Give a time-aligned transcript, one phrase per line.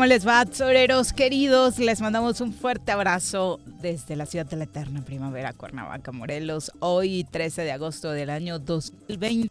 [0.00, 1.78] ¿Cómo les va, soreros queridos?
[1.78, 7.24] Les mandamos un fuerte abrazo desde la ciudad de la eterna primavera, Cuernavaca, Morelos, hoy
[7.30, 9.49] 13 de agosto del año 2020.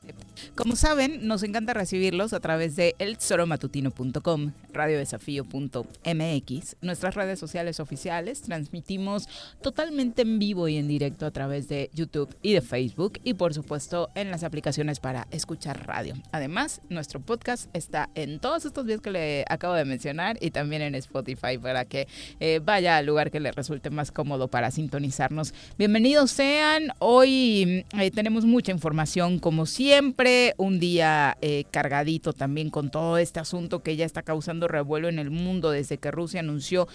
[0.60, 8.42] Como saben, nos encanta recibirlos a través de elsoromatutino.com, radiodesafío.mx, nuestras redes sociales oficiales.
[8.42, 9.30] Transmitimos
[9.62, 13.54] totalmente en vivo y en directo a través de YouTube y de Facebook y por
[13.54, 16.16] supuesto en las aplicaciones para escuchar radio.
[16.34, 20.82] Además, nuestro podcast está en todos estos videos que le acabo de mencionar y también
[20.82, 22.06] en Spotify para que
[22.42, 25.54] eh, vaya al lugar que le resulte más cómodo para sintonizarnos.
[25.78, 26.92] Bienvenidos sean.
[27.00, 33.40] Hoy eh, tenemos mucha información como siempre, un día eh, cargadito también con todo este
[33.40, 36.88] asunto que ya está causando revuelo en el mundo desde que Rusia anunció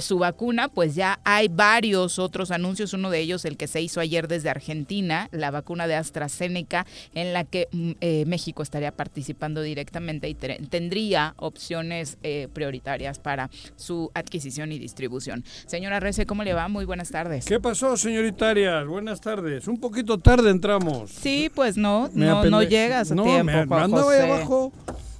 [0.00, 4.00] su vacuna, pues ya hay varios otros anuncios, uno de ellos el que se hizo
[4.00, 10.28] ayer desde Argentina, la vacuna de AstraZeneca en la que mm, México estaría participando directamente
[10.28, 12.18] y tendría opciones
[12.52, 15.44] prioritarias para su adquisición y distribución.
[15.66, 16.68] Señora Rece, ¿cómo le va?
[16.68, 17.44] Muy buenas tardes.
[17.44, 18.86] ¿Qué pasó, señoritarias?
[18.86, 19.68] Buenas tardes.
[19.68, 21.10] Un poquito tarde entramos.
[21.10, 22.62] Sí, pues no, no, no,
[22.94, 23.44] llegas a tiempo.
[23.44, 24.72] Me, andaba ahí abajo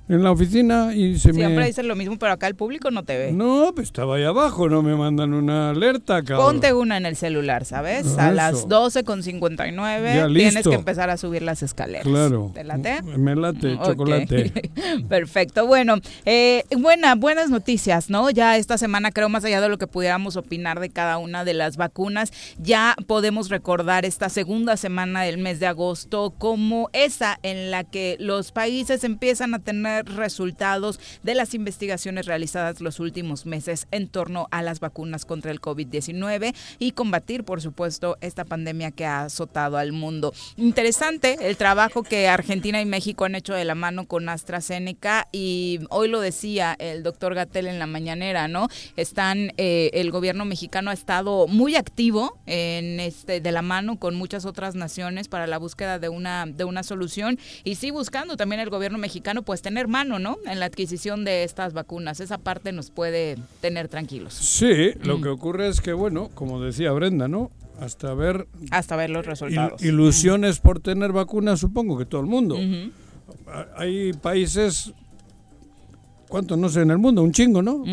[0.09, 1.35] en la oficina y se me...
[1.35, 3.33] Siempre dicen lo mismo, pero acá el público no te ve.
[3.33, 6.47] No, pues estaba ahí abajo, no me mandan una alerta, cabrón.
[6.47, 8.19] Ponte una en el celular, ¿sabes?
[8.19, 12.07] a las 12 con 59 tienes que empezar a subir las escaleras.
[12.07, 12.51] Claro.
[12.55, 13.03] ¿Te late?
[13.03, 14.71] Me late, chocolate.
[15.09, 15.67] Perfecto.
[15.67, 18.31] Bueno, eh, buena, buenas noticias, ¿no?
[18.31, 21.55] Ya esta semana, creo, más allá de lo que pudiéramos opinar de cada una de
[21.55, 27.71] las vacunas, ya podemos recordar esta segunda semana del mes de agosto como esa en
[27.71, 33.87] la que los países empiezan a tener resultados de las investigaciones realizadas los últimos meses
[33.91, 39.05] en torno a las vacunas contra el COVID-19 y combatir, por supuesto, esta pandemia que
[39.05, 40.33] ha azotado al mundo.
[40.57, 45.81] Interesante el trabajo que Argentina y México han hecho de la mano con AstraZeneca y
[45.91, 48.69] hoy lo decía el doctor Gatel en la mañanera, ¿no?
[48.97, 54.15] Están, eh, el gobierno mexicano ha estado muy activo en este, de la mano con
[54.15, 58.61] muchas otras naciones para la búsqueda de una, de una solución y sí buscando también
[58.61, 60.39] el gobierno mexicano pues tener hermano, ¿no?
[60.47, 62.21] En la adquisición de estas vacunas.
[62.21, 64.35] Esa parte nos puede tener tranquilos.
[64.35, 67.51] Sí, lo que ocurre es que, bueno, como decía Brenda, ¿no?
[67.81, 68.47] Hasta ver...
[68.71, 69.83] Hasta ver los resultados.
[69.83, 72.59] ilusiones por tener vacunas, supongo que todo el mundo.
[73.77, 74.93] Hay países,
[76.29, 77.23] ¿cuántos no sé en el mundo?
[77.23, 77.85] Un chingo, ¿no?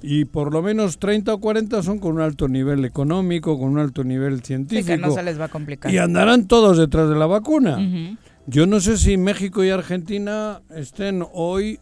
[0.00, 3.78] y por lo menos 30 o 40 son con un alto nivel económico, con un
[3.78, 4.86] alto nivel científico.
[4.86, 5.92] Sí, que no se les va a complicar.
[5.92, 7.78] Y andarán todos detrás de la vacuna.
[8.50, 11.80] Yo no sé si México y Argentina estén hoy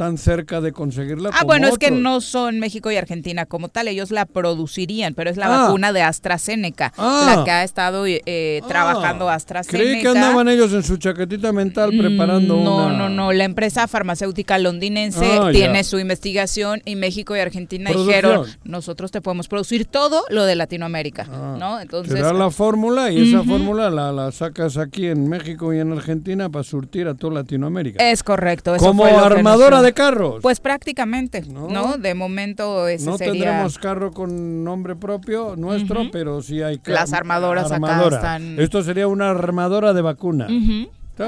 [0.00, 1.28] tan cerca de conseguirla.
[1.34, 5.28] Ah, bueno, es que no son México y Argentina como tal, ellos la producirían, pero
[5.28, 5.64] es la ah.
[5.64, 7.34] vacuna de AstraZeneca, ah.
[7.36, 8.22] la que ha estado eh,
[8.62, 8.66] ah.
[8.66, 9.78] trabajando AstraZeneca.
[9.78, 12.96] Creí que andaban ellos en su chaquetita mental preparando mm, no, una...
[12.96, 19.10] No, no, la empresa farmacéutica londinense tiene su investigación y México y Argentina dijeron, nosotros
[19.10, 21.78] te podemos producir todo lo de Latinoamérica, ¿no?
[21.78, 22.14] Entonces...
[22.14, 25.92] Te da la fórmula y esa fórmula la, la, sacas aquí en México y en
[25.92, 28.02] Argentina para surtir a toda Latinoamérica.
[28.10, 28.74] Es correcto.
[28.74, 30.40] Eso como armadora de carros.
[30.42, 31.98] Pues prácticamente, ¿no?
[31.98, 37.70] De momento ese no tendremos carro con nombre propio nuestro, pero sí hay Las armadoras
[37.72, 38.58] acá están...
[38.58, 40.48] Esto sería una armadora de vacuna.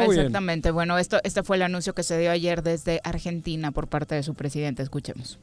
[0.01, 0.71] Exactamente.
[0.71, 4.23] Bueno, esto este fue el anuncio que se dio ayer desde Argentina por parte de
[4.23, 4.83] su presidente.
[4.83, 5.39] Escuchemos.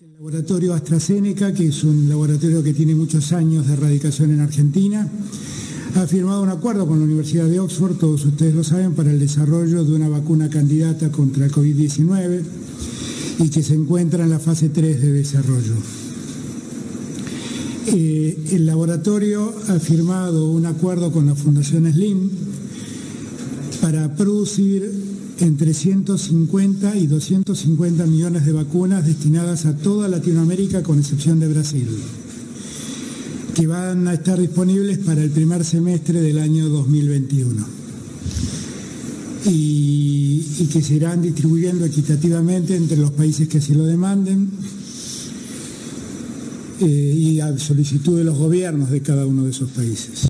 [0.00, 5.08] El laboratorio AstraZeneca, que es un laboratorio que tiene muchos años de erradicación en Argentina,
[5.94, 9.18] ha firmado un acuerdo con la Universidad de Oxford, todos ustedes lo saben, para el
[9.18, 12.42] desarrollo de una vacuna candidata contra el COVID-19
[13.40, 15.74] y que se encuentra en la fase 3 de desarrollo.
[17.88, 22.30] Eh, el laboratorio ha firmado un acuerdo con la Fundación Slim
[23.80, 24.90] para producir
[25.40, 31.88] entre 150 y 250 millones de vacunas destinadas a toda Latinoamérica con excepción de Brasil,
[33.54, 37.66] que van a estar disponibles para el primer semestre del año 2021
[39.46, 44.48] y, que se irán distribuyendo equitativamente entre los países que así lo demanden
[46.80, 50.28] eh, y a solicitud de los gobiernos de cada uno de esos países.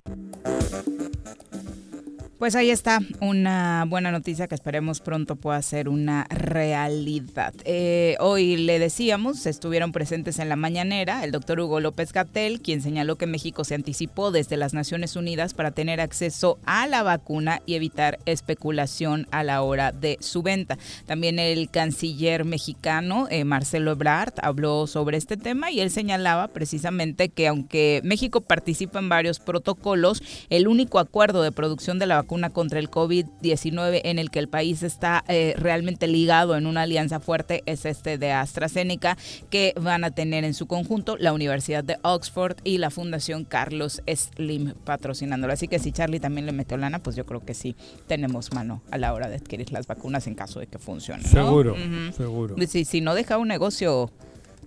[2.43, 7.55] Pues ahí está una buena noticia que esperemos pronto pueda ser una realidad.
[7.65, 12.83] Eh, hoy le decíamos, estuvieron presentes en la mañanera el doctor Hugo López Gatel, quien
[12.83, 17.63] señaló que México se anticipó desde las Naciones Unidas para tener acceso a la vacuna
[17.65, 20.79] y evitar especulación a la hora de su venta.
[21.07, 27.29] También el canciller mexicano, eh, Marcelo Ebrard, habló sobre este tema y él señalaba precisamente
[27.29, 32.32] que aunque México participa en varios protocolos, el único acuerdo de producción de la vacuna
[32.33, 36.83] una contra el COVID-19 en el que el país está eh, realmente ligado en una
[36.83, 39.17] alianza fuerte es este de AstraZeneca,
[39.51, 44.03] que van a tener en su conjunto la Universidad de Oxford y la Fundación Carlos
[44.07, 45.53] Slim patrocinándolo.
[45.53, 47.77] Así que si Charlie también le metió lana, pues yo creo que sí
[48.07, 51.27] tenemos mano a la hora de adquirir las vacunas en caso de que funcionen.
[51.27, 51.77] Seguro,
[52.17, 52.57] seguro.
[52.67, 54.11] Si, si no deja un negocio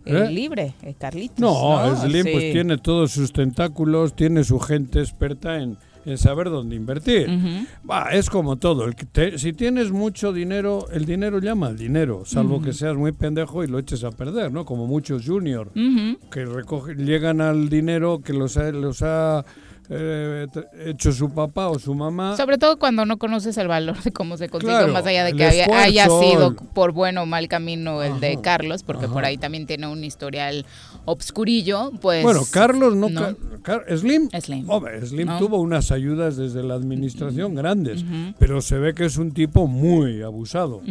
[0.05, 0.29] eh, ¿Eh?
[0.31, 1.39] libre, Carlitos.
[1.39, 6.75] No, Slim pues tiene todos sus tentáculos, tiene su gente experta en, en saber dónde
[6.75, 7.27] invertir.
[8.11, 8.85] es como todo.
[8.85, 8.95] El
[9.39, 13.67] si tienes mucho dinero, el dinero llama al dinero, salvo que seas muy pendejo y
[13.67, 14.65] lo eches a perder, ¿no?
[14.65, 15.71] Como muchos juniors
[16.31, 19.45] que recogen, llegan al dinero que los los ha
[19.89, 20.47] eh,
[20.85, 22.35] hecho su papá o su mamá.
[22.37, 25.45] Sobre todo cuando no conoces el valor de cómo se consiguió, más allá de que
[25.45, 29.87] haya, sido por bueno o mal camino el de Carlos, porque por ahí también tiene
[29.87, 30.65] un historial
[31.05, 32.23] obscurillo, pues...
[32.23, 33.07] Bueno, Carlos no...
[33.95, 34.67] Slim, Slim,
[35.03, 38.03] Slim tuvo unas ayudas desde la administración grandes,
[38.39, 40.81] pero se ve que es un tipo muy abusado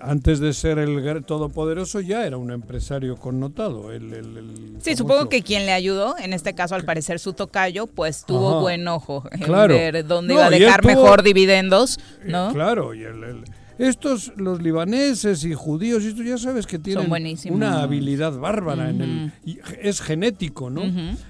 [0.00, 3.92] antes de ser el todopoderoso ya era un empresario connotado.
[3.92, 8.24] El, sí, supongo que quien le ayudó, en este caso al parecer su tocayo, pues
[8.24, 12.52] tuvo buen ojo en ver dónde iba a dejar mejor dividendos, eh, ¿no?
[12.52, 13.44] claro, y el
[13.78, 17.10] estos, los libaneses y judíos, esto ya sabes que tienen
[17.50, 18.90] una habilidad bárbara.
[18.90, 19.32] en el,
[19.80, 20.82] es genético, ¿no?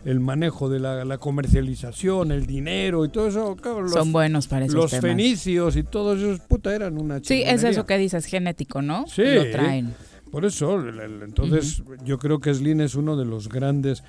[0.04, 3.56] El manejo de la, comercialización, el dinero y todo eso.
[3.92, 7.86] Son buenos para esos Los fenicios y todos esos, puta, eran una Sí, es eso
[7.86, 9.06] que dices, genético, ¿no?
[9.06, 9.22] Sí.
[9.24, 9.94] Lo traen.
[10.30, 10.84] Por eso,
[11.24, 14.02] entonces, yo creo que Slim es uno de los grandes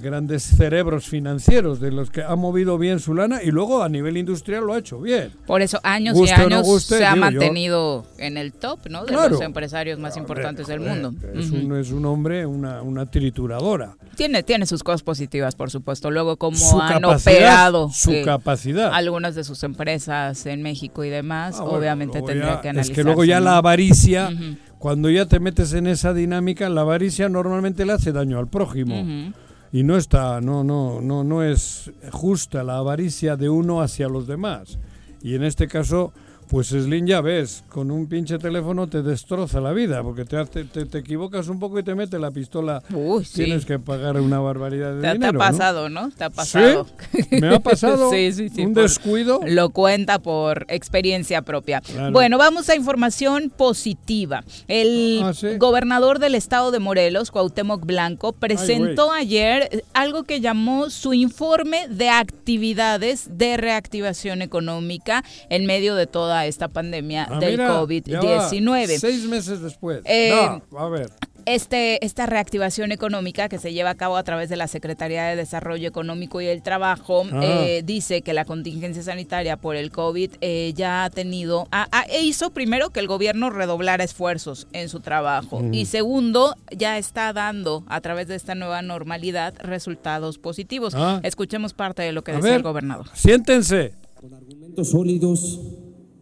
[0.00, 4.16] grandes cerebros financieros de los que ha movido bien su lana y luego a nivel
[4.16, 5.32] industrial lo ha hecho bien.
[5.46, 9.04] Por eso años y años se ha mantenido en el top ¿no?
[9.04, 11.12] de los empresarios más importantes del mundo.
[11.34, 13.96] Es, un, es un hombre, una, una trituradora.
[14.16, 16.10] Tiene, tiene sus cosas positivas, por supuesto.
[16.10, 18.92] Luego, como han operado su eh, capacidad.
[18.92, 22.90] algunas de sus empresas en México y demás, ah, obviamente tendría que analizar.
[22.90, 24.30] Es que luego ya la avaricia,
[24.78, 29.32] cuando ya te metes en esa dinámica, la avaricia normalmente le hace daño al prójimo
[29.72, 34.26] y no está, no, no, no, no es justa la avaricia de uno hacia los
[34.26, 34.78] demás.
[35.22, 36.12] Y en este caso,
[36.50, 40.64] pues Slim ya ves, con un pinche teléfono te destroza la vida, porque te, te,
[40.64, 42.82] te, equivocas un poco y te mete la pistola.
[42.92, 45.20] Uy, Tienes que pagar una barbaridad de dinero.
[45.20, 46.10] Te ha pasado, ¿no?
[46.10, 46.88] Te ha pasado.
[47.30, 48.10] Me ha pasado
[48.58, 49.40] un descuido.
[49.46, 51.82] Lo cuenta por experiencia propia.
[52.10, 54.42] Bueno, vamos a información positiva.
[54.66, 61.14] El ah, gobernador del estado de Morelos, Cuauhtémoc Blanco, presentó ayer algo que llamó su
[61.14, 68.98] informe de actividades de reactivación económica en medio de toda esta pandemia ah, del COVID-19.
[68.98, 70.02] Seis meses después.
[70.04, 71.10] Eh, a ver.
[71.46, 75.36] Este, esta reactivación económica que se lleva a cabo a través de la Secretaría de
[75.36, 77.40] Desarrollo Económico y el Trabajo ah.
[77.42, 81.66] eh, dice que la contingencia sanitaria por el COVID eh, ya ha tenido,
[82.08, 87.32] e hizo primero que el gobierno redoblara esfuerzos en su trabajo y segundo ya está
[87.32, 90.94] dando a través de esta nueva normalidad resultados positivos.
[90.94, 91.20] Ah.
[91.22, 93.06] Escuchemos parte de lo que decía el gobernador.
[93.14, 93.92] Siéntense.
[94.20, 95.58] Con argumentos sólidos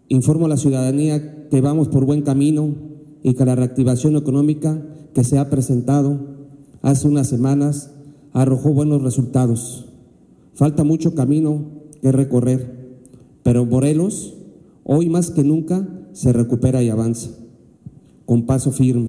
[0.08, 2.74] Informo a la ciudadanía que vamos por buen camino
[3.22, 6.18] y que la reactivación económica que se ha presentado
[6.80, 7.90] hace unas semanas
[8.32, 9.86] arrojó buenos resultados.
[10.54, 11.64] Falta mucho camino
[12.00, 13.00] que recorrer,
[13.42, 14.34] pero Morelos
[14.84, 17.30] hoy más que nunca se recupera y avanza,
[18.24, 19.07] con paso firme.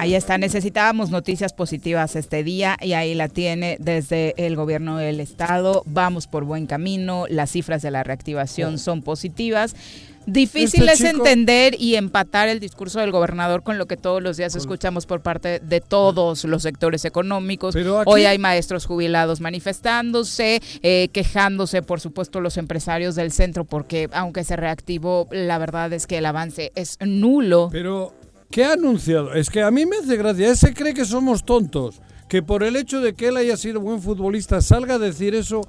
[0.00, 5.20] Ahí está, necesitábamos noticias positivas este día y ahí la tiene desde el gobierno del
[5.20, 5.82] estado.
[5.86, 9.76] Vamos por buen camino, las cifras de la reactivación son positivas.
[10.26, 14.22] Difícil Este es chico- entender y empatar el discurso del gobernador con lo que todos
[14.22, 17.74] los días escuchamos por parte de todos los sectores económicos.
[17.74, 23.64] Pero aquí- Hoy hay maestros jubilados manifestándose, eh, quejándose, por supuesto, los empresarios del centro,
[23.64, 27.68] porque aunque se reactivó, la verdad es que el avance es nulo.
[27.72, 28.12] Pero,
[28.50, 29.32] ¿qué ha anunciado?
[29.34, 30.50] Es que a mí me hace gracia.
[30.50, 32.00] Ese cree que somos tontos.
[32.28, 35.62] Que por el hecho de que él haya sido buen futbolista salga a decir eso.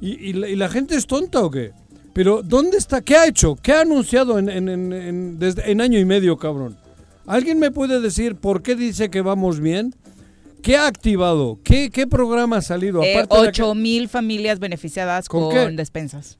[0.00, 1.72] ¿Y, y la, y la gente es tonta o qué?
[2.12, 3.00] Pero, ¿dónde está?
[3.00, 3.56] ¿Qué ha hecho?
[3.56, 6.76] ¿Qué ha anunciado en, en- en- en- desde, en año y medio, cabrón?
[7.26, 9.94] ¿Alguien me puede decir por qué dice que vamos bien?
[10.62, 11.58] ¿Qué ha activado?
[11.64, 13.02] ¿Qué, qué programa ha salido?
[13.02, 16.38] Eh, Aparte de que- 8 mil familias beneficiadas ¿Con con, despensas.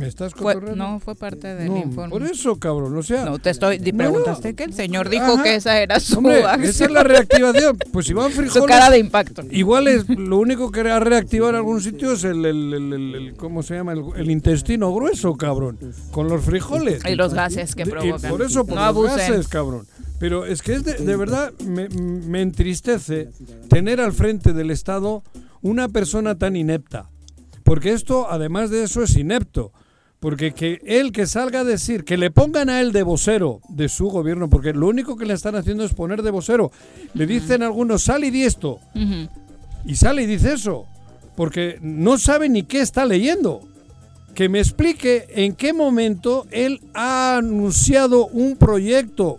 [0.00, 0.82] ¿Me estás Fue- cotorreando?
[0.84, 2.10] no, fue parte del No, informe.
[2.10, 2.96] por eso, cabrón.
[2.96, 3.78] O sea, No, te estoy.
[3.78, 4.56] Preguntaste no.
[4.56, 5.42] que el señor dijo Ajá.
[5.42, 6.64] que esa era su hombre, acción.
[6.64, 7.76] esa es la reactivación.
[7.92, 8.66] Pues si van su frijoles...
[8.66, 9.42] cara de impacto.
[9.50, 13.34] Igual es lo único que hará reactivar algún sitio es el, el- el- el- el-
[13.36, 13.92] ¿cómo se llama?
[14.16, 15.78] El, intestino grueso, cabrón,
[16.10, 17.02] con los frijoles.
[17.06, 18.30] Y los gases que De- y provocan.
[18.30, 19.16] por eso, por no los abusen.
[19.18, 19.86] gases, cabrón.
[20.18, 23.28] Pero es que es de, de verdad me, me entristece
[23.68, 25.22] tener al frente del Estado
[25.60, 27.10] una persona tan inepta.
[27.64, 29.72] Porque esto, además de eso, es inepto.
[30.20, 33.88] Porque que él que salga a decir, que le pongan a él de vocero de
[33.88, 36.70] su gobierno, porque lo único que le están haciendo es poner de vocero.
[37.14, 38.80] Le dicen algunos, sal y di esto.
[39.86, 40.86] Y sale y dice eso,
[41.36, 43.62] porque no sabe ni qué está leyendo.
[44.34, 49.38] Que me explique en qué momento él ha anunciado un proyecto,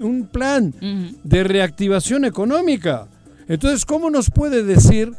[0.00, 0.74] un plan
[1.22, 3.08] de reactivación económica.
[3.46, 5.12] Entonces, ¿cómo nos puede decir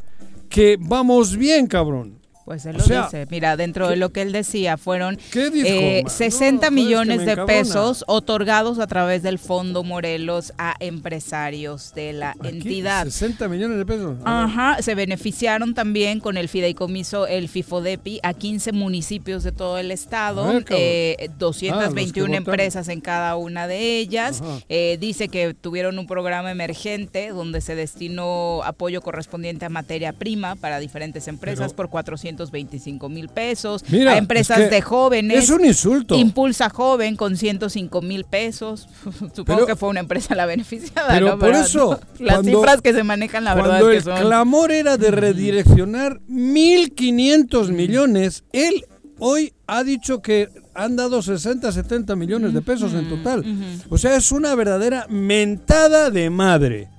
[0.50, 2.25] que vamos bien, cabrón?
[2.46, 3.25] Pues él O lo sea, dice.
[3.32, 6.10] Mira, dentro de lo que él decía, fueron ¿Qué dijo, eh, ma?
[6.12, 7.46] 60 No, joder, es que millones de encabrona.
[7.48, 13.06] pesos otorgados a través del Fondo Morelos a empresarios de la Aquí, entidad.
[13.06, 14.18] 60 millones de pesos.
[14.25, 19.90] Ajá, se beneficiaron también con el fideicomiso, el FIFODEPI, a 15 municipios de todo el
[19.90, 22.36] estado, ver, eh, Ah, los que 221 votaron.
[22.36, 24.44] empresas en cada una de ellas.
[24.70, 30.56] Eh, dice que tuvieron un programa emergente donde se destinó apoyo correspondiente a materia prima
[30.56, 31.90] para diferentes empresas Pero- por
[32.36, 35.44] 425 mil pesos, Mira, a empresas es que de jóvenes.
[35.46, 36.15] Es un insulto.
[36.15, 38.88] Impulsa Joven con 105 mil pesos.
[39.34, 41.10] Supongo Pero- que fue una empresa la beneficiada.
[41.13, 41.39] Pero ¿no?
[41.39, 44.27] por eso, Las cuando- cifras que se manejan, la verdad Cuando es el que son.
[44.27, 48.86] clamor era de redireccionar 1.500 millones, él
[49.20, 53.46] hoy ha dicho que han dado 60, 70 millones de pesos en total.
[53.89, 56.89] O sea, es una verdadera mentada de madre.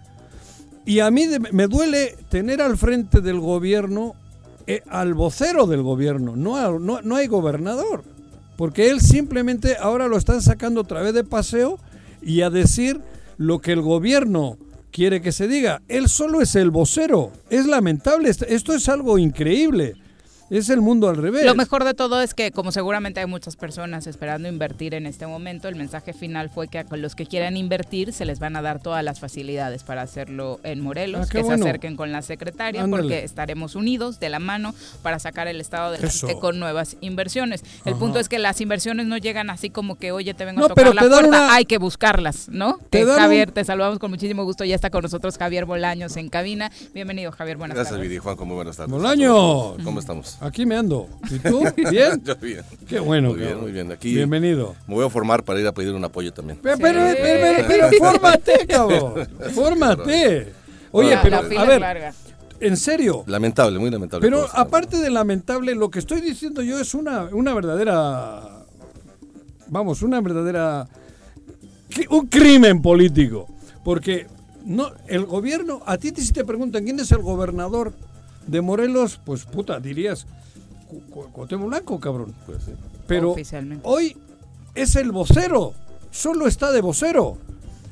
[0.87, 4.15] Y a mí me duele tener al frente del gobierno
[4.67, 8.05] eh, al vocero del gobierno, no, no, no hay gobernador.
[8.57, 11.79] Porque él simplemente ahora lo están sacando otra vez de paseo
[12.23, 13.01] y a decir
[13.37, 14.57] lo que el gobierno
[14.91, 15.83] quiere que se diga.
[15.89, 17.33] Él solo es el vocero.
[17.51, 18.31] Es lamentable.
[18.31, 19.95] Est- Esto es algo increíble.
[20.49, 21.45] Es el mundo al revés.
[21.45, 25.27] Lo mejor de todo es que, como seguramente hay muchas personas esperando invertir en este
[25.27, 28.63] momento, el mensaje final fue que a los que quieran invertir se les van a
[28.63, 31.65] dar todas las facilidades para hacerlo en Morelos, Ah, que bueno.
[31.65, 33.03] se acerquen con la secretaria, Ándale.
[33.03, 34.73] porque estaremos unidos de la mano
[35.03, 36.39] para sacar el Estado adelante Eso.
[36.39, 37.65] con nuevas inversiones.
[37.85, 37.99] El Ajá.
[38.01, 40.69] punto es que las inversiones no llegan así como que, oye, te vengo No, a
[40.69, 42.79] tocar pero la puerta, una- hay que buscarlas, ¿no?
[42.91, 46.17] Te dan Javier, un- te saludamos con muchísimo gusto, ya está con nosotros Javier Bolaños
[46.17, 46.71] en cabina.
[46.95, 48.09] Bienvenido, Javier, buenas Gracias, tardes.
[48.09, 48.93] Viri, Juan, muy buenas tardes.
[48.93, 49.75] Bolaños.
[49.83, 50.36] ¿Cómo estamos?
[50.41, 51.09] Aquí me ando.
[51.31, 51.65] ¿Y tú?
[51.91, 52.23] ¿Bien?
[52.25, 52.63] Yo bien.
[52.87, 53.29] Qué bueno.
[53.31, 53.63] Muy bien, cabrón.
[53.65, 53.93] muy bien.
[53.93, 54.75] Aquí Bienvenido.
[54.87, 56.59] me voy a formar para ir a pedir un apoyo también.
[56.63, 59.29] Pero, pero, pero, pero, pero fórmate, cabrón.
[59.55, 60.53] Fórmate.
[60.93, 62.15] Oye, pero, la fila a ver, larga.
[62.61, 63.25] en serio.
[63.27, 64.27] Lamentable, muy lamentable.
[64.27, 68.43] Pero aparte de lamentable, lo que estoy diciendo yo es una, una verdadera.
[69.69, 70.87] Vamos, una verdadera.
[72.11, 73.49] Un crimen político.
[73.85, 74.27] Porque
[74.65, 75.81] no, el gobierno.
[75.87, 77.95] A ti te- si te preguntan quién es el gobernador
[78.47, 80.27] de Morelos, pues puta, dirías.
[80.89, 82.35] Cu- Cu- Cuauhtémoc Blanco, cabrón.
[82.47, 82.73] Pues sí.
[83.07, 83.35] Pero
[83.83, 84.17] hoy
[84.75, 85.75] es el vocero,
[86.11, 87.39] solo está de vocero,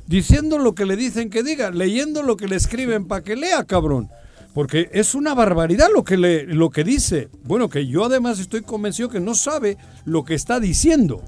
[0.06, 3.64] diciendo lo que le dicen que diga, leyendo lo que le escriben para que lea,
[3.64, 4.08] cabrón.
[4.54, 7.28] Porque es una barbaridad lo que, le, lo que dice.
[7.42, 11.22] Bueno, que yo además estoy convencido que no sabe lo que está diciendo.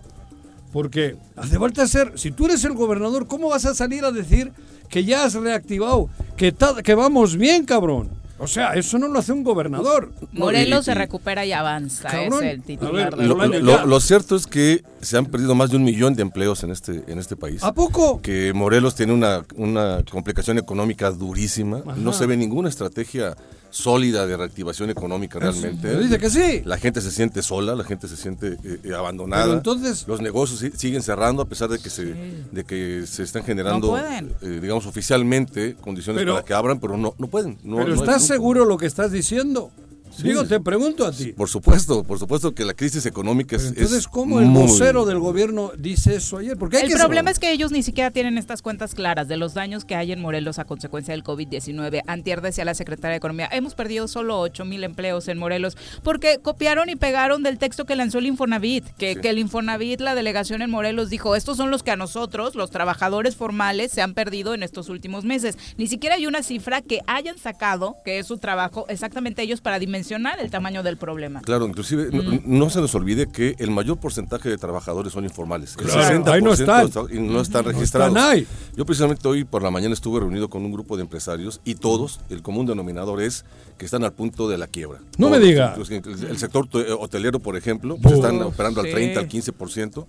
[0.72, 4.52] Porque hace falta ser, si tú eres el gobernador, ¿cómo vas a salir a decir
[4.88, 8.10] que ya has reactivado, que, ta- que vamos bien, cabrón?
[8.38, 10.12] O sea, eso no lo hace un gobernador.
[10.32, 12.44] Morelos y- se recupera y avanza, Cabrón.
[12.44, 15.76] es el titular ver, del Lo, lo cierto es que se han perdido más de
[15.78, 17.62] un millón de empleos en este, en este país.
[17.62, 18.20] ¿A poco?
[18.20, 21.82] Que Morelos tiene una, una complicación económica durísima.
[21.96, 23.36] No se ve ninguna estrategia
[23.76, 25.78] sólida de reactivación económica realmente.
[25.88, 26.62] Pero dice que sí.
[26.64, 29.44] La gente se siente sola, la gente se siente eh, eh, abandonada.
[29.44, 32.04] Pero entonces- los negocios si- siguen cerrando a pesar de que se
[32.52, 36.96] de que se están generando, No eh, digamos oficialmente condiciones Pero- para que abran, pero
[36.96, 37.58] no no pueden.
[37.62, 39.70] No, Pero no ¿estás seguro lo que estás diciendo?
[40.16, 40.22] Sí.
[40.22, 41.32] Digo, te pregunto a ti.
[41.32, 43.66] Por supuesto, por supuesto que la crisis económica es.
[43.66, 46.56] entonces, es ¿cómo el muy- vocero del gobierno dice eso ayer?
[46.56, 49.36] Porque hay El que problema es que ellos ni siquiera tienen estas cuentas claras de
[49.36, 52.00] los daños que hay en Morelos a consecuencia del COVID-19.
[52.06, 56.38] Antier decía la secretaria de Economía, hemos perdido solo 8 mil empleos en Morelos porque
[56.40, 59.20] copiaron y pegaron del texto que lanzó el Infonavit, que, Sí.
[59.20, 62.70] que el Infonavit, la delegación en Morelos, dijo, estos son los que a nosotros, los
[62.70, 65.58] trabajadores formales, se han perdido en estos últimos meses.
[65.76, 69.78] Ni siquiera hay una cifra que hayan sacado, que es su trabajo, exactamente ellos para
[69.78, 71.40] dimensionar el tamaño del problema.
[71.42, 75.76] Claro, inclusive no, no se nos olvide que el mayor porcentaje de trabajadores son informales.
[75.78, 76.86] El Claro, 60% ahí no están.
[76.86, 78.16] está- y no están registrados.
[78.16, 78.46] están ahí.
[78.76, 82.20] Yo precisamente hoy por la mañana estuve reunido con un grupo de empresarios y todos,
[82.30, 83.44] el común denominador es
[83.78, 85.00] que están al punto de la quiebra.
[85.18, 85.74] No me diga.
[85.76, 88.92] El, el sector to- hotelero, por ejemplo, pues, están operando al sí.
[88.92, 90.06] 30, al 15%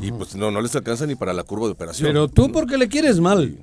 [0.00, 2.08] y pues no, no les alcanza ni para la curva de operación.
[2.08, 3.56] Pero tú porque le quieres mal.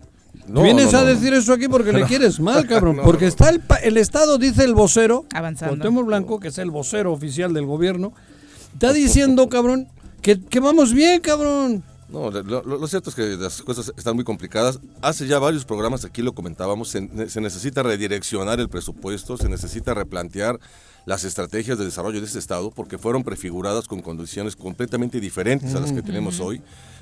[0.47, 2.97] No, Vienes no, a no, decir eso aquí porque le quieres mal, cabrón.
[2.97, 3.29] No, porque no.
[3.29, 5.25] está el, pa- el Estado, dice el vocero.
[5.31, 8.13] Cuauhtémoc Blanco, que es el vocero oficial del gobierno,
[8.73, 9.87] está diciendo, cabrón,
[10.21, 11.83] que, que vamos bien, cabrón.
[12.09, 14.79] No, lo, lo- lo cierto es que las cosas están muy complicadas.
[15.01, 19.93] Hace ya varios programas, aquí lo comentábamos, se, se necesita redireccionar el presupuesto, se necesita
[19.93, 20.57] replantear
[21.05, 25.81] las estrategias de desarrollo de este Estado, porque fueron prefiguradas con condiciones completamente diferentes a
[25.81, 26.61] las que tenemos hoy.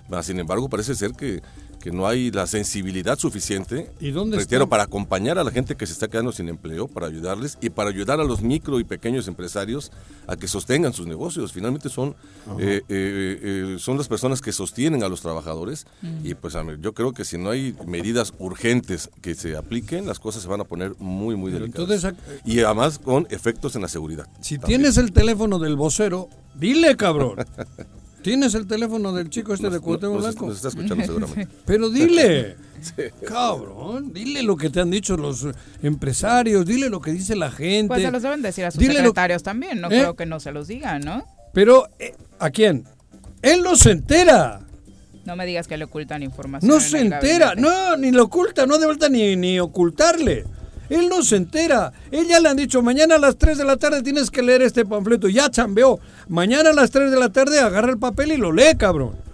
[0.10, 1.42] Mas, Sin embargo, parece ser que,
[1.82, 4.70] que no hay la sensibilidad suficiente, ¿Y dónde reitero, están?
[4.70, 7.90] para acompañar a la gente que se está quedando sin empleo, para ayudarles y para
[7.90, 9.92] ayudar a los micro y pequeños empresarios
[10.28, 11.52] a que sostengan sus negocios.
[11.54, 12.16] Finalmente son,
[12.60, 15.86] eh, eh, eh, son las personas que sostienen a los trabajadores
[16.24, 20.44] y pues yo creo que si no hay medidas urgentes que se apliquen, las cosas
[20.44, 22.04] se van a poner muy, muy Pero delicadas.
[22.04, 24.28] entonces, ac- y además con efectos en la seguridad.
[24.40, 24.82] Si también.
[24.82, 27.38] tienes el teléfono del vocero, dile, cabrón.
[28.26, 30.46] ¿Tienes el teléfono del chico este de Nos- Cuauhtémoc nos- Blanco?
[30.48, 31.48] nos está escuchando seguramente.
[31.64, 32.56] Pero dile,
[33.28, 35.46] cabrón, dile lo que te han dicho los
[35.84, 37.90] empresarios, dile lo que dice la gente.
[37.90, 40.00] Pues se los deben decir a sus Dile lo- secretarios también, no ¿Eh?
[40.00, 41.24] creo que no se los digan, ¿no?
[41.54, 42.86] Pero, eh, ¿a quién?
[43.44, 44.62] Él no se entera.
[45.24, 46.68] No me digas que le ocultan información.
[46.68, 47.50] No en se entera.
[47.50, 47.62] gabinete.
[47.62, 50.46] No, ni lo oculta, no de vuelta ni, ni ocultarle.
[50.90, 51.92] Él no se entera.
[52.12, 54.62] Él ya le han dicho, mañana a las 3 de la tarde tienes que leer
[54.62, 55.28] este panfleto.
[55.28, 56.00] Ya chambeó.
[56.28, 59.25] Mañana a las 3 de la tarde agarra el papel y lo lee, cabrón.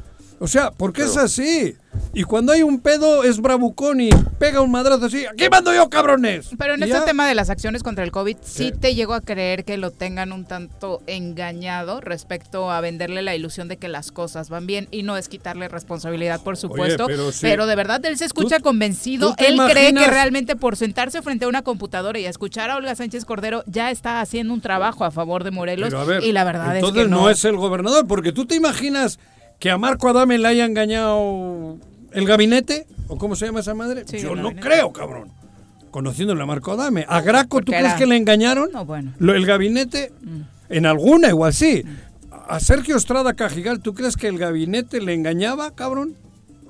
[0.44, 1.76] O sea, porque es así.
[2.14, 5.24] Y cuando hay un pedo es bravucón y pega un madrazo así.
[5.26, 6.50] ¡Aquí mando yo, cabrones!
[6.58, 7.06] Pero en Y este ya.
[7.06, 8.78] tema de las acciones contra el COVID, sí ¿Qué?
[8.78, 13.68] te llego a creer que lo tengan un tanto engañado respecto a venderle la ilusión
[13.68, 17.06] de que las cosas van bien y no es quitarle responsabilidad, por supuesto.
[17.08, 17.70] pero pero, sí.
[17.70, 19.36] de verdad él se escucha ¿Tú- convencido.
[19.36, 22.78] tú Él cree que realmente por sentarse frente a una computadora y a escuchar a
[22.78, 25.90] Olga Sánchez Cordero ya está haciendo un trabajo a favor de Morelos.
[25.90, 27.30] Pero a ver, y la verdad es entonces que no.
[27.30, 29.20] es el gobernador, porque tú te imaginas
[29.62, 31.78] que a Marco Adame le haya engañado
[32.12, 34.04] el gabinete, o cómo se llama esa madre.
[34.08, 34.67] Sí, Yo no gabinete.
[34.67, 35.30] creo, cabrón.
[35.91, 37.06] Conociéndole a Marco Adame.
[37.08, 38.69] ¿A Graco tú crees era- que le engañaron?
[38.74, 39.13] No, bueno.
[39.19, 40.12] Lo- el gabinete,
[40.69, 41.84] en alguna igual sí.
[42.47, 46.15] A Sergio Estrada Cajigal, ¿tú crees que el gabinete le engañaba, cabrón?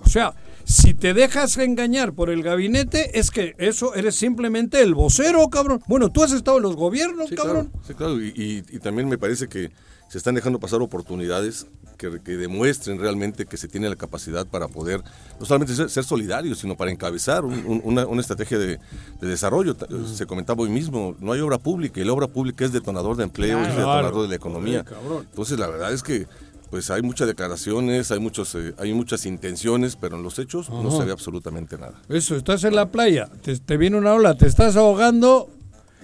[0.03, 0.33] O sea,
[0.65, 5.81] si te dejas engañar por el gabinete, es que eso eres simplemente el vocero, cabrón.
[5.87, 7.69] Bueno, tú has estado en los gobiernos, Sí, cabrón.
[7.69, 8.21] claro, sí, claro.
[8.21, 9.71] Y, y- y también me parece que
[10.11, 14.67] se están dejando pasar oportunidades que, que demuestren realmente que se tiene la capacidad para
[14.67, 15.01] poder
[15.39, 18.77] no solamente ser, ser solidarios, sino para encabezar un- un- una, una estrategia de,
[19.21, 19.75] de desarrollo.
[20.13, 23.23] Se comentaba hoy mismo, no hay obra pública y la obra pública es detonador de
[23.23, 24.83] empleo, es detonador de la economía.
[25.29, 26.27] Entonces la verdad es que
[26.69, 30.89] pues hay muchas declaraciones, hay muchos, eh, hay muchas intenciones, pero en los hechos no
[30.91, 32.01] se ve absolutamente nada.
[32.09, 35.49] Eso, estás en la playa, te, te viene una ola, te estás ahogando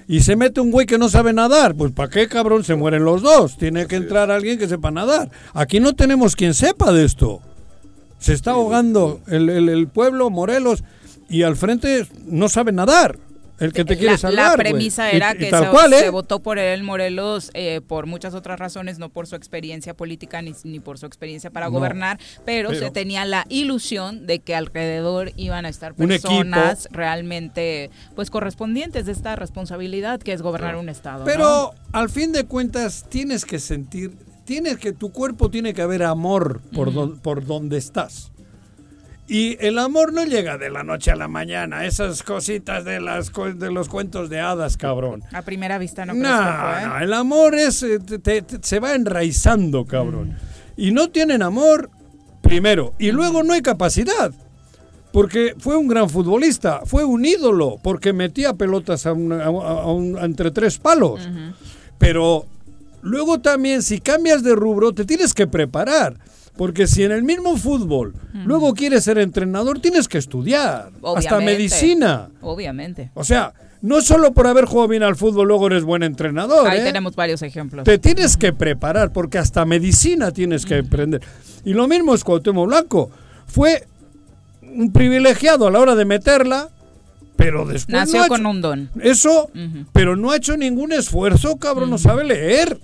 [0.08, 1.76] y se mete un güey que no sabe nadar.
[1.76, 2.64] Pues ¿para qué, cabrón?
[2.64, 3.58] Se mueren los dos.
[3.58, 5.30] Tiene que entrar alguien que sepa nadar.
[5.54, 7.42] Aquí no tenemos quien sepa de esto.
[8.20, 10.84] Se está ahogando el, el- el pueblo, Morelos,
[11.30, 13.20] y al frente no sabe nadar.
[13.60, 14.52] El que te quiere la, salvar.
[14.52, 16.00] la premisa era y que tal se, cual, ¿eh?
[16.00, 20.42] se votó por él Morelos eh, por muchas otras razones, no por su experiencia política
[20.44, 24.40] ni, ni por su experiencia para No, gobernar, pero, pero- se tenía la ilusión de
[24.40, 30.76] que alrededor iban a estar personas realmente pues correspondientes de esta responsabilidad que es gobernar
[30.76, 31.20] un estado.
[31.20, 31.26] ¿no?
[31.26, 34.12] Pero al fin de cuentas tienes que sentir,
[34.46, 38.32] tienes que tu cuerpo tiene que haber amor por don- por donde estás.
[39.30, 43.32] Y el amor no llega de la noche a la mañana, esas cositas de las
[43.58, 45.22] de los cuentos de hadas, cabrón.
[45.34, 46.28] a primera vista no, No, que
[46.80, 46.88] fue.
[46.88, 50.38] no, el amor es eh, te- te- te- se va enraizando, cabrón.
[50.78, 51.90] Y no tienen amor
[52.42, 54.32] primero y luego no hay capacidad.
[55.14, 59.92] porque fue un gran futbolista, fue un ídolo, porque metía pelotas a una- a- a
[59.92, 61.28] un- entre tres palos.
[61.98, 62.46] Pero
[63.02, 66.18] luego también, si cambias de rubro, te tienes que preparar.
[66.58, 68.14] Porque si en el mismo fútbol
[68.46, 70.90] luego quieres ser entrenador, tienes que estudiar.
[70.96, 71.02] Hasta
[71.38, 71.46] Obviamente.
[71.46, 72.30] medicina.
[72.42, 73.12] Obviamente.
[73.14, 76.68] O sea, no solo por haber jugado bien al fútbol luego eres buen entrenador.
[76.68, 76.84] Ahí ¿eh?
[76.84, 77.84] tenemos varios ejemplos.
[77.84, 81.22] Te tienes que preparar, porque hasta medicina tienes que aprender.
[81.64, 83.12] Y lo mismo es Cuauhtémoc Blanco.
[83.46, 83.86] Fue
[84.64, 86.70] un privilegiado a la hora de meterla,
[87.36, 88.90] pero después Nació no con hecho- un don.
[89.02, 89.52] Eso,
[89.94, 92.80] pero no ha hecho ningún esfuerzo, cabrón, no sabe leer.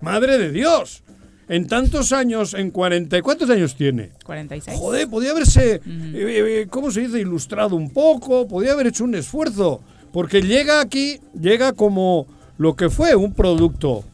[0.00, 1.02] Madre de Dios.
[1.48, 4.10] En tantos años, en 40, ¿y ¿cuántos años tiene?
[4.24, 4.78] 46.
[4.78, 5.80] Joder, podía haberse, eh,
[6.14, 7.20] eh, ¿cómo se dice?
[7.20, 9.80] Ilustrado un poco, podía haber hecho un esfuerzo.
[10.12, 12.26] Porque llega aquí, llega como
[12.58, 14.04] lo que fue un producto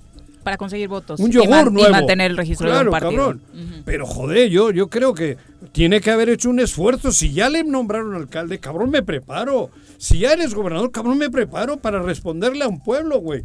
[0.42, 1.18] Para conseguir votos.
[1.18, 1.90] un y yogur y nuevo.
[1.90, 3.22] mantener el registro claro, de un partido.
[3.22, 3.42] cabrón.
[3.84, 5.36] Pero joder, yo, yo creo que
[5.72, 7.10] tiene que haber hecho un esfuerzo.
[7.10, 9.70] Si ya le nombraron alcalde, cabrón, me preparo.
[9.98, 13.42] Si ya eres gobernador, cabrón, me preparo para responderle a un pueblo, güey.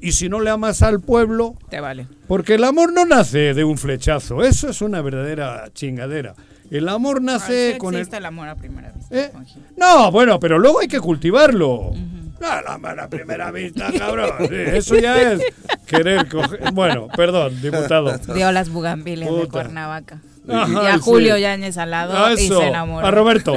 [0.00, 2.06] Y si no le amas al pueblo, Te vale.
[2.26, 6.34] porque el amor no nace de un flechazo, eso es una verdadera chingadera.
[6.70, 8.00] El amor nace Sí con el...
[8.00, 9.18] existe el amor a primera vista.
[9.18, 9.32] ¿Eh?
[9.76, 11.92] No, bueno, pero luego hay que cultivarlo.
[12.40, 14.30] No, la mala primera vista, cabrón.
[14.48, 15.42] Sí, Eso ya es
[15.86, 16.72] querer coger.
[16.72, 18.16] Bueno, perdón, diputado.
[18.34, 19.50] Dio las bugambilias de Puta.
[19.50, 20.20] Cuernavaca.
[20.48, 21.00] Ajá, y a sí.
[21.02, 22.60] Julio Yáñez al lado Ah, y eso.
[22.60, 23.06] se enamoró.
[23.06, 23.54] A Roberto,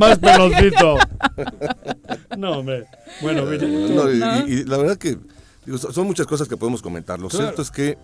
[0.00, 0.96] más peloncito.
[2.36, 2.84] No, hombre.
[3.20, 5.18] Bueno, mira, No, y, y la verdad que
[5.64, 7.20] digo, son muchas cosas que podemos comentar.
[7.20, 7.46] Lo Claro.
[7.46, 7.98] cierto es que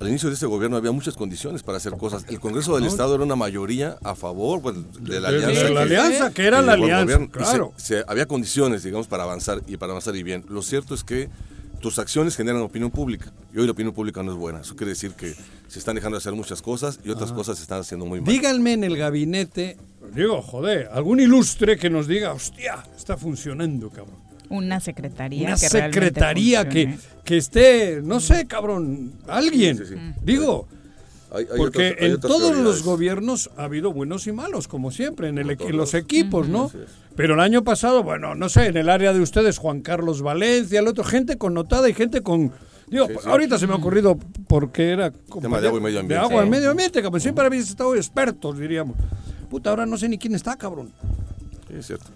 [0.00, 2.24] al inicio de este gobierno había muchas condiciones para hacer cosas.
[2.28, 5.48] El Congreso del Estado era una mayoría a favor pues, de la alianza.
[5.64, 7.72] de la que- alianza, que era la alianza, se- claro.
[7.76, 10.44] se- había condiciones, digamos, para avanzar y para avanzar y bien.
[10.48, 11.28] Lo cierto es que
[11.80, 13.32] tus acciones generan opinión pública.
[13.54, 14.60] Y hoy la opinión pública no es buena.
[14.60, 15.34] Eso quiere decir que
[15.68, 18.32] se están dejando de hacer muchas cosas y otras cosas se están haciendo muy mal.
[18.32, 19.76] Díganme en el gabinete,
[20.14, 24.27] digo, joder, algún ilustre que nos diga, hostia, está funcionando, cabrón.
[24.50, 25.48] Una secretaría.
[25.48, 29.76] Una que secretaría que, que esté, no sé, cabrón, alguien.
[29.78, 30.00] Sí, sí, sí.
[30.22, 30.66] Digo,
[31.30, 35.28] Hay- hay porque otras- en todos los gobiernos ha habido buenos y malos, como siempre,
[35.28, 36.70] en, el, en los equipos, ¿no?
[37.14, 40.80] Pero el año pasado, bueno, no sé, en el área de ustedes, Juan Carlos Valencia,
[40.80, 42.52] el otro, gente connotada y gente con...
[42.86, 43.28] Digo, Sí, sí.
[43.28, 45.10] ahorita se me ha ocurrido porque era...
[45.42, 46.14] Tema de agua y medio ambiente.
[46.14, 46.50] De agua y Sí.
[46.50, 47.20] medio ambiente, cabrón.
[47.20, 48.96] Siempre habéis estado expertos, diríamos.
[49.50, 50.90] Puta, ahora no sé ni quién está, cabrón.
[51.68, 52.06] Sí, es cierto.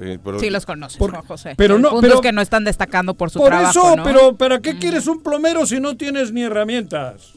[0.00, 1.54] Eh, pero- Sí, los conoces, Por- José.
[1.56, 3.96] pero el no- punto pero- es que no están destacando por su Por trabajo, eso,
[3.96, 4.04] ¿no?
[4.04, 7.32] pero ¿para qué quieres un plomero si no tienes ni herramientas?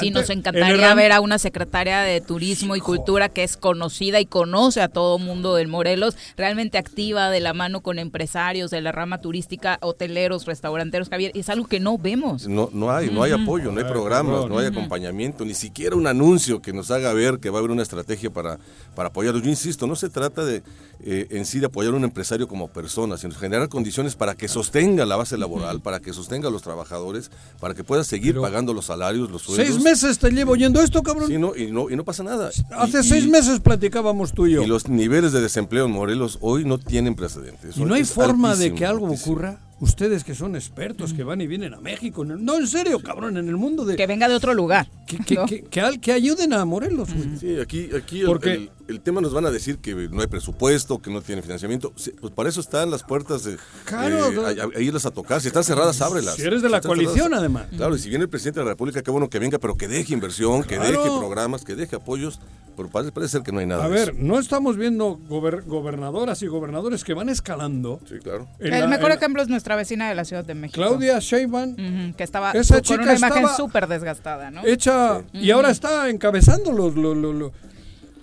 [0.00, 4.26] Sí, nos encantaría ver a una secretaria de Turismo y Cultura que es conocida y
[4.26, 8.92] conoce a todo mundo del Morelos, realmente activa de la mano con empresarios de la
[8.92, 12.46] rama turística, hoteleros, restauranteros, Javier, es algo que no vemos.
[12.48, 15.96] No, no hay, no hay apoyo, no hay Ay, programas, no hay acompañamiento, ni siquiera
[15.96, 18.58] un anuncio que nos haga ver que va a haber una estrategia para,
[18.94, 19.42] para apoyarlos.
[19.42, 20.62] Yo insisto, no se trata de
[21.04, 24.46] eh, en sí de apoyar a un empresario como persona, sino generar condiciones para que
[24.48, 28.42] sostenga la base laboral, para que sostenga a los trabajadores, para que pueda seguir Pero-
[28.42, 29.81] pagando los salarios, los sueldos.
[29.82, 31.28] Meses te llevo oyendo esto, cabrón.
[31.28, 32.50] Sí, no, y, no, y no pasa nada.
[32.70, 34.62] Hace Y- seis y- meses platicábamos tú y yo.
[34.62, 37.76] Y los niveles de desempleo en Morelos hoy no tienen precedentes.
[37.76, 39.32] Y no hay forma de que algo altísimo.
[39.32, 39.60] ocurra.
[39.80, 42.22] Ustedes que son expertos, que van y vienen a México.
[42.22, 43.96] en el- no, en serio, cabrón, en el mundo de...
[43.96, 44.88] Que venga de otro lugar.
[45.08, 45.44] Que, que- ¿no?
[45.46, 47.36] que- que al- que ayuden a Morelos, güey.
[47.36, 51.00] Sí, aquí, aquí Porque- el- el tema nos van a decir que no hay presupuesto,
[51.00, 51.92] que no tiene financiamiento.
[51.96, 54.42] Sí, pues para eso están las puertas de Claro, eh, no.
[54.44, 55.40] a, a- a irlas a tocar.
[55.40, 56.34] Si están cerradas, ábrelas.
[56.34, 57.66] Si eres de la coalición, cerradas- además.
[57.76, 59.88] Claro, y si viene el presidente de la República, qué bueno que venga, pero que
[59.88, 62.40] deje inversión, que deje programas, que deje apoyos.
[62.74, 64.12] Pero parece, parece ser que no hay nada A ver, eso.
[64.18, 68.00] no estamos viendo gober- gobernadoras y gobernadores que van escalando.
[68.08, 68.48] Sí, claro.
[68.58, 70.80] El la- mejor en- ejemplo es nuestra vecina de la Ciudad de México.
[70.80, 74.64] Claudia Sheinbaum, que estaba Esa con chica una imagen estaba- súper desgastada, ¿no?
[74.64, 77.52] hecha y ahora está encabezando los, lo- lo- lo-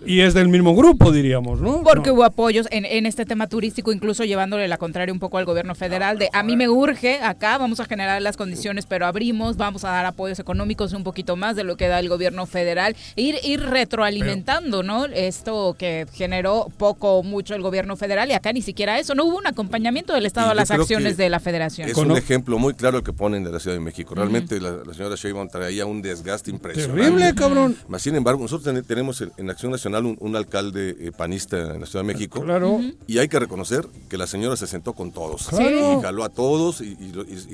[0.05, 2.15] y es del mismo grupo diríamos no Porque No.
[2.15, 5.75] hubo apoyos en, en este tema turístico, incluso llevándole la contraria un poco al gobierno
[5.75, 9.83] federal, de a mí me urge acá, vamos a generar las condiciones, pero abrimos, vamos
[9.83, 13.35] a dar apoyos económicos un poquito más de lo que da el gobierno federal, ir,
[13.43, 15.05] ir retroalimentando, ¿no?
[15.05, 19.25] Esto que generó poco o mucho el gobierno federal y acá ni siquiera eso, no
[19.25, 21.89] hubo un acompañamiento del Estado a las acciones de la federación.
[21.89, 24.15] Es un ejemplo muy claro el que ponen de la Ciudad de México.
[24.15, 27.01] Realmente la, la señora Sheinbaum traía un desgaste impresionante.
[27.01, 30.95] terrible cabrón Mas, sin embargo, nosotros ten- tenemos en, en Acción Nacional un, un alcalde
[30.99, 32.41] eh, panista en la Ciudad de México.
[32.43, 35.47] claro Y hay que reconocer que la señora se sentó con todos.
[35.49, 35.99] Claro.
[35.99, 36.95] Y jaló a todos y,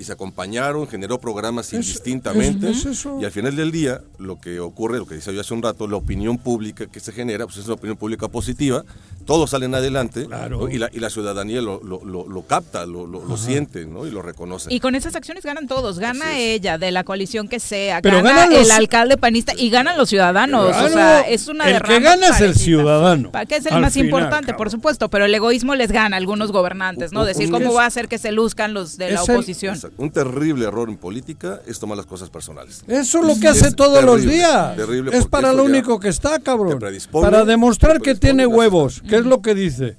[0.03, 2.69] se acompañaron, generó programas Es- indistintamente.
[2.69, 3.17] es- es eso.
[3.21, 5.87] Y al final del día, lo que ocurre, lo que decía yo hace un rato,
[5.87, 8.83] la opinión pública que se genera, pues es una opinión pública positiva
[9.25, 10.59] todos salen adelante Claro.
[10.61, 10.69] ¿no?
[10.69, 14.05] y, la, y la ciudadanía lo, lo, lo- lo capta, lo, lo- lo siente ¿no?
[14.05, 14.71] y lo reconoce.
[14.71, 18.45] Y con esas acciones ganan todos, gana ella de la coalición que sea, Pero gana
[18.45, 21.95] los- el alcalde panista y ganan los ciudadanos, Claro, o sea, es una el derrama
[21.97, 24.57] que gana es el ciudadano, que es el al más final, importante, cabrón.
[24.57, 27.21] por supuesto, pero el egoísmo les gana a algunos gobernantes, ¿no?
[27.21, 29.29] Un- Decir un- cómo es- va a hacer que se luzcan los de la el-
[29.31, 29.75] oposición.
[29.75, 30.01] Exacto.
[30.01, 32.83] Un terrible error en política es tomar las cosas personales.
[32.87, 34.75] Eso es lo que hace todos los días.
[34.75, 36.79] terrible, es para lo único que está, cabrón.
[37.11, 39.95] Para demostrar que tiene huevos, que es lo que dice.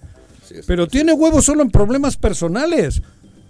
[0.66, 3.02] Pero tiene huevos solo en problemas personales.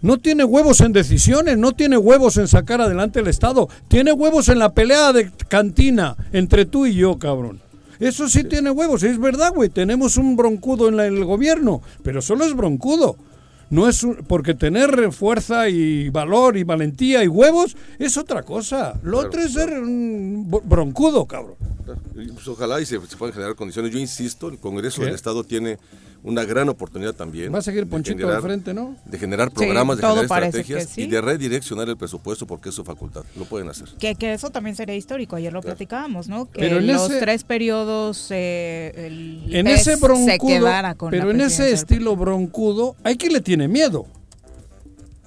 [0.02, 3.68] No tiene huevos en decisiones, no tiene huevos en sacar adelante el Estado.
[3.88, 7.60] Tiene huevos en la pelea de cantina entre tú y yo, cabrón.
[8.00, 9.68] Eso sí, tiene huevos, es verdad, güey.
[9.68, 13.16] Tenemos un broncudo en la- el gobierno, pero solo es broncudo.
[13.68, 18.92] No es un- porque tener fuerza y valor y valentía y huevos es otra cosa.
[19.02, 21.56] Lo Claro, otro es ser un br- broncudo, cabrón.
[22.14, 23.92] Pues, ojalá y se, se puedan generar condiciones.
[23.92, 25.06] Yo insisto, el Congreso ¿Qué?
[25.06, 25.78] del Estado tiene
[26.26, 27.54] una gran oportunidad también.
[27.54, 28.96] Va a seguir de Ponchito generar- al frente, ¿no?
[29.04, 31.02] De generar Sí, programas, de generar estrategias que sí.
[31.02, 33.24] y de redireccionar el presupuesto porque es su facultad.
[33.36, 33.88] Lo pueden hacer.
[33.98, 36.50] Que, que eso también sería histórico, ayer lo platicábamos, ¿no?
[36.50, 41.26] Que Pero en los ese- tres periodos el En ese se broncudo, quedara con pero
[41.26, 44.06] la en ese estilo broncudo, hay quien le tiene miedo.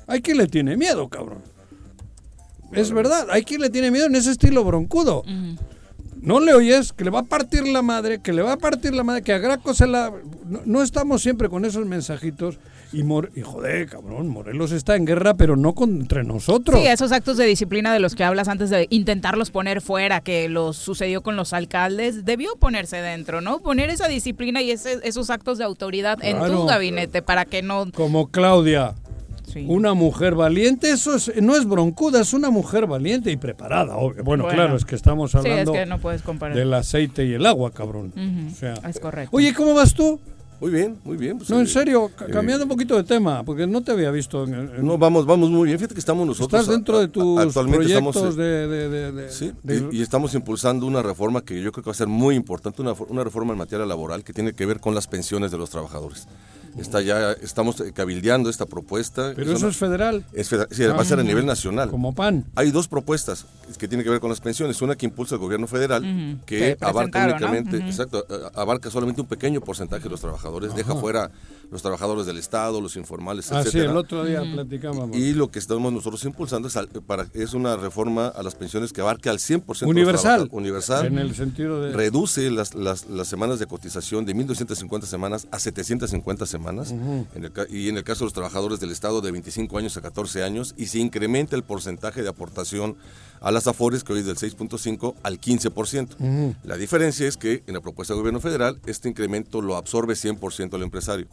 [0.05, 1.39] Hay quien le tiene miedo, cabrón.
[2.71, 5.23] Es verdad, hay quien le tiene miedo en ese estilo broncudo.
[6.21, 8.93] No le oyes que le va a partir la madre, que le va a partir
[8.93, 10.11] la madre, que a Graco se la...
[10.45, 12.59] No, no estamos siempre con esos mensajitos.
[12.91, 16.79] Y, Mor- y joder, cabrón, Morelos está en guerra, pero no contra nosotros.
[16.79, 20.49] Sí, esos actos de disciplina de los que hablas antes de intentarlos poner fuera, que
[20.49, 23.59] los sucedió con los alcaldes, debió ponerse dentro, ¿no?
[23.59, 27.91] Poner esa disciplina y ese- esos actos de autoridad en tu gabinete para que no...
[27.93, 28.95] Como Claudia,
[29.51, 29.65] Sí.
[29.67, 33.97] Una mujer valiente, eso es- no es broncuda, es una mujer valiente y preparada.
[33.97, 34.23] obvio.
[34.23, 34.55] Bueno, Bueno.
[34.55, 36.55] claro, es que estamos Sí, es hablando que no puedes comparar.
[36.55, 38.13] del aceite y el agua, cabrón.
[38.51, 39.35] O sea, es correcto.
[39.35, 40.19] Oye, ¿cómo vas tú?
[40.61, 41.37] Muy bien, muy bien.
[41.37, 44.43] pues, No, en serio, eh, cambiando un poquito de tema, porque no te había visto.
[44.43, 45.77] En, en- No, vamos, vamos muy bien.
[45.79, 46.59] Fíjate que estamos nosotros.
[46.59, 49.99] estás dentro a- de tus actualmente proyectos estamos, de, de- de- de- Sí, de- y,
[49.99, 53.23] y estamos impulsando una reforma que yo creo que va a ser muy importante, una
[53.23, 56.27] reforma en materia laboral que tiene que ver con las pensiones de los trabajadores.
[56.77, 59.33] Está ya, estamos eh, cabildeando esta propuesta.
[59.35, 61.89] pero eso es federal, es federal- sí, va a ser a nivel nacional.
[61.89, 62.45] como pan.
[62.55, 63.45] Hay dos propuestas
[63.77, 64.81] que tienen que ver con las pensiones.
[64.81, 66.01] Una que impulsa el gobierno federal,
[66.45, 70.95] que que abarca únicamente, exacto, eh, abarca solamente un pequeño porcentaje de los trabajadores, deja
[70.95, 71.31] fuera
[71.71, 73.91] los trabajadores del Estado, los informales, Ah, sí, etcétera.
[73.91, 75.15] el otro día platicábamos.
[75.15, 78.91] Y lo que estamos nosotros impulsando es, al- para, es una reforma a las pensiones
[78.91, 80.21] que abarque al 100% de los Universal.
[80.21, 80.53] trabajadores.
[80.53, 81.05] Universal.
[81.05, 81.93] En el sentido de...
[81.93, 86.58] Reduce las, las, las semanas de cotización de 1.250 semanas a 750 semanas.
[87.35, 89.95] En el ca- y en el caso de los trabajadores del Estado de 25 años
[89.97, 90.75] a 14 años.
[90.77, 92.95] Y se incrementa el porcentaje de aportación
[93.41, 96.55] a las AFORES, que hoy es del 6.5 al 15%.
[96.63, 100.75] La diferencia es que en la propuesta del gobierno federal, este incremento lo absorbe 100%
[100.75, 101.27] el empresario.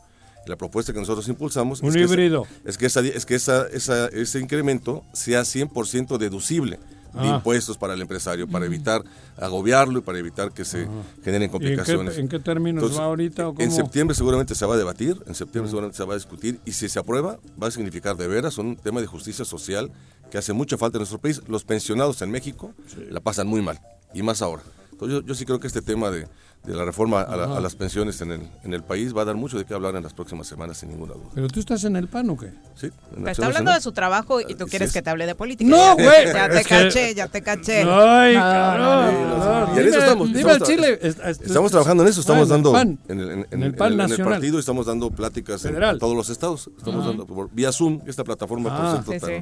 [0.47, 2.47] La propuesta que nosotros impulsamos Un es que esa- híbrido.
[2.65, 6.79] es que, esa, es que esa, esa- ese incremento sea 100% deducible
[7.17, 7.37] de Ah.
[7.37, 9.03] impuestos para el empresario, para evitar
[9.37, 10.87] agobiarlo y para evitar que se
[11.25, 12.19] generen ¿Y en qué, complicaciones.
[12.19, 13.49] en qué términos Entonces, va ahorita?
[13.49, 13.65] O cómo?
[13.65, 16.73] En septiembre seguramente se va a debatir, en septiembre seguramente se va a discutir y
[16.73, 19.91] si se aprueba va a significar de veras un tema de justicia social
[20.31, 21.41] que hace mucha falta en nuestro país.
[21.49, 22.73] Los pensionados en México
[23.11, 23.81] la pasan muy mal
[24.15, 24.63] y más ahora.
[24.93, 26.27] Entonces yo, yo sí creo que este tema de,
[26.65, 29.25] de la reforma a, la- a las pensiones en el, en el país va a
[29.25, 31.27] dar mucho de qué hablar en las próximas semanas sin ninguna duda.
[31.33, 32.47] ¿Pero tú estás en el pan o qué?
[32.75, 33.75] Sí, Acción está hablando Nacional.
[33.77, 34.93] de su trabajo y tú quieres es.
[34.95, 35.71] que te hable de política.
[35.71, 37.85] No, güey, Ya te caché, ya te caché.
[37.89, 39.77] Ay, cabrón.
[39.77, 40.99] Y en eso estamos, Dime estamos Chile.
[41.03, 45.65] es- es- Estamos trabajando en eso, Ah, estamos dando en el, partido estamos dando pláticas
[45.65, 45.95] en- Federal.
[45.95, 46.69] en todos los estados.
[46.77, 49.01] Estamos dando por, vía Zoom, esta plataforma Ah.
[49.05, 49.33] por cierto Sí,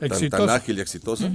[0.00, 0.28] tan, sí.
[0.30, 0.46] tan- Exitosa.
[0.46, 1.30] tan ágil y exitosa.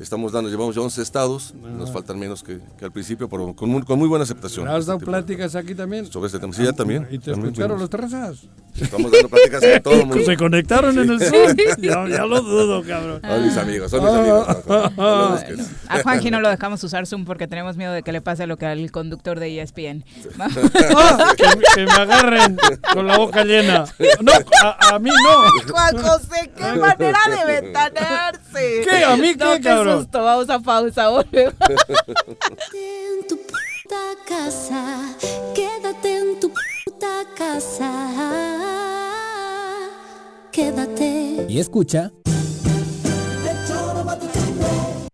[0.00, 3.68] Estamos dando, llevamos ya 11 estados, nos faltan menos que, que al principio, pero con
[3.68, 4.66] muy, con muy buena aceptación.
[4.68, 6.10] ¿Has Este dado de- pláticas aquí también?
[6.10, 6.52] Sobre este tema.
[6.52, 7.06] Sí, ya también.
[7.10, 8.38] ¿Y te también escucharon los trazas?
[8.80, 10.24] Estamos dando pláticas a todo el mundo.
[10.24, 11.56] Se conectaron en el Zoom.
[11.78, 13.20] ya, ya lo dudo, cabrón.
[13.22, 14.48] Son mis amigos, son mis amigos.
[14.48, 15.56] Hablamos que-
[15.88, 18.56] A Juanji no lo dejamos usar Zoom porque tenemos miedo de que le pase lo
[18.56, 20.04] que al conductor de ESPN.
[20.96, 22.56] Ah, que, que me agarren
[22.92, 23.84] con la boca llena.
[24.20, 25.72] No, a, a mí no.
[25.72, 27.72] Juan José, qué manera de
[28.52, 29.04] ¿Qué?
[29.04, 29.98] ¿A mí No, qué, cabrón?
[30.02, 30.22] susto.
[30.22, 31.54] Vamos a pausa, volvemos.
[32.74, 35.14] en tu puta casa,
[35.54, 36.50] quédate en tu
[36.84, 37.90] puta casa,
[40.52, 41.46] quédate.
[41.48, 42.10] Y escucha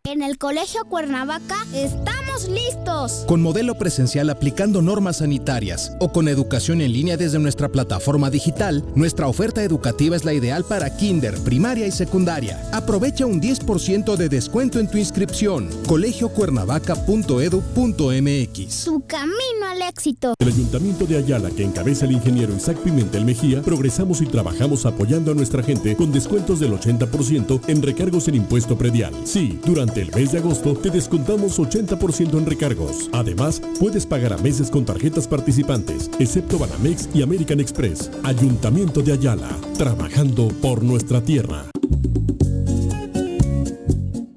[0.05, 3.25] En el Colegio Cuernavaca estamos ¡Estamos listos!
[3.27, 8.85] Con modelo presencial aplicando normas sanitarias o con educación en línea desde nuestra plataforma digital,
[8.95, 12.67] nuestra oferta educativa es la ideal para kinder, primaria y secundaria.
[12.73, 15.69] Aprovecha un 10% de descuento en tu inscripción.
[15.87, 20.35] colegiocuernavaca.edu.mx Su camino al éxito.
[20.39, 25.33] El Ayuntamiento de Ayala, que encabeza el ingeniero Isaac Pimentel Mejía, progresamos y trabajamos apoyando
[25.33, 29.13] a nuestra gente con descuentos del 80% en recargos en impuesto predial.
[29.25, 33.09] Sí, durante el mes de agosto te descontamos 80% en recargos.
[33.13, 38.11] Además, puedes pagar a meses con tarjetas participantes, excepto Banamex y American Express.
[38.23, 41.65] Ayuntamiento de Ayala, trabajando por nuestra tierra.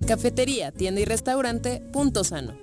[0.08, 2.63] Cafetería, tienda y restaurante Punto Sano.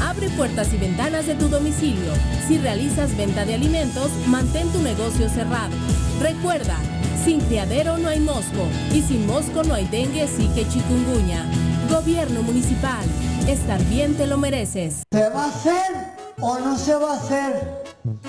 [0.00, 2.12] Abre puertas y ventanas de tu domicilio.
[2.46, 5.74] Si realizas venta de alimentos, mantén tu negocio cerrado.
[6.20, 6.76] Recuerda,
[7.24, 11.44] sin criadero no hay mosco y sin mosco no hay dengue, que chikungunya.
[11.90, 13.04] Gobierno municipal,
[13.48, 15.02] estar bien te lo mereces.
[15.10, 15.92] ¿Se va a hacer
[16.40, 17.84] o no se va a hacer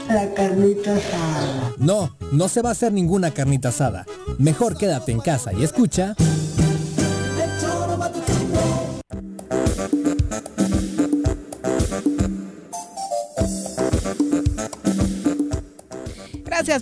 [0.08, 1.74] la carnita asada?
[1.78, 4.06] No, no se va a hacer ninguna carnita asada.
[4.38, 6.16] Mejor quédate en casa y escucha.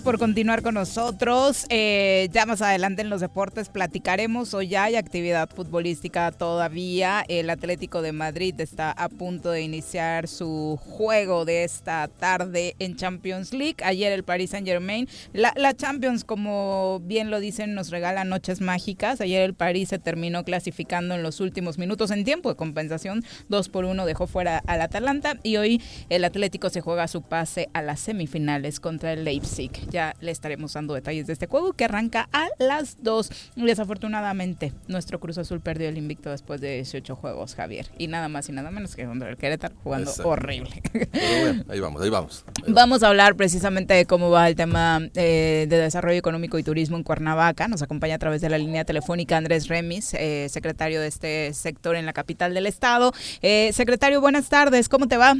[0.02, 1.64] Por continuar con nosotros.
[1.70, 4.52] Eh, ya más adelante en los deportes platicaremos.
[4.52, 7.24] Hoy ya hay actividad futbolística todavía.
[7.28, 12.96] El Atlético de Madrid está a punto de iniciar su juego de esta tarde en
[12.96, 13.76] Champions League.
[13.82, 15.08] Ayer el Paris Saint Germain.
[15.32, 19.20] La, Champions, como bien lo dicen, nos regala noches mágicas.
[19.20, 23.24] Ayer el París se terminó clasificando en los últimos minutos en tiempo de compensación.
[23.48, 25.38] Dos por uno dejó fuera al Atalanta.
[25.42, 25.80] Y hoy
[26.10, 29.85] el Atlético se juega su pase a las semifinales contra el Leipzig.
[29.90, 33.52] Ya le estaremos dando detalles de este juego que arranca a las 2.
[33.56, 37.86] Desafortunadamente, nuestro Cruz Azul perdió el invicto después de 18 juegos, Javier.
[37.98, 40.30] Y nada más y nada menos que contra el Querétaro jugando Exacto.
[40.30, 40.82] horrible.
[40.92, 42.44] Pero bueno, ahí vamos, ahí vamos.
[42.68, 46.96] Vamos a hablar precisamente de cómo va el tema eh, de desarrollo económico y turismo
[46.96, 47.68] en Cuernavaca.
[47.68, 51.96] Nos acompaña a través de la línea telefónica Andrés Remis, eh, secretario de este sector
[51.96, 53.12] en la capital del estado.
[53.42, 55.34] Eh, secretario, buenas tardes, ¿cómo te va?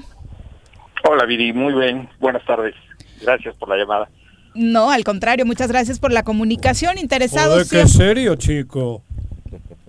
[1.09, 2.75] Hola Viri, muy bien, buenas tardes.
[3.23, 4.09] Gracias por la llamada.
[4.57, 6.99] No, al contrario, muchas gracias por la comunicación.
[6.99, 9.03] Interesados Joder, qué siempre- serio, chico.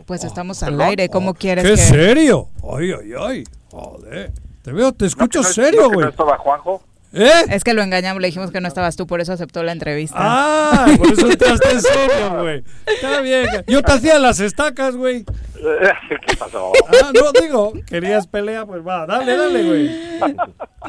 [0.06, 1.78] Pues estamos al aire, ¿cómo quieres ¿Qué que...?
[1.78, 2.50] serio?
[2.64, 3.44] Ay, ay, ay.
[3.72, 4.32] Joder.
[4.62, 6.06] Te veo, te escucho ¿No que no- serio, no que güey.
[6.06, 6.82] no estaba Juanjo?
[7.18, 7.46] ¿Eh?
[7.50, 10.18] Es que lo engañamos, le dijimos que no estabas tú, por eso aceptó la entrevista.
[10.20, 12.64] Ah, por eso entraste en serio, güey.
[12.86, 13.48] Está bien.
[13.68, 15.26] Yo te hacía las estacas, güey.
[16.28, 16.72] ¿Qué pasó?
[16.88, 20.38] Ah, no, digo, querías pelea, pues va, dale, dale, güey.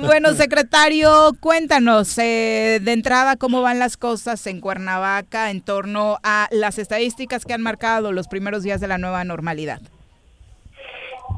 [0.00, 6.48] Bueno, secretario, cuéntanos eh, de entrada cómo van las cosas en Cuernavaca en torno a
[6.50, 9.80] las estadísticas que han marcado los primeros días de la nueva normalidad.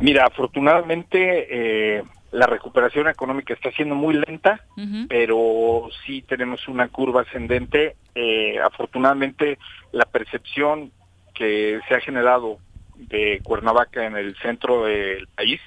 [0.00, 4.64] Mira, afortunadamente eh, la recuperación económica está siendo muy lenta,
[5.08, 7.96] pero sí tenemos una curva ascendente.
[8.14, 9.58] Eh, afortunadamente
[9.92, 10.92] la percepción
[11.34, 12.58] que se ha generado
[12.94, 15.60] de Cuernavaca en el centro del país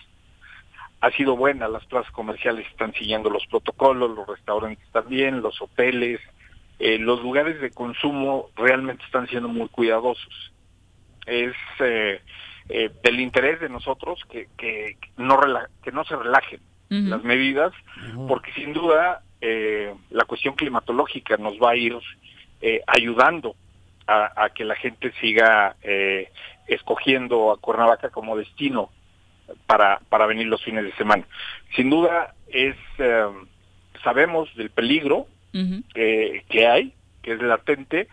[1.02, 6.22] ha sido buena, las plazas comerciales están siguiendo los protocolos, los restaurantes también, los hoteles,
[6.80, 10.54] eh, los lugares de consumo realmente están siendo muy cuidadosos.
[11.26, 12.22] Es eh,
[12.70, 15.40] eh, del interés de nosotros que, que, no,
[15.84, 16.60] que no se relajen
[16.90, 17.74] las medidas,
[18.28, 19.24] porque sin duda
[20.12, 21.98] la cuestión climatológica nos va a ir
[22.86, 23.56] ayudando
[24.06, 25.76] a, que la gente siga
[26.68, 28.92] escogiendo a Cuernavaca como destino
[29.66, 31.26] para, para venir los fines de semana.
[31.76, 32.76] Sin duda es
[34.04, 36.94] sabemos del peligro que hay,
[37.24, 38.08] que es latente,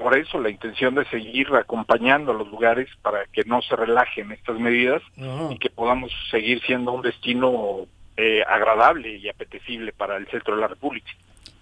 [0.00, 4.32] por eso la intención de seguir acompañando a los lugares para que no se relajen
[4.32, 5.02] estas medidas
[5.50, 7.86] y que podamos seguir siendo un destino
[8.16, 11.10] eh, agradable y apetecible para el centro de la República.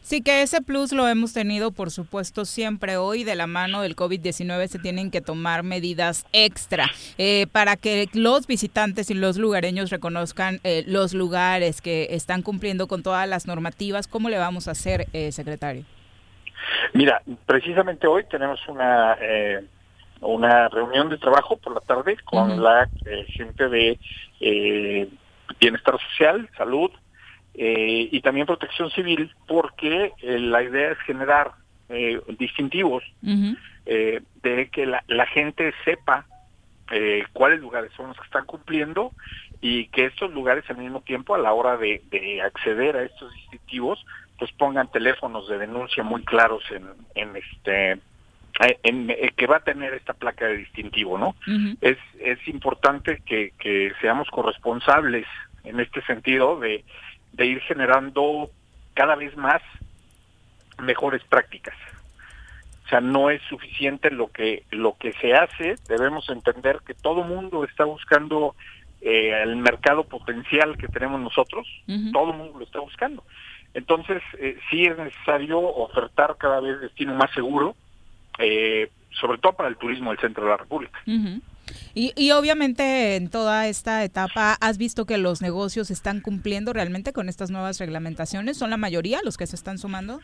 [0.08, 2.96] Sí, que ese plus lo hemos tenido, por supuesto, siempre.
[2.96, 8.08] Hoy, de la mano del COVID-19, se tienen que tomar medidas extra eh, para que
[8.14, 13.46] los visitantes y los lugareños reconozcan eh, los lugares que están cumpliendo con todas las
[13.46, 14.08] normativas.
[14.08, 15.84] ¿Cómo le vamos a hacer, eh, secretario?
[16.92, 19.16] Mira, precisamente hoy tenemos una
[20.20, 22.88] una reunión de trabajo por la tarde con la
[23.28, 23.98] gente de
[25.60, 26.90] bienestar social, salud,
[27.60, 31.52] eh, y también protección civil, porque eh, la idea es generar
[31.88, 36.26] eh, distintivos de que la, gente sepa
[37.32, 39.12] cuáles lugares son los que están cumpliendo
[39.60, 44.04] y que estos lugares al mismo tiempo a la hora de, acceder a estos distintivos
[44.38, 48.00] pues pongan teléfonos de denuncia muy claros en, en este
[48.82, 51.36] en, que va a tener esta placa de distintivo, ¿no?
[51.80, 55.26] Es es importante que, que seamos corresponsables
[55.64, 56.84] en este sentido de
[57.32, 58.50] de ir generando
[58.94, 59.62] cada vez más
[60.82, 61.76] mejores prácticas.
[62.86, 67.22] O sea, no es suficiente lo que lo que se hace, debemos entender que todo
[67.22, 68.54] mundo está buscando
[69.00, 71.68] eh, el mercado potencial que tenemos nosotros,
[72.12, 73.22] todo el mundo lo está buscando.
[73.74, 77.76] Entonces, eh, sí es necesario ofertar cada vez destino más seguro,
[78.38, 78.90] eh,
[79.20, 80.98] sobre todo para el turismo del centro de la República.
[81.94, 87.28] Y, obviamente en toda esta etapa, ¿has visto que los negocios están cumpliendo realmente con
[87.28, 88.56] estas nuevas reglamentaciones?
[88.56, 90.20] ¿Son la mayoría los que se están sumando?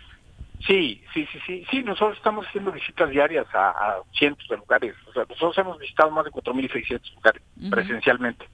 [0.66, 1.66] Sí, sí, sí, sí.
[1.70, 4.94] Sí, nosotros estamos haciendo visitas diarias a, cientos de lugares.
[5.06, 8.46] O sea, nosotros hemos visitado más de 4.600 lugares presencialmente.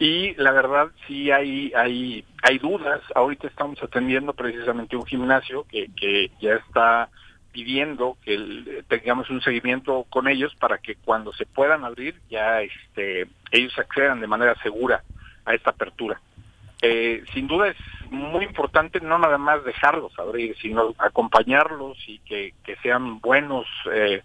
[0.00, 3.02] Y la verdad sí hay hay hay dudas.
[3.14, 7.10] Ahorita estamos atendiendo precisamente un gimnasio que, que ya está
[7.52, 13.26] pidiendo que tengamos un seguimiento con ellos para que cuando se puedan abrir ya este,
[13.50, 15.04] ellos accedan de manera segura
[15.44, 16.18] a esta apertura.
[16.80, 17.76] Eh, sin duda es
[18.10, 24.22] muy importante no nada más dejarlos abrir, sino acompañarlos y que, sean buenos eh,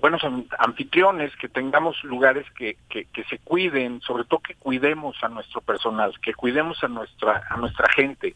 [0.00, 0.22] buenos
[0.58, 5.60] anfitriones, que tengamos lugares que, que, que, se cuiden, sobre todo que cuidemos a nuestro
[5.60, 8.34] personal, que cuidemos a nuestra a nuestra gente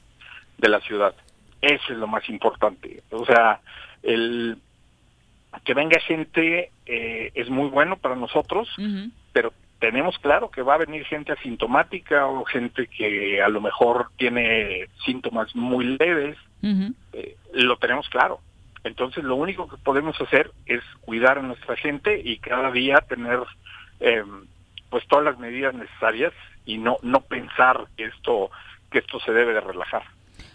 [0.59, 1.15] de la ciudad.
[1.61, 3.03] Eso es lo más importante.
[3.11, 3.61] O sea,
[4.03, 4.59] el
[5.65, 8.69] que venga gente eh, es muy bueno para nosotros,
[9.33, 14.11] pero tenemos claro que va a venir gente asintomática o gente que a lo mejor
[14.17, 18.41] tiene síntomas muy leves, eh, lo tenemos claro.
[18.85, 23.41] Entonces lo único que podemos hacer es cuidar a nuestra gente y cada día tener
[24.01, 24.25] eh,
[24.89, 26.33] pues todas las medidas necesarias
[26.65, 28.51] y no no pensar que esto
[28.91, 30.03] que esto se debe de relajar.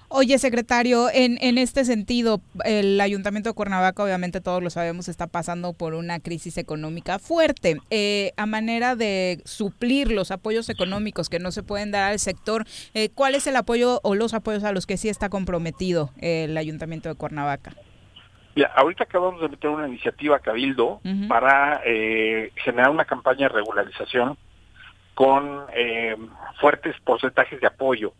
[0.07, 5.25] Oye, secretario, en, en este sentido, el Ayuntamiento de Cuernavaca, obviamente todos lo sabemos, está
[5.25, 7.77] pasando por una crisis económica fuerte.
[7.89, 12.65] Eh, a manera de suplir los apoyos económicos que no se pueden dar al sector,
[12.93, 16.55] eh, ¿cuál es el apoyo o los apoyos a los que sí está comprometido el
[16.55, 17.75] Ayuntamiento de Cuernavaca?
[18.55, 24.37] Ya, ahorita acabamos de meter una iniciativa Cabildo para eh, generar una campaña de regularización
[25.13, 25.65] con
[26.59, 28.13] fuertes porcentajes de apoyo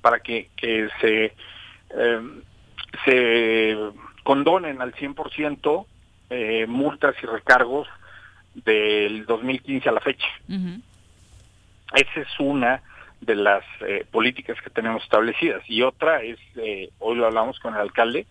[0.00, 1.34] para que, que se,
[1.90, 2.42] em,
[3.04, 3.76] se
[4.22, 5.86] condonen al 100%
[6.30, 7.88] eh, multas y recargos
[8.54, 10.28] del 2015 a la fecha.
[10.48, 12.82] Esa es una
[13.20, 15.62] de las eh, políticas que tenemos establecidas.
[15.68, 18.26] Y otra es, eh, hoy lo hablamos con el alcalde,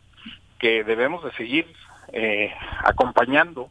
[0.59, 1.65] que debemos de seguir
[2.13, 2.53] eh,
[2.83, 3.69] acompañando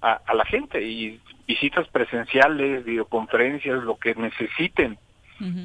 [0.00, 4.98] a, a, la gente y visitas presenciales, videoconferencias, lo que necesiten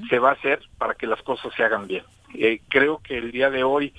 [0.10, 2.04] se va a hacer para que las cosas se hagan bien.
[2.34, 3.94] Eh, creo que el día de hoy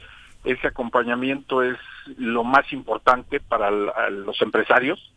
[0.45, 1.79] ese acompañamiento es
[2.19, 5.13] lo más importante para los empresarios,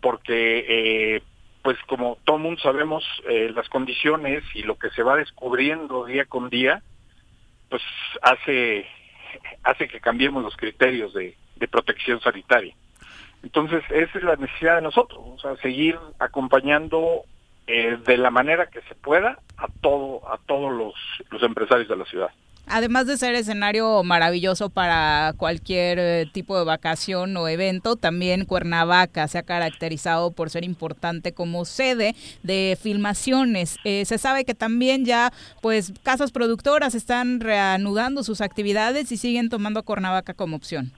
[0.00, 1.22] porque eh,
[1.62, 6.24] pues como todo mundo sabemos eh, las condiciones y lo que se va descubriendo día
[6.24, 6.82] con día,
[7.68, 7.82] pues
[8.22, 8.86] hace
[9.62, 12.74] hace que cambiemos los criterios de, de protección sanitaria.
[13.42, 17.24] Entonces, esa es la necesidad de nosotros, o sea, seguir acompañando
[17.66, 20.94] eh, de la manera que se pueda a todo a todos los,
[21.30, 22.30] los empresarios de la ciudad.
[22.72, 29.26] Además de ser escenario maravilloso para cualquier eh, tipo de vacación o evento, también Cuernavaca
[29.26, 32.14] se ha caracterizado por ser importante como sede
[32.44, 33.76] de filmaciones.
[33.82, 39.48] Eh, se sabe que también ya, pues, casas productoras están reanudando sus actividades y siguen
[39.48, 40.92] tomando Cuernavaca como opción.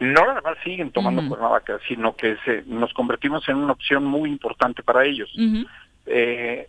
[0.00, 4.30] No nada más siguen tomando Cuernavaca, sino que se, nos convertimos en una opción muy
[4.30, 5.30] importante para ellos.
[6.06, 6.68] Eh,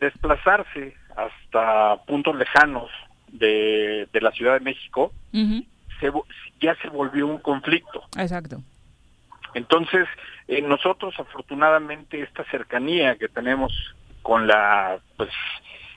[0.00, 2.90] desplazarse hasta puntos lejanos
[3.28, 5.12] de, la Ciudad de México,
[6.60, 8.04] ya se volvió un conflicto.
[8.18, 8.60] Exacto.
[9.54, 10.06] Entonces,
[10.48, 13.72] eh, nosotros afortunadamente esta cercanía que tenemos
[14.22, 15.30] con la pues,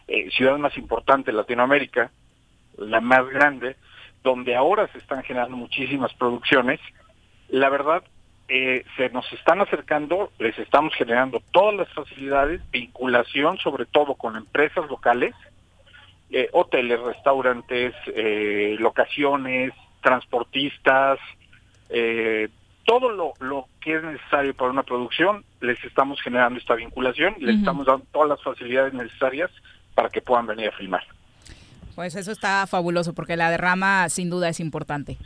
[0.07, 2.09] eh, ciudad más importante de Latinoamérica,
[2.77, 3.75] la más grande,
[4.23, 6.79] donde ahora se están generando muchísimas producciones,
[7.49, 8.03] la verdad
[8.49, 14.35] eh, se nos están acercando, les estamos generando todas las facilidades, vinculación sobre todo con
[14.35, 15.35] empresas locales,
[16.31, 19.71] eh, hoteles, restaurantes, eh, locaciones,
[20.01, 21.19] transportistas,
[22.85, 27.57] todo lo, lo que es necesario para una producción, les estamos generando esta vinculación, les
[27.57, 29.51] estamos dando todas las facilidades necesarias
[29.93, 31.03] para que puedan venir a filmar.
[31.95, 35.17] Pues eso está fabuloso porque la derrama sin duda es importante.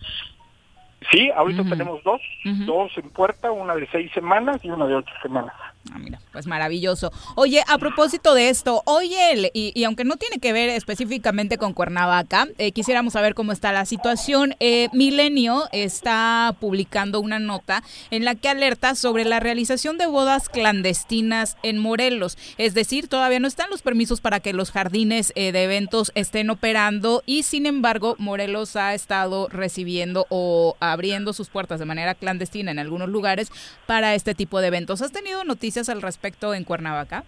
[1.11, 2.21] Sí, ahorita tenemos dos,
[2.65, 5.53] dos en puerta, una de seis semanas y una de ocho semanas.
[5.91, 7.11] Ah, mira, pues maravilloso.
[7.36, 11.73] Oye, a propósito de esto, oye, y, y aunque no tiene que ver específicamente con
[11.73, 14.55] Cuernavaca, eh, quisiéramos saber cómo está la situación.
[14.61, 20.47] Eh, Milenio está publicando una nota en la que alerta sobre la realización de bodas
[20.47, 22.38] clandestinas en Morelos.
[22.57, 26.49] Es decir, todavía no están los permisos para que los jardines eh, de eventos estén
[26.49, 32.71] operando y sin embargo Morelos ha estado recibiendo o abriendo sus puertas de manera clandestina
[32.71, 33.51] en algunos lugares
[33.86, 35.01] para este tipo de eventos.
[35.01, 35.72] ¿Has tenido noticias?
[35.89, 37.24] Al respecto en Cuernavaca?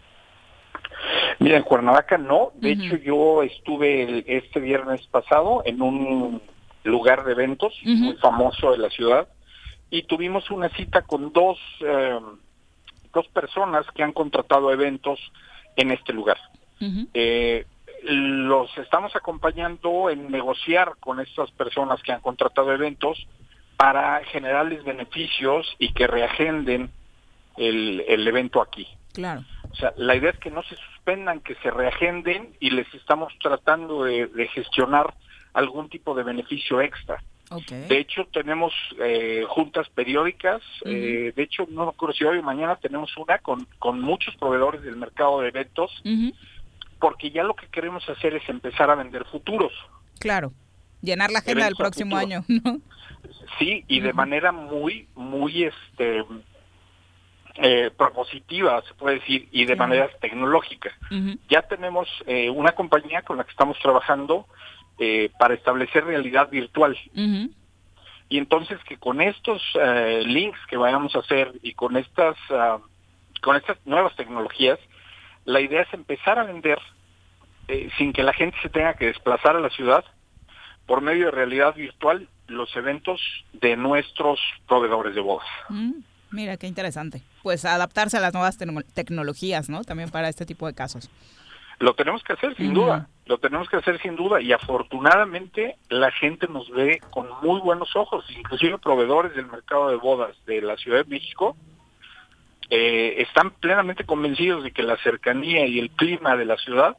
[1.40, 2.52] Mira, en Cuernavaca no.
[2.56, 6.42] De hecho, yo estuve este viernes pasado en un
[6.84, 9.28] lugar de eventos muy famoso de la ciudad
[9.90, 12.20] y tuvimos una cita con dos, eh,
[13.14, 15.20] dos personas que han contratado eventos
[15.76, 16.38] en este lugar.
[17.14, 17.66] Eh,
[18.04, 23.28] los estamos acompañando en negociar con estas personas que han contratado eventos
[23.78, 26.92] para generarles beneficios y que reagenden
[27.58, 28.88] el, el evento aquí.
[29.14, 29.44] Claro.
[29.72, 33.34] O sea, la idea es que no se suspendan, que se reagenden y les estamos
[33.42, 35.14] tratando de, gestionar
[35.54, 37.22] algún tipo de beneficio extra.
[37.70, 40.62] De hecho, tenemos eh, juntas periódicas.
[40.86, 44.36] eh, de hecho, no me acuerdo si hoy o mañana tenemos una con, con muchos
[44.36, 45.92] proveedores del mercado de eventos,
[47.00, 49.72] porque ya lo que queremos hacer es empezar a vender futuros.
[50.20, 50.54] Claro,
[51.02, 52.44] llenar la agenda del próximo año.
[52.48, 52.80] ¿no?
[53.60, 56.24] Sí, y de manera muy, muy este
[57.58, 60.92] eh, propositiva, se puede decir, y de manera tecnológica.
[61.50, 64.46] Ya tenemos eh, una compañía con la que estamos trabajando
[65.00, 66.98] eh, para establecer realidad virtual.
[68.28, 72.80] Y entonces que con estos eh, links que vayamos a hacer y con estas, ah,
[73.42, 74.80] con estas nuevas tecnologías,
[75.46, 76.80] la idea es empezar a vender
[77.98, 80.06] sin que la gente se tenga que desplazar a la ciudad
[80.86, 83.20] por medio de realidad virtual los eventos
[83.54, 85.48] de nuestros proveedores de bodas.
[86.36, 87.22] Mira, qué interesante.
[87.44, 88.58] Pues adaptarse a las nuevas
[88.94, 89.86] tecnologías, ¿no?
[89.86, 91.10] También para este tipo de casos.
[91.80, 96.12] Lo tenemos que hacer sin duda, lo tenemos que hacer sin duda y afortunadamente la
[96.12, 100.78] gente nos ve con muy buenos ojos, inclusive proveedores del mercado de bodas de la
[100.78, 101.58] Ciudad de México
[102.70, 106.98] eh, están plenamente convencidos de que la cercanía y el clima de la ciudad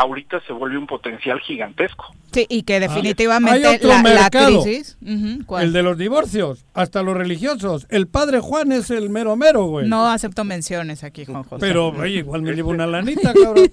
[0.00, 2.14] ahorita se vuelve un potencial gigantesco.
[2.32, 4.96] Sí, y que definitivamente la, crisis...
[5.02, 7.86] el de los divorcios, hasta los religiosos.
[7.90, 9.88] El padre Juan es el mero mero, güey.
[9.88, 11.60] No acepto menciones aquí, Juan José.
[11.60, 13.70] Pero, oye, igual me llevo una lanita, cabrón.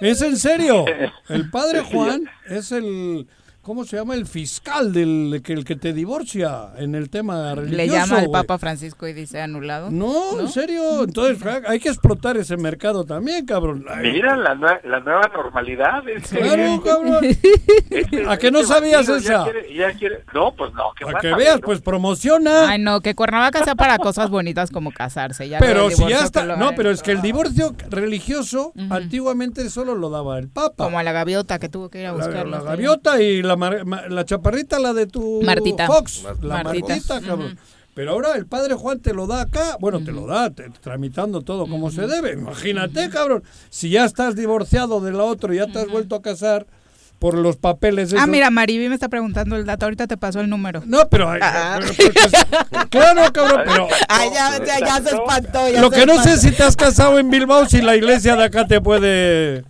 [0.00, 0.84] es en serio.
[1.28, 3.26] El padre Juan es el
[3.68, 7.76] ¿Cómo se llama el fiscal del que el que te divorcia en el tema religioso?
[7.76, 9.90] Le llama al Papa Francisco y dice anulado.
[9.90, 11.04] No, en serio.
[11.04, 13.84] Entonces hay que explotar ese mercado también, cabrón.
[14.00, 16.02] Mira la, la nueva normalidad.
[16.30, 17.24] claro, cabrón.
[17.90, 19.46] Este, ¿A que no este sabías esa?
[20.32, 20.84] no, pues no.
[21.00, 22.70] Para que veas, pues promociona.
[22.70, 25.48] Ay, no, que Cuernavaca sea para cosas bonitas como casarse.
[25.48, 26.56] Ya pero si ya está.
[26.56, 30.84] No, pero es que el divorcio religioso antiguamente solo lo daba el Papa.
[30.84, 32.50] Como a la gaviota que tuvo que ir a buscarlo.
[32.50, 35.42] La, la gaviota y la la chaparrita, la de tu
[35.86, 37.58] Fox, la Martita, cabrón.
[37.94, 41.66] Pero ahora el padre Juan te lo da acá, bueno, te lo da, tramitando todo
[41.66, 42.34] como se debe.
[42.34, 46.22] Imagínate, cabrón, si ya estás divorciado de la otra y ya te has vuelto a
[46.22, 46.66] casar,
[47.18, 48.14] por los papeles.
[48.16, 49.86] Ah, mira, Mariby me está preguntando el dato.
[49.86, 50.82] Ahorita te pasó el número.
[50.86, 51.28] No, pero.
[51.40, 51.78] Ah.
[51.80, 53.88] pero- porque es- claro, cabrón, pero.
[54.08, 55.68] Ay, ya, ya, ya se espantó.
[55.68, 58.36] ya Lo se que no sé si te has casado en Bilbao, si la iglesia
[58.36, 59.64] de acá te puede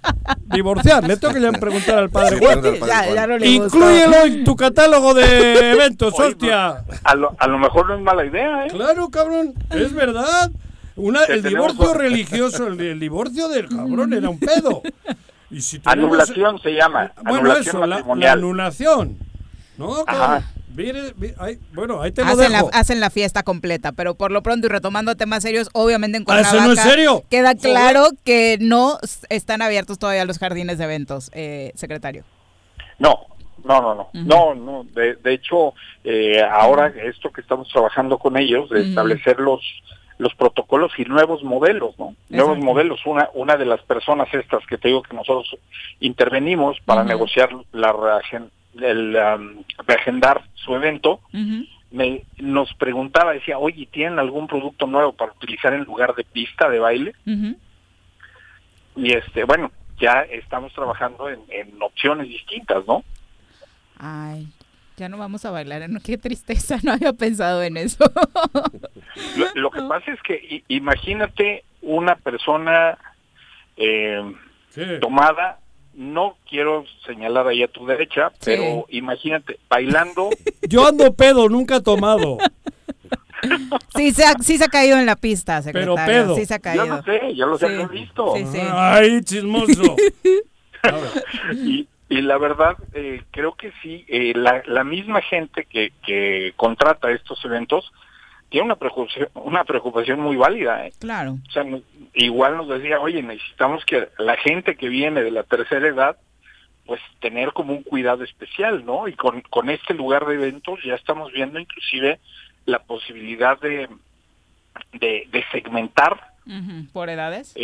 [0.53, 1.07] divorciar.
[1.07, 3.46] Le tengo que ya preguntar al padre Sí, Ya, ya no le.
[3.49, 6.84] Inclúyelo en tu catálogo de eventos, Oye, hostia.
[7.05, 8.68] A lo, a lo mejor no es mala idea, ¿eh?
[8.70, 10.51] Claro, cabrón, es verdad.
[10.96, 14.82] Una, el tenemos- divorcio religioso, el, el divorcio del cabrón era un pedo.
[15.51, 17.12] Y si tenemos- Anulación se llama.
[17.22, 19.18] Bueno, anulación eso, la, anulación.
[19.76, 20.05] ¿No?
[20.07, 20.42] Ajá.
[20.74, 21.14] Mire,
[21.72, 22.70] bueno, ahí te lo Hacen la, dejo.
[22.72, 26.40] hacen la fiesta completa, pero por lo pronto y retomando temas serios, obviamente en Ah,
[26.40, 27.24] ¿eso Cuernavaca no es serio?
[27.30, 27.61] queda Joder.
[27.72, 32.24] claro que no están abiertos todavía los jardines de eventos, eh, secretario.
[32.99, 33.26] No,
[33.64, 34.09] no, no, no.
[34.14, 34.84] No, no.
[34.92, 35.74] De, de hecho,
[36.05, 38.88] eh, ahora esto que estamos trabajando con ellos, de Ujú.
[38.90, 39.61] establecer los
[40.18, 42.14] los protocolos y nuevos modelos, ¿no?
[42.28, 43.00] Nuevos modelos.
[43.06, 45.56] Una una de las personas estas que te digo que nosotros
[46.00, 48.50] intervenimos para negociar la reagen-
[48.80, 51.20] el um, reagendar su evento,
[51.90, 56.68] me nos preguntaba, decía, oye, ¿tienen algún producto nuevo para utilizar en lugar de pista
[56.68, 57.14] de baile?
[58.96, 63.04] Y este, bueno, ya estamos trabajando en, en opciones distintas, ¿no?
[63.98, 64.46] Ay,
[64.99, 66.01] ya no vamos a bailar, ¿no?
[66.05, 68.05] qué tristeza, no había pensado en eso.
[69.36, 72.99] Lo, lo que pasa es que imagínate una persona
[73.76, 74.20] eh,
[75.01, 75.61] tomada,
[75.94, 80.30] no quiero señalar ahí a tu derecha, pero imagínate bailando,
[80.68, 82.38] Yo ando pedo, nunca tomado.
[83.96, 86.24] sí, se ha, sí se ha caído en la pista, Pero secretario.
[86.24, 86.36] pedo.
[86.36, 86.86] Sí se ha yo caído.
[86.86, 88.34] no sé, yo los Sí, he visto.
[88.36, 88.59] sí, sí.
[88.61, 89.96] Ay, chismoso.
[91.55, 96.52] y, y la verdad, eh, creo que sí, eh, la, la misma gente que, que
[96.56, 97.92] contrata estos eventos
[98.48, 100.86] tiene una preocupación, una preocupación muy válida.
[100.86, 100.92] ¿eh?
[100.98, 101.36] Claro.
[101.46, 101.64] O sea,
[102.14, 106.16] igual nos decía, oye, necesitamos que la gente que viene de la tercera edad,
[106.86, 109.06] pues tener como un cuidado especial, ¿no?
[109.09, 112.18] Y con, con este lugar de eventos ya estamos viendo inclusive
[112.64, 113.88] la posibilidad de,
[114.94, 116.28] de, de segmentar
[116.92, 117.54] ¿Por edades?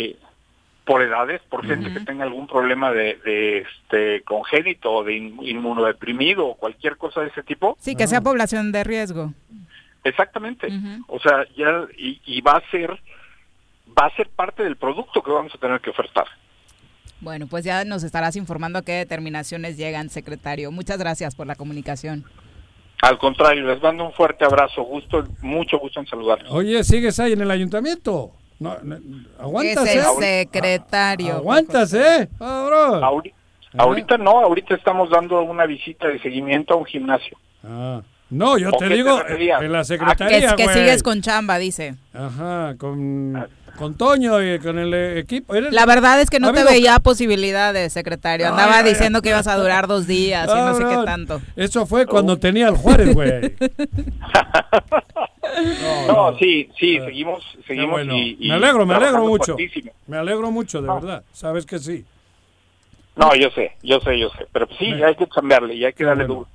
[0.85, 5.39] Por edades, por gente que tenga algún problema de, de este congénito o de in-
[5.41, 7.75] inmunodeprimido o cualquier cosa de ese tipo.
[7.79, 9.33] Sí, que sea población de riesgo.
[10.03, 10.67] Exactamente.
[11.07, 12.91] O sea, ya y, y va a ser
[13.97, 16.25] va a ser parte del producto que vamos a tener que ofertar.
[17.21, 20.71] Bueno, pues ya nos estarás informando a qué determinaciones llegan, secretario.
[20.71, 22.25] Muchas gracias por la comunicación.
[23.01, 26.51] Al contrario, les mando un fuerte abrazo, gusto, mucho gusto en saludarlos.
[26.51, 28.31] Oye, ¿sigues ahí en el ayuntamiento?
[28.59, 28.97] No, no,
[29.39, 30.41] aguantas, es el ¿eh?
[30.45, 31.33] secretario.
[31.35, 32.29] Aguantas, ¿eh?
[32.39, 33.01] Cabrón.
[33.01, 33.33] Ahori-
[33.77, 37.37] Ahorita no, ahorita estamos dando una visita de seguimiento a un gimnasio.
[37.63, 38.01] Ah.
[38.29, 39.61] No, yo ¿O te te digo, referías?
[39.61, 40.75] en la Ah, que, secretaría, que güey.
[40.75, 41.95] sigues con chamba, dice.
[42.13, 43.47] Ajá, con,
[43.77, 45.53] con Toño y con el eh, equipo.
[45.53, 48.47] Eres- La verdad es que no te veía posibilidades, secretario.
[48.47, 49.21] Andaba Ay, ay, diciendo ay.
[49.23, 51.41] que ibas a durar dos días y no sé qué tanto.
[51.57, 53.29] Eso fue cuando tenía el Juárez, güey.
[56.07, 58.15] No, sí, sí, seguimos, seguimos bueno.
[58.17, 59.53] y, y me alegro, me alegro mucho.
[59.55, 59.91] fuertísimo.
[60.07, 60.95] Me alegro mucho, de No.
[60.95, 61.23] verdad.
[61.31, 62.03] Sabes que sí.
[63.15, 66.03] No, yo sé, yo sé, yo sé, pero sí, hay que cambiarle y hay que
[66.03, 66.47] darle duro.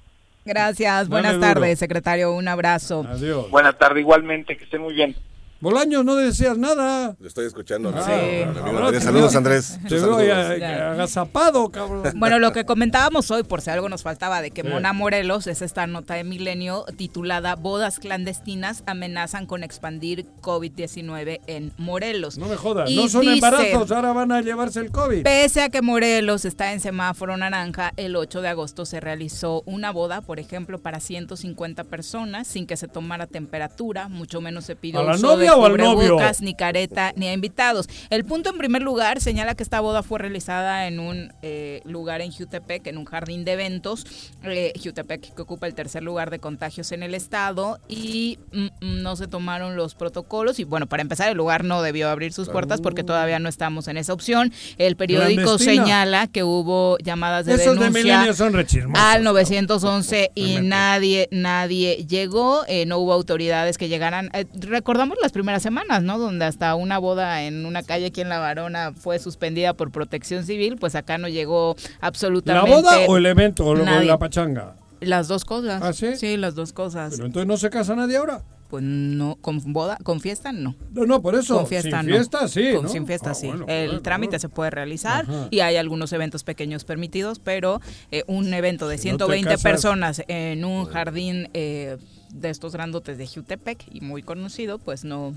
[0.45, 2.33] Gracias, buenas tardes, secretario.
[2.35, 3.05] Un abrazo.
[3.09, 3.51] Adiós.
[3.51, 5.15] Buena tarde igualmente, que estén muy bien.
[5.61, 7.17] Bolaños, no decías nada.
[7.21, 7.93] Lo estoy escuchando.
[7.95, 8.43] Ah, sí.
[8.61, 9.79] Amigo Andrés, saludos, Andrés.
[9.87, 12.03] Te veo agazapado, cabrón.
[12.17, 14.69] Bueno, lo que comentábamos hoy, por si algo nos faltaba, de que Sí.
[14.69, 21.73] Mona Morelos es esta nota de Milenio titulada Bodas clandestinas amenazan con expandir COVID-19 en
[21.77, 22.39] Morelos.
[22.39, 25.23] No me jodas, Y no son dice, embarazos, ahora van a llevarse el COVID.
[25.25, 29.91] Pese a que Morelos está en semáforo naranja, el 8 de agosto se realizó una
[29.91, 35.01] boda, por ejemplo, para 150 personas, sin que se tomara temperatura, mucho menos se pidió
[35.01, 36.19] ¿A la uso novia de o al novio?
[36.41, 37.89] ni careta, ni a invitados.
[38.11, 42.21] El punto, en primer lugar, señala que esta boda fue realizada en un eh, lugar
[42.21, 44.07] en Jutepec, en un jardín de eventos.
[44.45, 49.03] Eh, Jutepec, que ocupa el tercer lugar de contagios en el estado, y mm, mm,
[49.03, 50.59] no se tomaron los protocolos.
[50.59, 53.89] Y bueno, para empezar, el lugar no debió abrir sus puertas porque todavía no estamos
[53.89, 54.53] en esa opción.
[54.79, 55.85] El periódico Clandestina.
[55.85, 58.55] señala que hubo llamadas de Esos de denuncia Milenio son
[58.95, 64.31] al 911 y nadie nadie llegó, eh, no hubo autoridades que llegaran.
[64.33, 66.19] Eh, recordamos las primeras semanas, ¿no?
[66.19, 70.45] Donde hasta una boda en una calle aquí en La Varona fue suspendida por protección
[70.45, 74.07] civil, pues acá no llegó ¿La absolutamente boda o el evento o nadie.
[74.07, 74.75] la pachanga?
[75.01, 75.83] Las dos cosas.
[75.83, 76.17] ¿Ah, sí?
[76.17, 77.13] Sí, las dos cosas.
[77.15, 78.43] Pero entonces no se casa nadie ahora.
[78.69, 80.77] Pues no, con boda, con fiesta no.
[80.93, 81.57] No, no, por eso.
[81.57, 82.15] Con fiesta sin no.
[82.15, 82.89] fiesta sí, Con- ¿no?
[82.89, 83.49] Sin fiesta Ah, sí.
[83.49, 84.41] bueno, el claro, trámite claro.
[84.43, 85.49] se puede realizar Ajá.
[85.51, 87.81] y hay algunos eventos pequeños permitidos, pero
[88.13, 91.97] eh, un evento de Si no te 120 casas- personas en un jardín eh,
[92.33, 95.35] de estos grandotes de Jutepec y muy conocido, pues no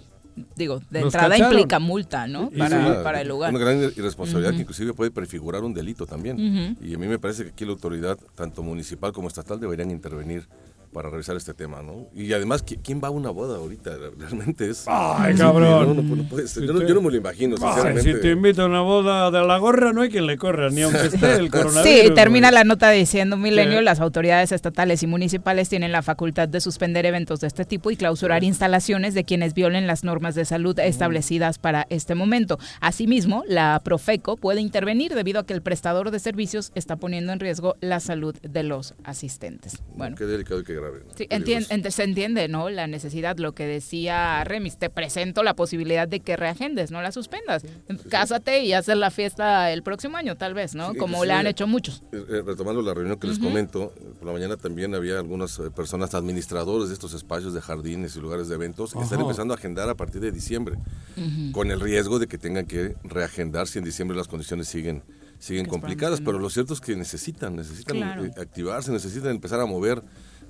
[0.55, 1.53] digo, de entrada cacharon.
[1.53, 2.49] implica multa, ¿no?
[2.51, 3.51] Y- Para, Una- para el lugar.
[3.53, 6.75] Una gran irresponsabilidad que inclusive puede prefigurar un delito también.
[6.81, 10.47] Y a mí me parece que aquí la autoridad, tanto municipal como estatal, deberían intervenir
[10.93, 12.07] para revisar este tema, ¿no?
[12.13, 13.91] Y además, ¿qui- ¿quién va a una boda ahorita?
[14.17, 14.85] Realmente es...
[14.87, 15.97] Ay, Sí, cabrón.
[15.97, 16.61] no, no, no puede ser.
[16.63, 18.13] Si yo, no, te- yo no me lo imagino, Ay, sinceramente.
[18.13, 20.81] si te invito a una boda de la gorra, no hay quien le corra, ni
[20.83, 21.83] aunque esté el coronavirus.
[22.07, 23.83] Sí, termina la nota diciendo Milenio, Sí.
[23.83, 27.95] las autoridades estatales y municipales tienen la facultad de suspender eventos de este tipo y
[27.97, 32.59] clausurar instalaciones de quienes violen las normas de salud establecidas para este momento.
[32.81, 37.39] Asimismo, la Profeco puede intervenir debido a que el prestador de servicios está poniendo en
[37.39, 39.81] riesgo la salud de los asistentes.
[39.95, 41.03] Bueno, Qué delicado y qué grave.
[41.15, 41.67] Sí, Peligroso.
[41.69, 42.69] entien- ent- se entiende, ¿no?
[42.69, 47.11] La necesidad, lo que decía Remis, te presento la posibilidad de que reagendes, no la
[47.11, 47.63] suspendas.
[48.09, 50.91] Cásate y haces la fiesta el próximo año, tal vez, ¿no?
[50.91, 52.03] Sí, Como le han hecho muchos.
[52.11, 53.47] eh, eh, retomando la reunión que les Ujú.
[53.47, 57.61] comento, eh, por la mañana también había algunas eh, personas administradores de estos espacios de
[57.61, 60.75] jardines y lugares de eventos que están empezando a agendar a partir de diciembre,
[61.17, 61.51] Ujú.
[61.51, 65.03] con el riesgo de que tengan que reagendar si en diciembre las condiciones siguen
[65.39, 68.23] siguen complicadas, pero lo cierto es que necesitan, necesitan Claro.
[68.23, 70.01] eh, activarse, necesitan empezar a mover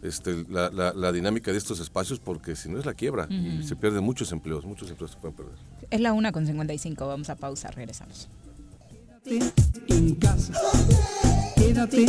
[0.03, 3.59] este, la, la- la dinámica de estos espacios porque si no es la quiebra y
[3.59, 3.67] Ujú.
[3.67, 5.53] se pierden muchos empleos, muchos empleos se pueden perder.
[5.89, 8.27] Es la una con 55, vamos a pausa, regresamos.
[9.25, 10.53] en casa.
[11.55, 12.05] Quédate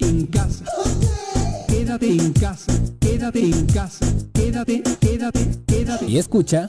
[0.00, 0.64] en casa.
[1.66, 2.72] Quédate en casa.
[3.00, 4.06] Quédate en casa.
[4.34, 6.06] Quédate, quédate, quédate.
[6.06, 6.68] Y escucha.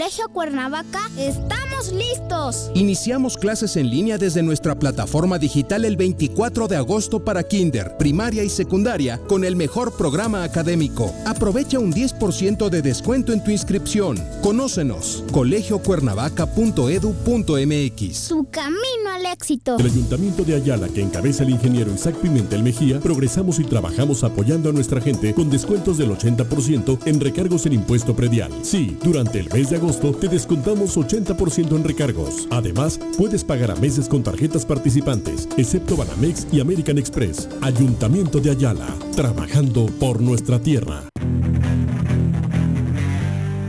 [0.00, 2.70] Colegio Cuernavaca estamos listos.
[2.74, 8.44] Iniciamos clases en línea desde nuestra plataforma digital el 24 de agosto para kinder, primaria
[8.44, 11.12] y secundaria con el mejor programa académico.
[11.26, 14.22] Aprovecha un 10% de descuento en tu inscripción.
[14.42, 18.28] Conócenos, colegiocuernavaca.edu.mx.
[18.28, 19.76] Tu camino al éxito.
[19.78, 24.70] El Ayuntamiento de Ayala, que encabeza el ingeniero Isaac Pimentel Mejía, progresamos y trabajamos apoyando
[24.70, 28.52] a nuestra gente con descuentos del 80% en recargos en impuesto predial.
[28.62, 32.46] Sí, durante el mes de agosto te descontamos 80% en recargos.
[32.50, 37.48] Además, puedes pagar a meses con tarjetas participantes, excepto Banamex y American Express.
[37.62, 41.02] Ayuntamiento de Ayala, trabajando por nuestra tierra.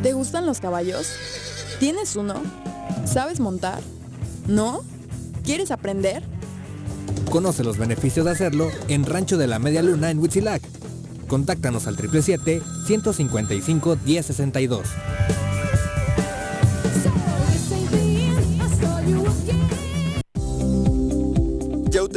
[0.03, 1.07] ¿Te gustan los caballos?
[1.79, 2.35] ¿Tienes uno?
[3.05, 3.81] ¿Sabes montar?
[4.47, 4.81] ¿No?
[5.43, 6.23] ¿Quieres aprender?
[7.29, 10.61] Conoce los beneficios de hacerlo en Rancho de la Media Luna en Huitzilac.
[11.27, 14.81] Contáctanos al 777-155-1062.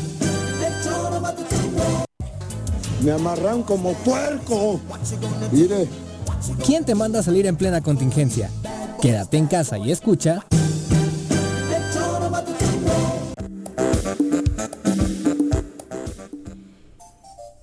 [3.03, 4.79] Me amarran como puerco.
[5.51, 5.87] Mire.
[6.65, 8.49] ¿Quién te manda a salir en plena contingencia?
[9.01, 10.45] Quédate en casa y escucha.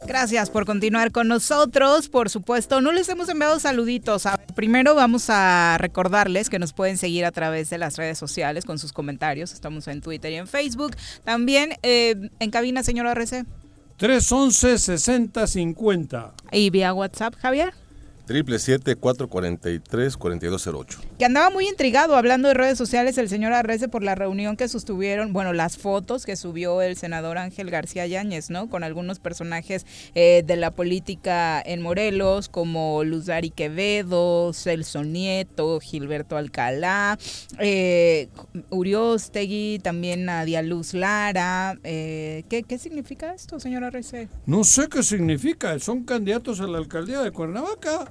[0.06, 2.08] Gracias por continuar con nosotros.
[2.08, 4.26] Por supuesto, no les hemos enviado saluditos.
[4.26, 8.18] A ver, primero vamos a recordarles que nos pueden seguir a través de las redes
[8.18, 9.52] sociales con sus comentarios.
[9.52, 10.96] Estamos en Twitter y en Facebook.
[11.24, 13.44] También eh, en cabina, señora RC.
[13.98, 16.32] 311-6050.
[16.52, 17.74] Y vía WhatsApp, Javier.
[18.28, 20.98] 777-443-4208.
[21.18, 24.68] Que andaba muy intrigado hablando de redes sociales el señor Arrece por la reunión que
[24.68, 28.68] sostuvieron, bueno, las fotos que subió el senador Ángel García Yáñez, ¿no?
[28.68, 36.36] Con algunos personajes eh, de la política en Morelos, como Luzari Quevedo, Celso Nieto, Gilberto
[36.36, 37.18] Alcalá,
[37.58, 38.28] eh,
[38.70, 41.76] Uriostegui, también Nadia Luz Lara.
[41.84, 44.28] Eh, ¿qué, ¿Qué significa esto, señor Arrece?
[44.46, 45.78] No sé qué significa.
[45.78, 48.10] Son candidatos a la alcaldía de Cuernavaca.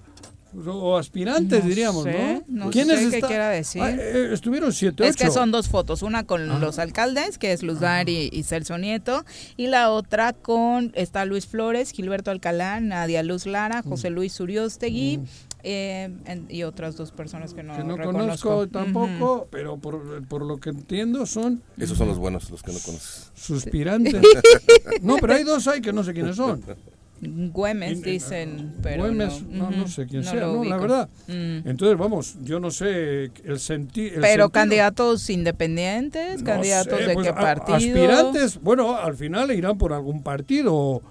[0.65, 2.65] O aspirantes, No diríamos, sé, ¿no?
[2.65, 3.81] no ¿Quiénes sé qué quiera decir.
[3.81, 5.09] Ah, eh, estuvieron siete, ocho.
[5.09, 6.57] Es que son dos fotos, una con Ah.
[6.59, 9.23] los alcaldes, que es Luzar y, y Celso Nieto,
[9.55, 13.89] y la otra con, está Luis Flores, Gilberto Alcalá, Nadia Luz Lara, Mm.
[13.89, 15.19] José Luis Uriostegui,
[15.63, 18.49] eh, en- y otras dos personas que no, que no reconozco.
[18.49, 22.71] conozco tampoco, pero por, por lo que entiendo son Esos son los buenos, los que
[22.71, 23.31] no conoces.
[23.35, 24.15] suspirantes.
[25.03, 26.63] no, pero hay dos ahí que no sé quiénes son.
[27.19, 31.09] Güemes dicen, pero Güemes, no, no, no ujú, sé quién no sea, no, la verdad.
[31.27, 31.67] Mm.
[31.67, 34.21] Entonces, vamos, yo no sé el sentido.
[34.21, 37.65] Pero candidatos independientes, candidatos de qué partido.
[37.65, 41.01] pues, Aspirantes, bueno, al final irán por algún partido.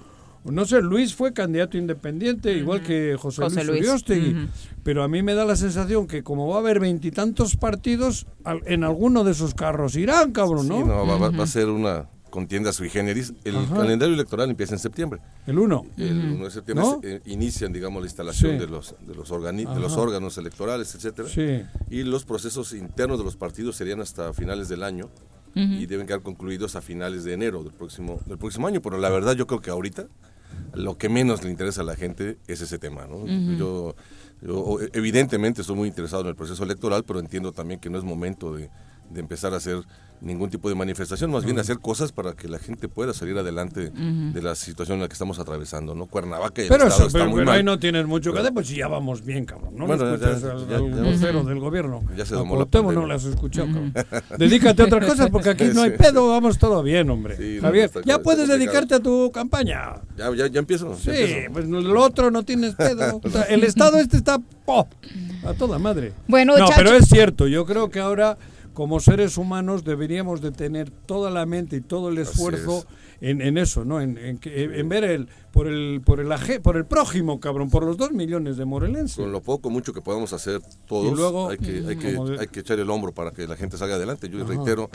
[0.44, 4.48] No sé, Luis fue candidato independiente, igual que José, José Luis Luis, Uriostegui.
[4.84, 8.62] Pero a mí me da la sensación que como va a haber veintitantos partidos, al-
[8.66, 10.78] en alguno de esos carros irán, cabrón, ¿no?
[10.78, 13.32] Sí, no, va a ser una contienda sui generis.
[13.44, 13.76] El Ajá.
[13.76, 15.20] calendario electoral empieza en septiembre.
[15.46, 15.86] El 1.
[15.96, 17.00] El 1 de septiembre ¿No?
[17.00, 18.58] se- eh, inician, digamos, la instalación Sí.
[18.58, 21.28] de los de los, organi- de los órganos electorales, etcétera.
[21.28, 21.62] Sí.
[21.90, 25.08] Y los procesos internos de los partidos serían hasta finales del año
[25.54, 28.82] y deben quedar concluidos a finales de enero del próximo del próximo año.
[28.82, 30.06] Pero la verdad, yo creo que ahorita
[30.74, 33.26] lo que menos le interesa a la gente es ese tema, ¿no?
[33.56, 33.94] Yo
[34.42, 38.04] yo, evidentemente estoy muy interesado en el proceso electoral, pero entiendo también que no es
[38.04, 38.68] momento de,
[39.08, 39.82] de empezar a hacer
[40.20, 43.88] ningún tipo de manifestación, más bien hacer cosas para que la gente pueda salir adelante
[43.92, 44.32] Ujú.
[44.32, 46.06] de la situación en la que estamos atravesando, ¿no?
[46.06, 47.56] Cuernavaca y el Pero, Estado eso, está pero, muy pero mal.
[47.58, 49.74] ahí no tienes mucho que hacer, pues ya vamos bien, cabrón.
[49.76, 52.02] No Bueno, le ya- escuchas ya- al, ya- al vocero del gobierno.
[52.16, 53.92] Ya se A domó la no has escuchado, cabrón.
[54.38, 57.36] Dedícate a otras cosas porque aquí no hay pedo, vamos todo bien, hombre.
[57.36, 59.96] Sí, no, Javier, está- ya está puedes dedicarte a tu campaña.
[60.16, 60.92] Ya, ya, ya empiezo.
[60.92, 61.52] ya Sí, empiezo.
[61.52, 63.20] pues el otro no tienes pedo.
[63.26, 64.88] O sea, el Estado este está ¡po!
[65.44, 66.12] a toda madre.
[66.28, 68.36] Bueno, no, Chacho- pero es cierto, yo creo que ahora
[68.76, 72.84] como seres humanos deberíamos de tener toda la mente y todo el esfuerzo
[73.22, 74.02] en, en eso, ¿no?
[74.02, 77.82] En, en en ver el por el por el aje- por el prójimo, cabrón, por
[77.82, 79.16] los dos millones de morelenses.
[79.16, 82.36] Con lo poco, mucho que podamos hacer todos, Y luego, hay, que, hay, que, de-
[82.40, 84.28] hay que echar el hombro para que la gente salga adelante.
[84.28, 84.48] Yo Ajá.
[84.48, 84.90] reitero,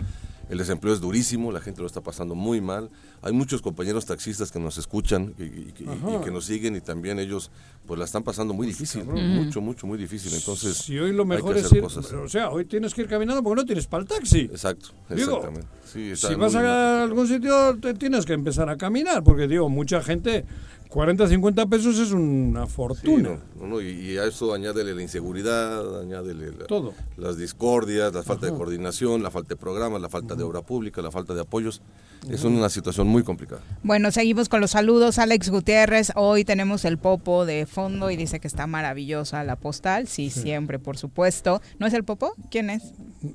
[0.50, 2.90] el desempleo es durísimo, la gente lo está pasando muy mal.
[3.24, 6.18] Hay muchos compañeros taxistas que nos escuchan y, y- y- Ajá.
[6.20, 7.50] y que nos siguen y también ellos
[7.88, 9.28] pues la están pasando muy difícil, cabrón.
[9.30, 10.32] mucho, mucho, muy difícil.
[10.36, 12.12] Entonces, si hoy lo hay que mejor es ir, cosas.
[12.14, 14.42] o sea, hoy tienes que ir caminando porque no tienes para el taxi.
[14.42, 15.68] Exacto, Digo, exactamente.
[15.92, 20.02] Sí, si vas a algún sitio te tienes que empezar a caminar porque digo, mucha
[20.02, 20.46] gente
[20.92, 23.30] 40, 50 pesos es una Sí, fortuna.
[23.30, 26.94] no, no, no, y, y a eso añádele la inseguridad, añádele la- Todo.
[27.16, 31.02] las discordias, la falta de coordinación, la falta de programas, la falta de obra pública,
[31.02, 31.82] la falta de apoyos.
[32.30, 33.62] Es una situación muy complicada.
[33.84, 35.18] Bueno, seguimos con los saludos.
[35.18, 40.08] Alex Gutiérrez, hoy tenemos el Popo de fondo y dice que está maravillosa la postal.
[40.08, 41.62] Sí, siempre, por supuesto.
[41.80, 42.34] ¿No es el Popo?
[42.52, 42.84] ¿Quién es?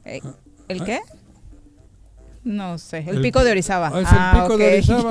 [0.04, 0.20] Eh,
[0.68, 1.00] ¿El qué?
[2.46, 3.90] No sé, el, El pico pi- de Orizaba.
[3.92, 4.72] Ah, es el pico de ok.
[4.72, 5.08] Orizaba.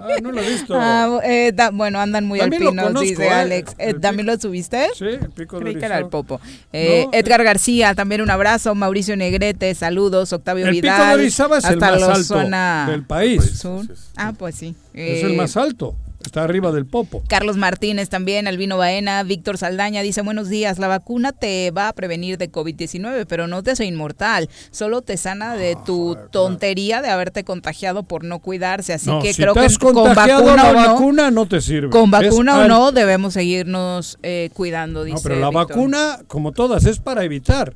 [0.02, 0.74] Ah, no lo he visto.
[0.76, 3.30] Ah, eh, da- bueno, andan muy También lo alpinos, conozco, dice ¿eh?
[3.30, 3.72] Alex.
[3.72, 4.88] Eh, El ¿También lo subiste?
[4.98, 6.10] Sí, el pico de Creí que era el Orizaba.
[6.10, 6.40] Popo.
[6.72, 8.74] Eh, No, Edgar García, también un abrazo.
[8.74, 10.32] Mauricio Negrete, saludos.
[10.32, 11.08] Octavio El pico Vidal.
[11.18, 13.44] de Orizaba es el hasta más alto zona del país.
[13.58, 13.84] sur.
[14.16, 14.74] Ah, pues sí.
[14.94, 15.94] Es el Eh, más alto.
[16.24, 17.22] Está arriba del popo.
[17.28, 21.92] Carlos Martínez también, Albino Baena, Víctor Saldaña dice, buenos días, la vacuna te va a
[21.92, 27.02] prevenir de COVID-19, pero no te hace inmortal, solo te sana de Ah, tu tontería
[27.02, 30.70] de haberte contagiado por no cuidarse, así No, que si creo que con vacuna la
[30.70, 31.90] o no, vacuna no te sirve.
[31.90, 36.18] con Es vacuna o al- no debemos seguirnos eh, cuidando, dice No, pero la vacuna,
[36.28, 37.74] como todas, es para evitar.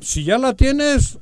[0.00, 1.18] Si ya la tienes,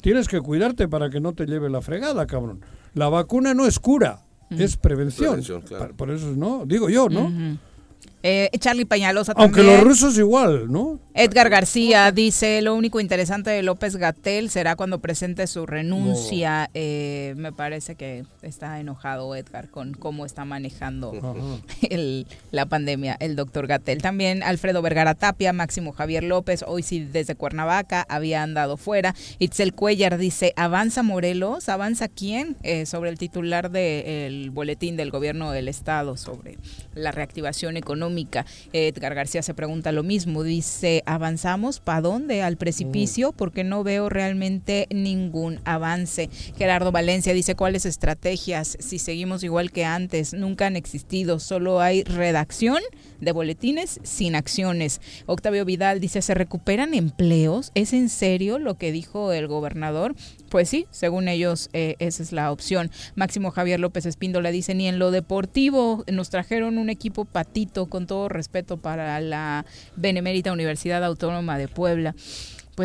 [0.00, 2.60] tienes que cuidarte para que no te lleve la fregada, cabrón.
[2.94, 4.20] La vacuna no es cura,
[4.58, 5.28] es prevención.
[5.30, 5.88] Prevención, claro.
[5.88, 6.64] Pa- Por eso, ¿no?
[6.66, 7.30] Digo yo, ¿no?
[8.22, 9.76] Eh, Charlie Peñalosa Aunque también.
[9.78, 11.00] los rusos igual, ¿no?
[11.14, 16.70] Edgar García dice, lo único interesante de López Gatel será cuando presente su renuncia.
[16.74, 21.12] Eh, me parece que está enojado Edgar con cómo está manejando
[21.90, 24.00] el- la pandemia el doctor Gatel.
[24.02, 29.14] También Alfredo Vergara Tapia, Máximo Javier López, hoy sí desde Cuernavaca, había andado fuera.
[29.38, 31.68] Itzel Cuellar dice, ¿avanza Morelos?
[31.68, 32.56] ¿Avanza quién?
[32.62, 36.56] Eh, sobre el titular del boletín del gobierno del estado sobre
[36.94, 38.11] la reactivación económica.
[38.72, 41.80] Edgar García se pregunta lo mismo, dice, ¿avanzamos?
[41.80, 42.42] ¿Para dónde?
[42.42, 43.32] ¿Al precipicio?
[43.32, 46.30] Porque no veo realmente ningún avance.
[46.56, 48.76] Gerardo Valencia dice, ¿cuáles estrategias?
[48.80, 52.80] Si seguimos igual que antes, nunca han existido, solo hay redacción
[53.22, 55.00] de boletines sin acciones.
[55.26, 57.70] Octavio Vidal dice, ¿se recuperan empleos?
[57.74, 60.14] ¿Es en serio lo que dijo el gobernador?
[60.50, 62.90] Pues sí, según ellos, eh, esa es la opción.
[63.14, 68.06] Máximo Javier López Espíndola dice, ni en lo deportivo nos trajeron un equipo patito, con
[68.06, 69.64] todo respeto para la
[69.96, 72.14] Benemérita Universidad Autónoma de Puebla.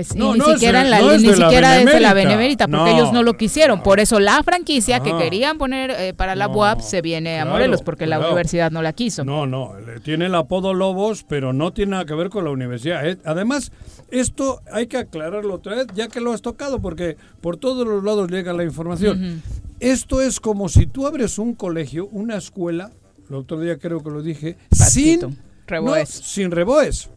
[0.05, 1.85] Pues No, ni no siquiera, de- en la, no es ni de la siquiera es
[1.85, 2.67] de la Benemérita.
[2.67, 3.81] Porque ellos no lo quisieron.
[3.83, 7.51] Por eso la franquicia que querían poner eh, para la UAP se viene a claro,
[7.51, 9.23] Morelos, porque la universidad no la quiso.
[9.23, 9.73] No, no,
[10.03, 13.07] tiene el apodo Lobos, pero no tiene nada que ver con la universidad.
[13.07, 13.17] ¿eh?
[13.25, 13.71] Además,
[14.11, 18.03] esto hay que aclararlo otra vez, ya que lo has tocado, porque por todos los
[18.03, 19.41] lados llega la información.
[19.79, 22.91] Esto es como si tú abres un colegio, una escuela,
[23.29, 25.37] el otro día creo que lo dije, Pastito, sin
[25.67, 26.09] reboes.
[26.09, 27.09] sin reboes.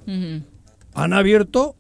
[0.95, 1.77] Han abierto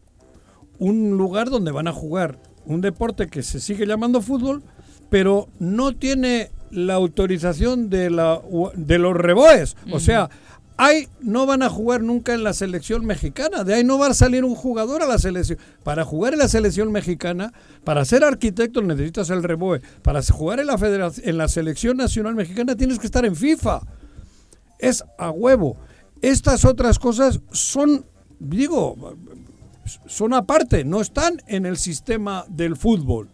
[0.81, 4.63] un lugar donde van a jugar un deporte que se sigue llamando fútbol,
[5.09, 8.41] pero no tiene la autorización de, la,
[8.75, 9.77] de los reboes.
[9.93, 10.31] O sea,
[10.77, 13.65] ahí no van a jugar nunca en la selección mexicana.
[13.65, 15.59] De ahí no va a salir un jugador a la selección.
[15.83, 17.53] Para jugar en la selección mexicana,
[17.85, 19.81] para ser arquitecto necesitas el reboe.
[20.03, 23.81] Para jugar en la, federación, en la selección nacional mexicana tienes que estar en FIFA.
[24.79, 25.77] Es a huevo.
[26.23, 28.07] Estas otras cosas son,
[28.39, 29.17] digo,
[30.07, 33.29] son aparte, no están en el sistema del fútbol.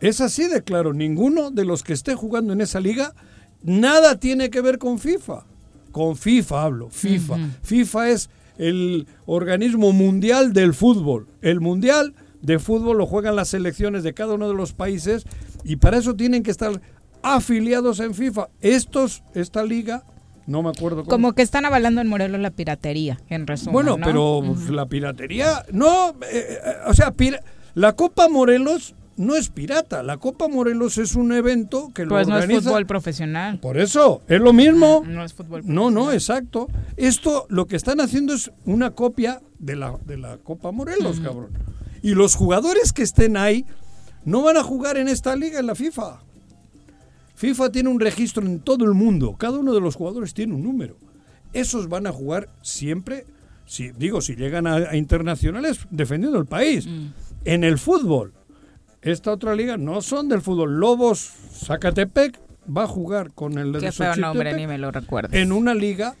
[0.00, 3.14] Es así de claro, ninguno de los que esté jugando en esa liga,
[3.62, 5.44] nada tiene que ver con FIFA.
[5.92, 7.36] Con FIFA hablo, FIFA.
[7.62, 11.28] FIFA es el organismo mundial del fútbol.
[11.40, 15.24] El mundial de fútbol lo juegan las selecciones de cada uno de los países
[15.64, 16.80] y para eso tienen que estar
[17.22, 18.48] afiliados en FIFA.
[18.60, 20.04] Estos, esta liga,
[20.46, 21.10] no me acuerdo cómo.
[21.10, 23.72] Como que están avalando en Morelos la piratería, en resumen.
[23.72, 24.04] Bueno, ¿no?
[24.06, 27.42] pero pues, la piratería, no, eh, eh, o sea, pira-
[27.74, 32.26] la Copa Morelos no es pirata, la Copa Morelos es un evento que lo Pues
[32.26, 32.70] no es organiza.
[32.70, 33.58] fútbol profesional.
[33.60, 35.04] Por eso, es lo mismo.
[35.06, 36.68] No es fútbol No, no, exacto.
[36.96, 41.50] Esto lo que están haciendo es una copia de la, de la Copa Morelos, cabrón.
[42.02, 43.64] Y los jugadores que estén ahí
[44.24, 46.20] no van a jugar en esta liga, en la FIFA.
[47.42, 49.34] FIFA tiene un registro en todo el mundo.
[49.36, 50.96] Cada uno de los jugadores tiene un número.
[51.52, 53.26] Esos van a jugar siempre,
[53.66, 56.86] si, digo, si llegan a, a internacionales, defendiendo el país.
[56.86, 57.06] Mm.
[57.44, 58.32] En el fútbol.
[59.00, 60.78] Esta otra liga no son del fútbol.
[60.78, 65.32] Lobos Zacatepec va a jugar con el de Qué feo nombre, ni me lo recuerdes.
[65.32, 66.14] en una liga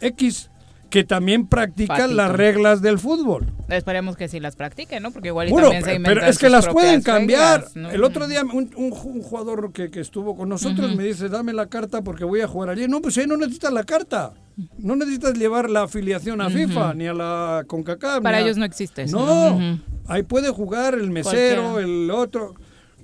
[0.00, 0.48] X
[0.96, 2.14] que también practica Patito.
[2.14, 3.46] las reglas del fútbol.
[3.68, 5.10] Esperemos que sí las practique, ¿no?
[5.10, 7.58] Porque igual y Bueno, también se pero inventan es que las pueden cambiar.
[7.60, 7.90] reglas, ¿no?
[7.90, 11.52] El otro día un, un un jugador que, que estuvo con nosotros me dice, dame
[11.52, 12.88] la carta porque voy a jugar allí.
[12.88, 14.32] No, pues ahí no necesitas la carta.
[14.78, 16.48] No necesitas llevar la afiliación a.
[16.48, 18.22] FIFA ni a la CONCACAF.
[18.22, 19.18] Para a- ellos no existe eso.
[19.18, 19.78] No,
[20.08, 22.02] ahí puede jugar el mesero, Cualquiera.
[22.04, 22.54] el otro.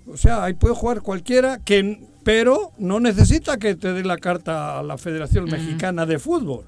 [0.07, 4.78] O sea, ahí puede jugar cualquiera, que, pero no necesita que te dé la carta
[4.78, 6.64] a la Federación Mexicana de Fútbol.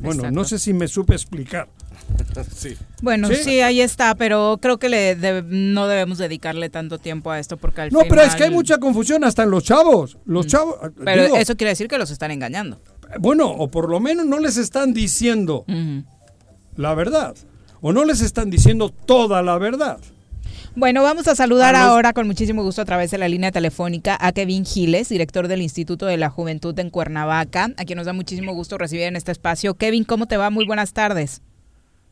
[0.00, 0.34] Bueno, Exacto.
[0.34, 1.68] no sé si me supe explicar.
[2.54, 2.76] sí.
[3.02, 3.34] Bueno, Sí.
[3.44, 3.60] sí.
[3.60, 7.82] ahí está, pero creo que le de- no debemos dedicarle tanto tiempo a esto porque
[7.82, 10.16] al No, pero es que hay final- mucha confusión hasta en los chavos.
[10.24, 10.76] Los chavos.
[11.04, 12.80] Pero digo, eso quiere decir que los están engañando.
[13.20, 15.64] Bueno, o por lo menos no les están diciendo
[16.76, 17.34] la verdad.
[17.80, 19.98] O no les están diciendo toda la verdad.
[20.78, 24.30] Bueno, vamos a saludar ahora con muchísimo gusto a través de la línea telefónica a
[24.30, 28.54] Kevin Giles, director del Instituto de la Juventud en Cuernavaca, a quien nos da muchísimo
[28.54, 29.74] gusto recibir en este espacio.
[29.74, 30.50] Kevin, ¿cómo te va?
[30.50, 31.42] Muy buenas tardes.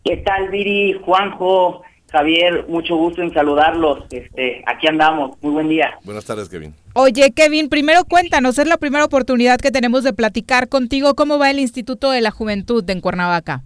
[0.04, 2.66] ¿Qué tal, Viri, Juanjo, Javier?
[2.68, 4.00] Mucho gusto en saludarlos.
[4.10, 5.40] Este, aquí andamos.
[5.42, 6.00] Muy buen día.
[6.02, 6.74] Buenas tardes, Kevin.
[6.94, 11.14] Oye, Kevin, primero cuéntanos, es la primera oportunidad que tenemos de platicar contigo.
[11.14, 13.62] ¿Cómo va el Instituto de la Juventud en Cuernavaca?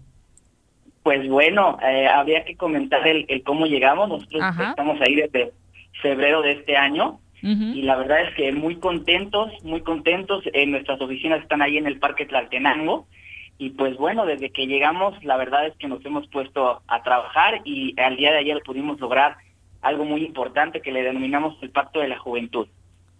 [1.02, 4.08] Pues bueno, eh, habría que comentar el, el cómo llegamos.
[4.08, 4.70] Nosotros Ajá.
[4.70, 5.52] estamos ahí desde
[6.02, 10.44] febrero de este año y la verdad es que muy contentos, muy contentos.
[10.52, 13.06] Eh, nuestras oficinas están ahí en el Parque Tlaltenango
[13.56, 17.62] y pues bueno, desde que llegamos la verdad es que nos hemos puesto a trabajar
[17.64, 19.36] y al día de ayer pudimos lograr
[19.80, 22.68] algo muy importante que le denominamos el Pacto de la Juventud.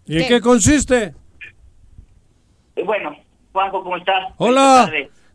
[0.05, 1.15] ¿Y en qué consiste?
[2.75, 3.15] Eh, bueno,
[3.53, 4.33] Juanjo, ¿cómo estás?
[4.37, 4.91] Hola.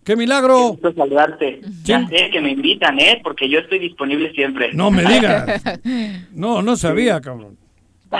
[0.06, 0.56] ¡Qué milagro!
[0.56, 1.60] Qué gusto saludarte.
[1.82, 3.20] Ya sé que me invitan, ¿eh?
[3.24, 4.72] Porque yo estoy disponible siempre.
[4.72, 5.60] No me digas.
[6.32, 7.58] No, no sabía, cabrón.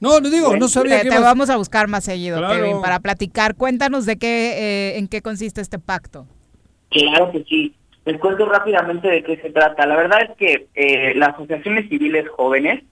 [0.00, 2.54] No, le digo, no sabía te, que te vamos a buscar más seguido, Claro.
[2.62, 3.54] Kevin, para platicar.
[3.54, 4.52] Cuéntanos de qué,
[4.92, 6.26] eh, en qué consiste este pacto.
[6.90, 7.74] Claro que sí.
[8.04, 9.86] Les cuento rápidamente de qué se trata.
[9.86, 12.82] La verdad es que eh, las asociaciones civiles jóvenes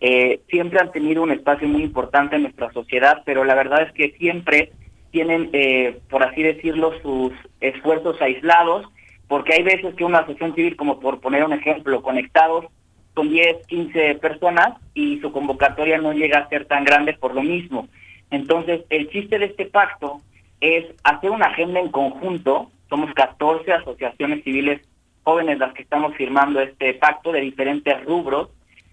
[0.00, 3.92] eh, siempre han tenido un espacio muy importante en nuestra sociedad, pero la verdad es
[3.92, 4.72] que siempre
[5.16, 8.86] tienen, eh, por así decirlo, sus esfuerzos aislados,
[9.28, 12.66] porque hay veces que una asociación civil, como por poner un ejemplo, conectados,
[13.14, 17.42] con 10, 15 personas y su convocatoria no llega a ser tan grande por lo
[17.42, 17.88] mismo.
[18.30, 20.20] Entonces, el chiste de este pacto
[20.60, 22.70] es hacer una agenda en conjunto.
[22.90, 24.82] Somos 14 asociaciones civiles
[25.22, 28.50] jóvenes las que estamos firmando este pacto de diferentes rubros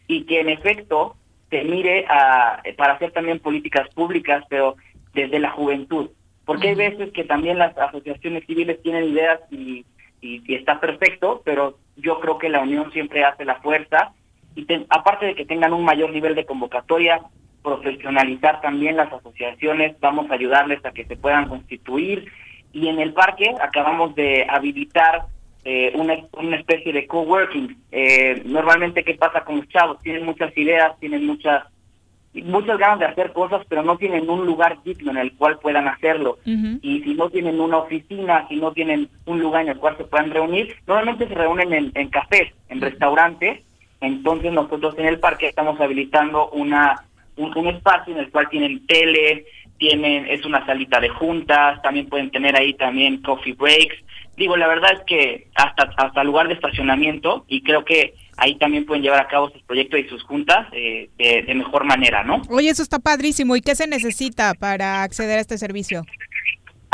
[0.08, 1.18] y que en efecto
[1.50, 4.78] se mire a, para hacer también políticas públicas, pero
[5.14, 6.10] desde la juventud.
[6.46, 9.86] Porque hay veces que también las asociaciones civiles tienen ideas y,
[10.22, 14.14] y- y está perfecto, pero yo creo que la unión siempre hace la fuerza.
[14.56, 17.22] Y te- aparte de que tengan un mayor nivel de convocatoria,
[17.64, 22.32] profesionalizar también las asociaciones, vamos a ayudarles a que se puedan constituir.
[22.74, 25.26] Y en el parque acabamos de habilitar
[25.64, 27.78] eh, una, una especie de coworking.
[27.92, 30.02] Eh, normalmente, ¿qué pasa con los chavos?
[30.02, 31.64] Tienen muchas ideas, tienen muchas
[32.42, 35.88] muchas ganas de hacer cosas, pero no tienen un lugar digno en el cual puedan
[35.88, 36.40] hacerlo.
[36.46, 40.06] Y si no tienen una oficina, si no tienen un lugar en el cual se
[40.06, 43.62] puedan reunir, normalmente se reúnen en, en cafés, en restaurantes.
[44.02, 47.04] Entonces nosotros en el parque estamos habilitando una
[47.36, 49.46] un, un espacio en el cual tienen tele,
[49.78, 53.96] tienen es una salita de juntas, también pueden tener ahí también coffee breaks.
[54.36, 58.86] Digo, la verdad es que hasta hasta lugar de estacionamiento y creo que ahí también
[58.86, 62.42] pueden llevar a cabo sus proyectos y sus juntas eh, de, de mejor manera, ¿no?
[62.50, 63.56] Oye, eso está padrísimo.
[63.56, 66.04] ¿Y qué se necesita para acceder a este servicio?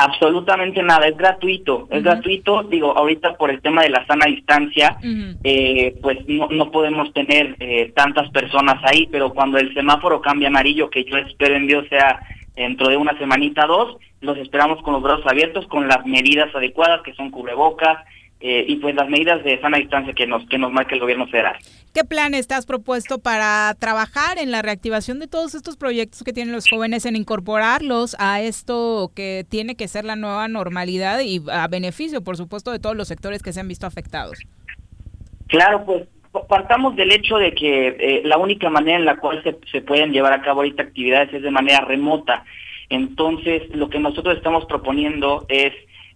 [0.01, 4.97] Absolutamente nada, es gratuito, es gratuito, digo, ahorita por el tema de la sana distancia,
[5.43, 10.47] eh, pues no, no podemos tener eh, tantas personas ahí, pero cuando el semáforo cambia
[10.47, 12.21] amarillo, que yo espero en Dios sea
[12.55, 17.01] dentro de una semanita dos, los esperamos con los brazos abiertos, con las medidas adecuadas,
[17.01, 17.97] que son cubrebocas,
[18.41, 21.27] eh, y pues las medidas de sana distancia que nos, que nos marca el gobierno
[21.27, 21.57] federal.
[21.93, 26.31] ¿Qué planes te has propuesto para trabajar en la reactivación de todos estos proyectos que
[26.31, 31.41] tienen los jóvenes, en incorporarlos a esto que tiene que ser la nueva normalidad y
[31.51, 34.39] a beneficio, por supuesto, de todos los sectores que se han visto afectados?
[35.47, 36.07] Claro, pues
[36.47, 40.13] partamos del hecho de que eh, la única manera en la cual se, se pueden
[40.13, 42.45] llevar a cabo ahorita actividades es de manera remota.
[42.89, 45.73] Entonces, lo que nosotros estamos proponiendo es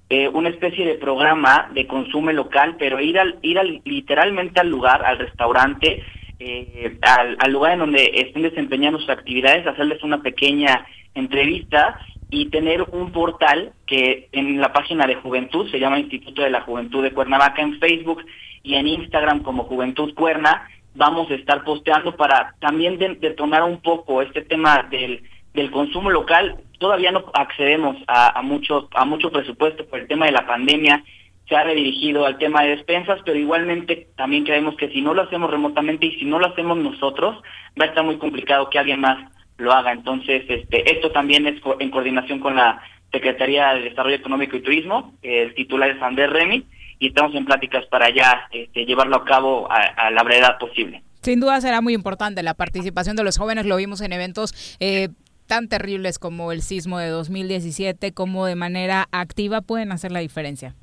[0.09, 4.69] eh, una especie de programa de consumo local, pero ir al, ir al, literalmente al
[4.69, 6.03] lugar, al restaurante,
[6.39, 10.85] eh, al, lugar en donde estén desempeñando sus actividades, hacerles una pequeña
[11.15, 11.99] entrevista
[12.29, 16.61] y tener un portal que en la página de Juventud, se llama Instituto de la
[16.61, 18.25] Juventud de Cuernavaca en Facebook
[18.63, 23.81] y en Instagram como Juventud Cuerna, vamos a estar posteando para también de- detonar un
[23.81, 25.23] poco este tema del,
[25.53, 26.57] del consumo local.
[26.83, 31.01] Todavía no accedemos a, a mucho, a mucho presupuesto por el tema de la pandemia,
[31.47, 35.21] se ha redirigido al tema de despensas, pero igualmente también creemos que si no lo
[35.21, 37.41] hacemos remotamente y si no lo hacemos nosotros,
[37.79, 39.93] va a estar muy complicado que alguien más lo haga.
[39.93, 42.81] Entonces, este, esto también es co- en coordinación con la
[43.13, 46.65] Secretaría de Desarrollo Económico y Turismo, el titular es Ander Remy,
[46.99, 49.75] y estamos en pláticas para ya este, llevarlo a cabo a,
[50.07, 51.01] a la brevedad posible.
[51.21, 53.65] Sin duda será muy importante la participación de los jóvenes.
[53.65, 55.07] Lo vimos en eventos eh,
[55.47, 60.75] tan terribles como el sismo de 2017, como de manera activa pueden hacer la diferencia.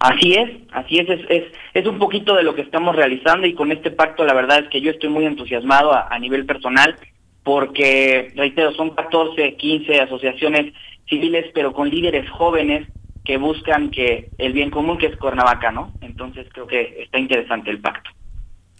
[0.00, 1.44] Así es, así es, es, es,
[1.74, 4.68] es un poquito de lo que estamos realizando y con este pacto la verdad es
[4.68, 6.96] que yo estoy muy entusiasmado a, a nivel personal
[7.46, 10.72] porque, reitero, son 14, 15 asociaciones
[11.08, 12.88] civiles, pero con líderes jóvenes
[13.24, 15.92] que buscan que el bien común que es Cuernavaca, ¿no?
[16.00, 18.10] Entonces creo que está interesante el pacto.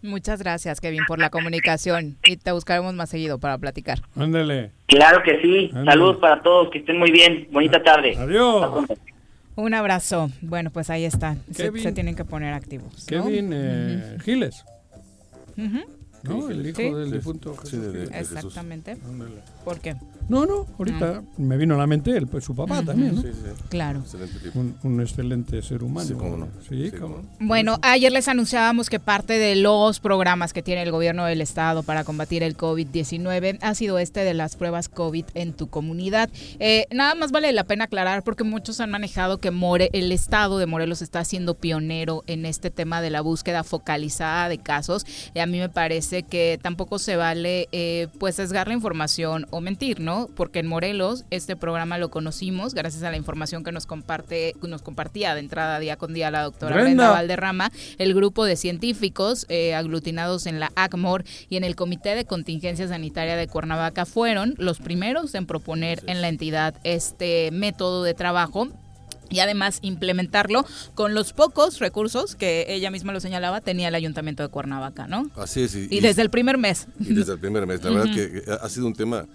[0.07, 4.01] Muchas gracias, Kevin, por la comunicación y te buscaremos más seguido para platicar.
[4.17, 4.71] Ándale.
[4.87, 5.91] Claro que sí, Ándale.
[5.91, 8.17] saludos para todos, que estén muy bien, bonita tarde.
[8.17, 8.85] Adiós.
[9.57, 10.31] Un abrazo.
[10.43, 11.43] Bueno, pues ahí están.
[11.53, 11.83] Se, Kevin.
[11.83, 12.93] se tienen que poner activos.
[13.11, 13.25] ¿no?
[13.25, 14.65] Kevin eh, Giles.
[16.23, 16.51] ¿no?
[16.51, 16.91] El hijo Sí.
[16.93, 18.37] del difunto Jesús Sí, de- de- Jesús.
[18.37, 18.93] Exactamente.
[19.05, 19.37] Ándale.
[19.65, 19.97] ¿Por qué?
[20.29, 23.23] No, no, ahorita me vino a la mente él, pues su papá también, ¿no?
[23.23, 23.65] Sí, sí.
[23.69, 24.01] Claro.
[24.01, 24.59] Excelente tipo.
[24.59, 26.07] Un, un excelente ser humano.
[26.07, 26.49] Sí, cómo no.
[26.69, 27.23] Sí, Sí, cómo.
[27.41, 31.83] Bueno, ayer les anunciábamos que parte de los programas que tiene el gobierno del estado
[31.83, 36.29] para combatir el COVID-19 ha sido este de las pruebas COVID en tu comunidad.
[36.59, 40.59] Eh, nada más vale la pena aclarar porque muchos han manejado que More, el estado
[40.59, 45.07] de Morelos está siendo pionero en este tema de la búsqueda focalizada de casos.
[45.35, 49.61] Y a mí me parece que tampoco se vale eh, pues sesgar la información o
[49.61, 50.16] mentir, ¿no?
[50.35, 54.83] Porque en Morelos este programa lo conocimos gracias a la información que nos comparte nos
[54.83, 59.75] compartía de entrada día con día la doctora Brenda, Valderrama, el grupo de científicos eh,
[59.75, 64.79] aglutinados en la ACMOR y en el Comité de Contingencia Sanitaria de Cuernavaca fueron los
[64.79, 68.69] primeros en proponer en la entidad este método de trabajo
[69.29, 70.65] y además implementarlo
[70.95, 75.31] con los pocos recursos que ella misma lo señalaba tenía el ayuntamiento de Cuernavaca, ¿no?
[75.37, 75.75] Así es.
[75.75, 76.87] Y, desde el primer mes.
[77.01, 77.83] Y desde el primer mes.
[77.83, 79.27] La verdad que ha sido un tema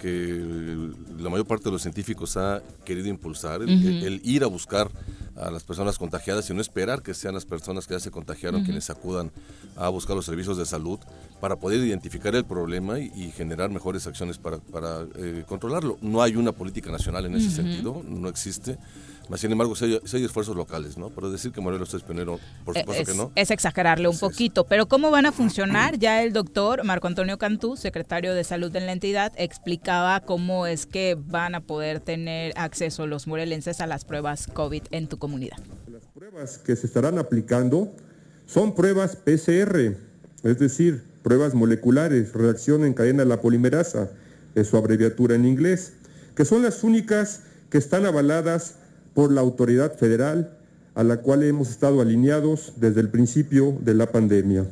[0.00, 4.90] que la mayor parte de los científicos ha querido impulsar, el, ir a buscar
[5.36, 8.64] a las personas contagiadas y no esperar que sean las personas que ya se contagiaron
[8.64, 9.30] quienes acudan
[9.76, 10.98] a buscar los servicios de salud
[11.40, 15.98] para poder identificar el problema y, generar mejores acciones para, para eh, controlarlo.
[16.00, 18.78] No hay una política nacional en ese sentido, no existe.
[19.36, 21.10] Sin embargo, si hay, esfuerzos locales, ¿no?
[21.10, 23.32] Pero decir que Morelos es pionero, por eh, supuesto que no.
[23.36, 24.64] Es exagerarle un poquito.
[24.64, 25.98] Pero ¿cómo van a funcionar?
[25.98, 30.86] Ya el doctor Marco Antonio Cantú, secretario de Salud en la entidad, explicaba cómo es
[30.86, 35.58] que van a poder tener acceso los morelenses a las pruebas COVID en tu comunidad.
[35.86, 37.92] Las pruebas que se estarán aplicando
[38.46, 39.96] son pruebas PCR,
[40.42, 44.10] es decir, pruebas moleculares, reacción en cadena de la polimerasa,
[44.54, 45.92] es su abreviatura en inglés,
[46.34, 48.79] que son las únicas que están avaladas
[49.20, 50.56] por la autoridad federal
[50.94, 54.64] a la cual hemos estado alineados desde el principio de la pandemia.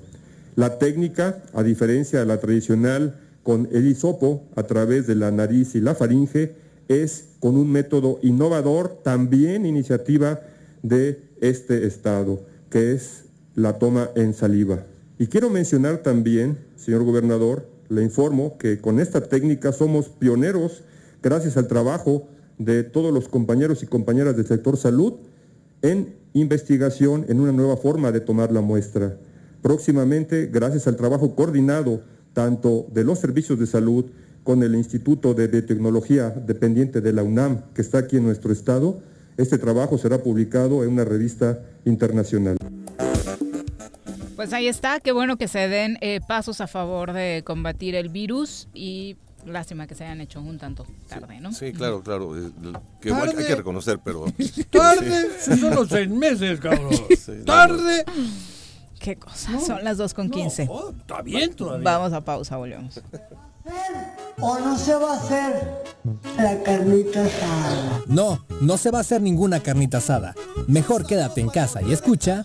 [0.56, 5.74] La técnica, a diferencia de la tradicional con el hisopo a través de la nariz
[5.74, 6.54] y la faringe,
[6.88, 10.40] es con un método innovador, también iniciativa
[10.82, 14.82] de este Estado, que es la toma en saliva.
[15.18, 20.84] Y quiero mencionar también, señor gobernador, le informo que con esta técnica somos pioneros
[21.22, 25.14] gracias al trabajo de todos los compañeros y compañeras del sector salud
[25.82, 29.16] en investigación en una nueva forma de tomar la muestra.
[29.62, 32.02] Próximamente, gracias al trabajo coordinado
[32.32, 34.06] tanto de los servicios de salud
[34.44, 39.00] con el Instituto de Biotecnología dependiente de la UNAM, que está aquí en nuestro estado,
[39.36, 42.56] este trabajo será publicado en una revista internacional.
[44.36, 48.08] Pues ahí está, qué bueno que se den eh, pasos a favor de combatir el
[48.08, 49.16] virus y
[49.48, 51.52] Lástima que se hayan hecho un tanto tarde, ¿no?
[51.52, 52.34] Sí, claro, claro.
[53.00, 54.26] Que hay que reconocer, pero.
[54.70, 56.90] Tarde, son los seis meses, cabrón.
[57.44, 58.04] tarde.
[58.98, 60.66] Qué cosa, son las 2 con 15.
[60.66, 61.84] No, está bien todavía.
[61.84, 63.00] Vamos a pausa, volvemos.
[64.40, 65.84] ¿O no se va a hacer
[66.36, 68.02] la carnita asada?
[68.06, 70.34] No, no se va a hacer ninguna carnita asada.
[70.66, 72.44] Mejor quédate en casa y escucha.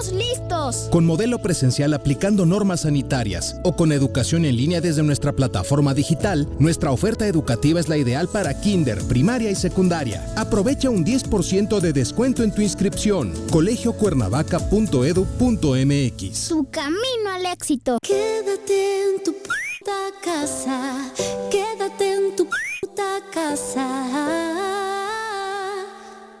[0.00, 0.88] ¡Estamos listos!
[0.90, 6.48] Con modelo presencial aplicando normas sanitarias o con educación en línea desde nuestra plataforma digital,
[6.58, 10.24] nuestra oferta educativa es la ideal para kinder, primaria y secundaria.
[10.36, 13.34] Aprovecha un 10% de descuento en tu inscripción.
[13.50, 16.48] colegiocuernavaca.edu.mx.
[16.48, 17.98] Tu camino al éxito.
[18.02, 21.12] Quédate en tu puta casa.
[21.50, 24.06] Quédate en tu puta casa.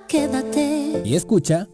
[0.08, 1.02] Quédate.
[1.04, 1.68] Y escucha.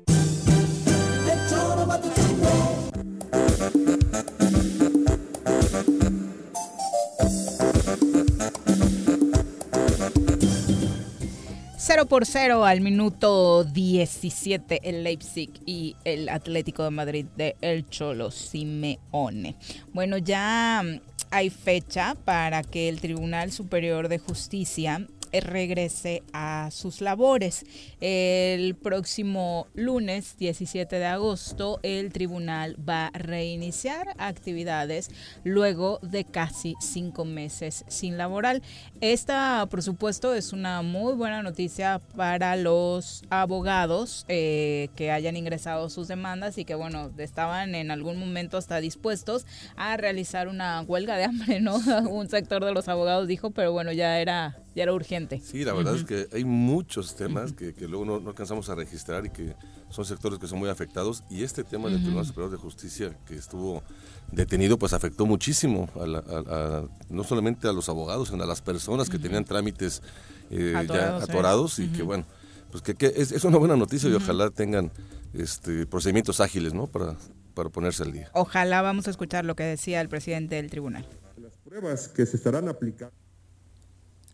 [11.96, 17.88] Cero por cero al minuto 17 el Leipzig y el Atlético de Madrid de El
[17.88, 19.56] Cholo Simeone.
[19.94, 21.00] Bueno, ya mm,
[21.30, 25.06] hay fecha para que el Tribunal Superior de Justicia
[25.40, 27.64] regrese a sus labores.
[28.00, 35.10] El próximo lunes 17 de agosto el tribunal va a reiniciar actividades
[35.44, 38.62] luego de casi cinco meses sin laboral.
[39.00, 45.90] Esta, por supuesto, es una muy buena noticia para los abogados eh, que hayan ingresado
[45.90, 49.46] sus demandas y que, bueno, estaban en algún momento hasta dispuestos
[49.76, 51.76] a realizar una huelga de hambre, ¿no?
[52.08, 55.40] Un sector de los abogados dijo, pero bueno, ya era ya era urgente.
[55.42, 58.74] Sí, la verdad es que hay muchos temas que, que, luego no, no, alcanzamos a
[58.74, 59.54] registrar y que
[59.88, 61.24] son sectores que son muy afectados.
[61.30, 63.82] Y este tema del Tribunal Superior de Justicia que estuvo
[64.30, 68.46] detenido, pues afectó muchísimo a, la, a, a no solamente a los abogados, sino a
[68.46, 70.02] las personas que tenían trámites
[70.50, 72.26] eh, atorados, ya atorados y que bueno,
[72.70, 74.92] pues que, que es, es, una buena noticia y ojalá tengan
[75.32, 76.86] este procedimientos ágiles, ¿no?
[76.86, 77.16] Para,
[77.54, 78.28] para ponerse al día.
[78.34, 81.06] Ojalá vamos a escuchar lo que decía el presidente del tribunal.
[81.38, 83.25] Las pruebas que se estarán aplicando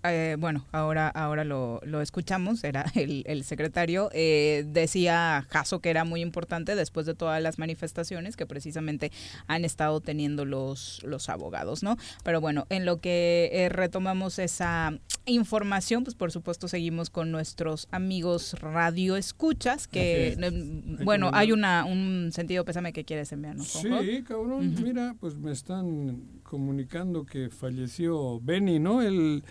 [0.05, 5.91] eh, bueno, ahora, ahora lo, lo escuchamos, era el, el secretario, eh, decía Jaso que
[5.91, 9.13] era muy importante después de todas las manifestaciones que precisamente
[9.47, 11.97] han estado teniendo los, los abogados, ¿no?
[12.25, 17.87] Pero bueno, en lo que eh, retomamos esa información, pues por supuesto seguimos con nuestros
[17.93, 21.05] amigos radio escuchas, que okay.
[21.05, 23.69] bueno, hay una un sentido pésame que quieres enviarnos.
[23.69, 24.83] Sí, cabrón, uh -huh.
[24.83, 29.01] mira, pues me están comunicando que falleció Benny, ¿no?
[29.01, 29.45] El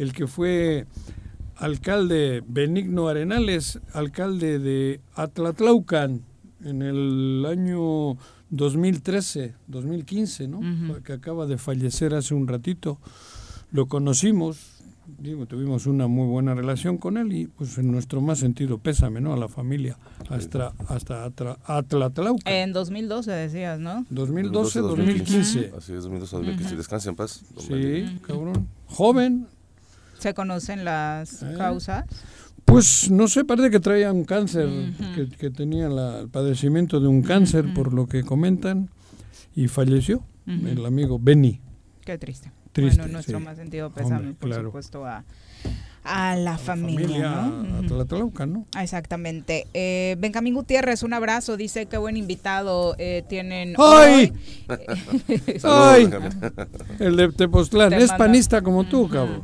[0.00, 0.86] el que fue
[1.56, 6.22] alcalde Benigno Arenales, alcalde de Atlatlaucan
[6.64, 8.16] en el año
[8.48, 10.58] 2013, 2015, ¿no?
[10.60, 11.02] Uh -huh.
[11.02, 12.98] Que acaba de fallecer hace un ratito.
[13.72, 14.82] Lo conocimos,
[15.18, 19.20] digo, tuvimos una muy buena relación con él y pues en nuestro más sentido pésame,
[19.20, 19.34] ¿no?
[19.34, 19.98] A la familia
[20.30, 21.24] hasta hasta
[21.66, 22.50] Atlatlaucan.
[22.50, 24.06] En 2012 decías, ¿no?
[24.08, 25.72] 2012, 2015.
[25.76, 26.64] Así es, 2012, 2015.
[26.64, 26.76] Uh -huh.
[26.78, 27.42] Descansa en paz.
[27.58, 28.66] Sí, cabrón.
[28.86, 29.46] Joven,
[30.20, 31.54] ¿Se conocen las ¿Eh?
[31.56, 32.04] causas?
[32.66, 35.14] Pues no sé, parece que traía un cáncer, uh -huh.
[35.14, 37.74] que, que, tenía la, el padecimiento de un cáncer, uh -huh.
[37.74, 38.90] por lo que comentan,
[39.56, 40.68] y falleció uh -huh.
[40.68, 41.58] el amigo Benny.
[42.04, 42.52] Qué triste.
[42.72, 43.44] triste bueno, nuestro sí.
[43.44, 44.64] más sentido pésame, Hombre, por claro.
[44.68, 45.24] supuesto, a,
[46.04, 47.78] a la, familia, familia ¿no?
[47.78, 48.66] Atlatlauca, ¿no?
[48.80, 49.66] Exactamente.
[49.74, 51.56] Eh, Benjamín Gutiérrez, un abrazo.
[51.56, 53.74] Dice qué buen invitado eh, tienen.
[53.78, 54.32] ¡Ay!
[54.68, 54.80] Hoy.
[55.62, 56.10] ¡Ay!
[56.98, 57.92] El de Tepoztlán.
[57.92, 59.42] Es panista como tú, cabrón.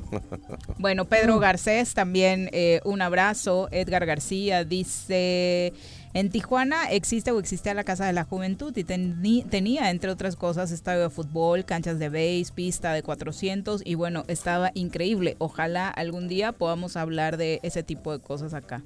[0.78, 3.68] Bueno, Pedro Garcés también eh, un abrazo.
[3.70, 5.72] Edgar García dice.
[6.16, 10.34] En Tijuana existe o existía la Casa de la Juventud y tení, tenía, entre otras
[10.34, 15.36] cosas, estadio de fútbol, canchas de base, pista de 400 y bueno, estaba increíble.
[15.36, 18.80] Ojalá algún día podamos hablar de ese tipo de cosas acá.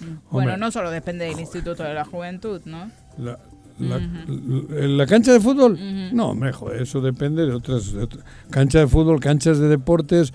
[0.00, 0.18] Hombre.
[0.30, 2.90] Bueno, no solo depende del Instituto de la Juventud, ¿no?
[3.18, 3.38] La,
[3.78, 4.96] la, uh -huh.
[4.96, 6.12] la, cancha de fútbol, uh -huh.
[6.12, 8.24] no, mejor, eso depende de otras, de otras.
[8.48, 10.32] Cancha de fútbol, canchas de deportes,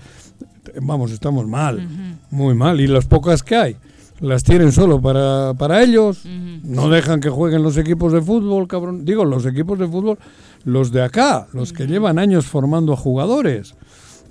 [0.80, 2.16] vamos, estamos mal, uh -huh.
[2.30, 3.76] muy mal, y las pocas que hay
[4.20, 6.60] las tienen solo para, para ellos, uh -huh.
[6.64, 9.04] no dejan que jueguen los equipos de fútbol, cabrón.
[9.04, 10.18] Digo, los equipos de fútbol,
[10.64, 11.76] los de acá, los uh -huh.
[11.76, 13.74] que llevan años formando a jugadores.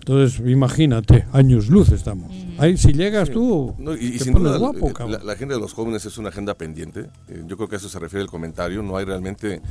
[0.09, 2.33] Entonces, imagínate, años luz estamos.
[2.57, 3.33] Ahí, si llegas sí.
[3.35, 6.17] tú, no, y, te sin pones duda, guapo, la, la, agenda de los jóvenes es
[6.17, 7.11] una agenda pendiente.
[7.27, 8.81] Eh, yo creo que a eso se refiere el comentario.
[8.81, 9.61] No hay realmente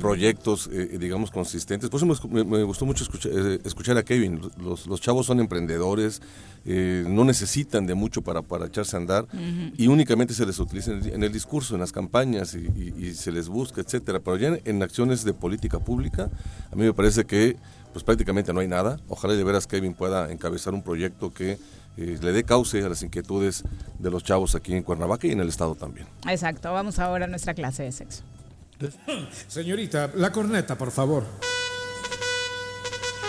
[0.00, 1.90] proyectos, eh, digamos, consistentes.
[1.90, 4.40] Por eso me, me gustó mucho escuchar, eh, escuchar, a Kevin.
[4.62, 6.22] Los, los chavos son emprendedores,
[6.64, 9.26] eh, no necesitan de mucho para, para echarse a andar
[9.76, 13.06] y únicamente se les utiliza en el, en el discurso, en las campañas y, y,
[13.06, 14.20] y, se les busca, etcétera.
[14.20, 16.30] Pero ya en, en acciones de política pública,
[16.70, 17.56] a mí me parece que
[17.92, 18.98] pues prácticamente no hay nada.
[19.08, 21.58] Ojalá de veras Kevin pueda encabezar un proyecto que
[21.96, 23.64] eh, le dé cauce a las inquietudes
[23.98, 26.06] de los chavos aquí en Cuernavaca y en el estado también.
[26.28, 28.22] Exacto, vamos ahora a nuestra clase de sexo.
[29.48, 31.24] Señorita, la corneta, por favor.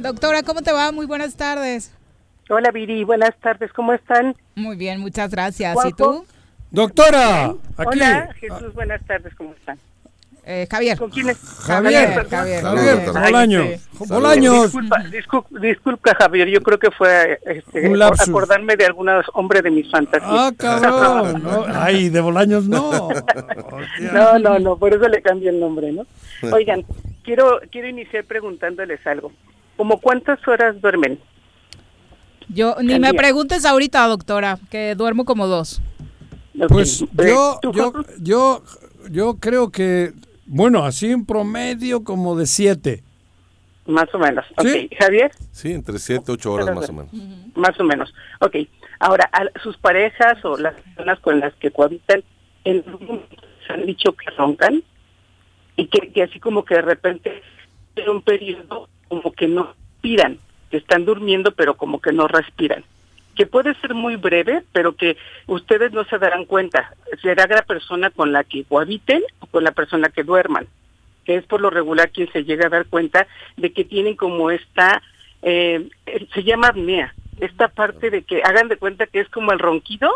[0.00, 0.92] Doctora, ¿cómo te va?
[0.92, 1.92] Muy buenas tardes.
[2.48, 4.34] Hola Viri, buenas tardes, ¿cómo están?
[4.54, 5.76] Muy bien, muchas gracias.
[5.84, 6.24] ¿Y tú?
[6.70, 7.88] Doctora, aquí.
[7.98, 9.78] Hola, Jesús, buenas tardes, ¿cómo están?
[10.46, 10.96] Eh, Javier.
[10.96, 11.38] ¿Con quién es?
[11.38, 12.26] Javier.
[12.28, 12.64] Javier,
[13.12, 13.88] Bolaños.
[14.08, 14.62] Bolaños.
[14.64, 17.92] Disculpa, disculpa, disculpa, Javier, yo creo que fue este,
[18.26, 20.30] acordarme de algunos hombres de mis fantasías.
[20.32, 21.42] Ah, cabrón.
[21.44, 23.10] no, Ay, de Bolaños no.
[24.12, 26.06] No, no, no, por eso le cambié el nombre, ¿no?
[26.52, 26.84] Oigan,
[27.22, 29.30] quiero quiero iniciar preguntándoles algo.
[29.80, 31.18] ¿Cómo cuántas horas duermen?
[32.50, 33.18] Yo ni Al me día.
[33.18, 35.80] preguntes ahorita, doctora, que duermo como dos.
[36.68, 38.62] Pues Eh, yo, ¿tú, yo, yo,
[39.10, 40.12] yo creo que,
[40.44, 43.02] bueno, así en promedio como de siete.
[43.86, 44.44] Más o menos.
[44.58, 44.90] Ok, Sí.
[44.98, 47.10] Javier, Sí, entre 7, 8 horas más o menos.
[47.54, 48.12] más o menos.
[48.40, 48.56] Ok,
[48.98, 52.22] ahora, a sus parejas o las personas con las que cohabitan,
[52.64, 54.82] en algún momento les han dicho que roncan
[55.76, 57.40] y que, que así como que de repente
[57.96, 60.38] en un periodo como que no respiran,
[60.70, 62.84] que están durmiendo pero como que no respiran.
[63.34, 65.16] Que puede ser muy breve, pero que
[65.46, 66.94] ustedes no se darán cuenta.
[67.20, 70.66] Será la persona con la que cohabiten o con la persona que duerman
[71.24, 73.26] que es por lo regular quien se llega a dar cuenta
[73.56, 75.02] de que tienen como esta,
[75.42, 79.52] eh, eh, se llama apnea, esta parte de que hagan de cuenta que es como
[79.52, 80.10] el ronquido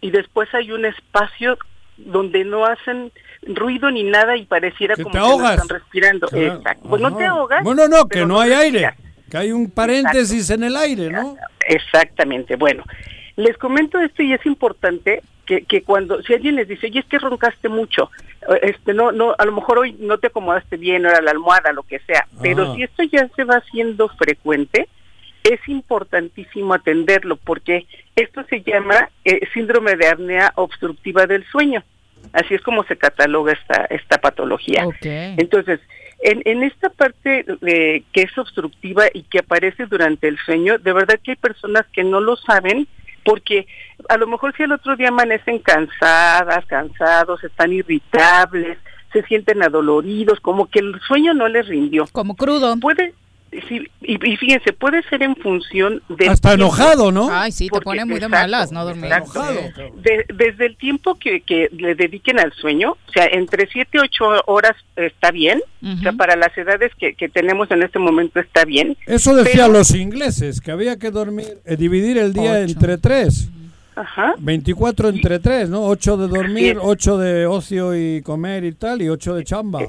[0.00, 1.58] y después hay un espacio
[1.96, 3.12] donde no hacen
[3.42, 6.28] ruido ni nada y pareciera Que como te que no están respirando.
[6.28, 6.54] Claro.
[6.56, 6.88] Exacto.
[6.88, 7.64] Pues no te ahogas.
[7.64, 8.94] Bueno, no, que no hay aire.
[9.30, 11.36] Que hay un paréntesis en el aire, ¿no?
[11.66, 12.56] Exactamente.
[12.56, 12.84] Bueno,
[13.36, 17.06] les comento esto y es importante que, que cuando, si alguien les dice, oye, es
[17.06, 18.10] que roncaste mucho,
[18.48, 21.72] eh, este, no, no, a lo mejor hoy no te acomodaste bien, era la almohada,
[21.72, 22.74] lo que sea, pero Ah.
[22.76, 24.88] si esto ya se va haciendo frecuente,
[25.44, 27.86] es importantísimo atenderlo porque
[28.16, 31.82] esto se llama eh, síndrome de apnea obstructiva del sueño.
[32.32, 34.86] Así es como se cataloga esta, esta patología.
[35.02, 35.80] Entonces,
[36.22, 40.92] en, en esta parte de, que es obstructiva y que aparece durante el sueño, de
[40.92, 42.86] verdad que hay personas que no lo saben
[43.24, 43.66] porque
[44.08, 48.78] a lo mejor si el otro día amanecen cansadas, cansados, están irritables,
[49.12, 52.06] se sienten adoloridos, como que el sueño no les rindió.
[52.12, 52.76] Como crudo.
[52.80, 53.14] Puede,
[53.68, 56.28] sí, y, y fíjense, puede ser en función de...
[56.28, 57.28] Hasta enojado, ¿no?
[57.30, 58.84] Ay, sí, te Porque- pone muy de exacto, malas, ¿no?
[58.84, 59.12] Dormir.
[59.12, 59.42] exacto.
[60.02, 63.98] De- desde el tiempo que, que le dediquen al sueño, o sea, entre 7 y
[63.98, 68.40] 8 horas está bien, o sea, para las edades que, que tenemos en este momento
[68.40, 68.96] está bien.
[69.06, 72.72] Eso decían pero- los ingleses, que había que dormir, eh, dividir el día Ocho.
[72.72, 73.48] entre tres.
[73.94, 74.34] Ajá.
[74.38, 75.84] 24 entre tres, ¿no?
[75.84, 76.78] 8 de dormir, es.
[76.80, 79.80] 8 de ocio y comer y tal, y 8 de chamba.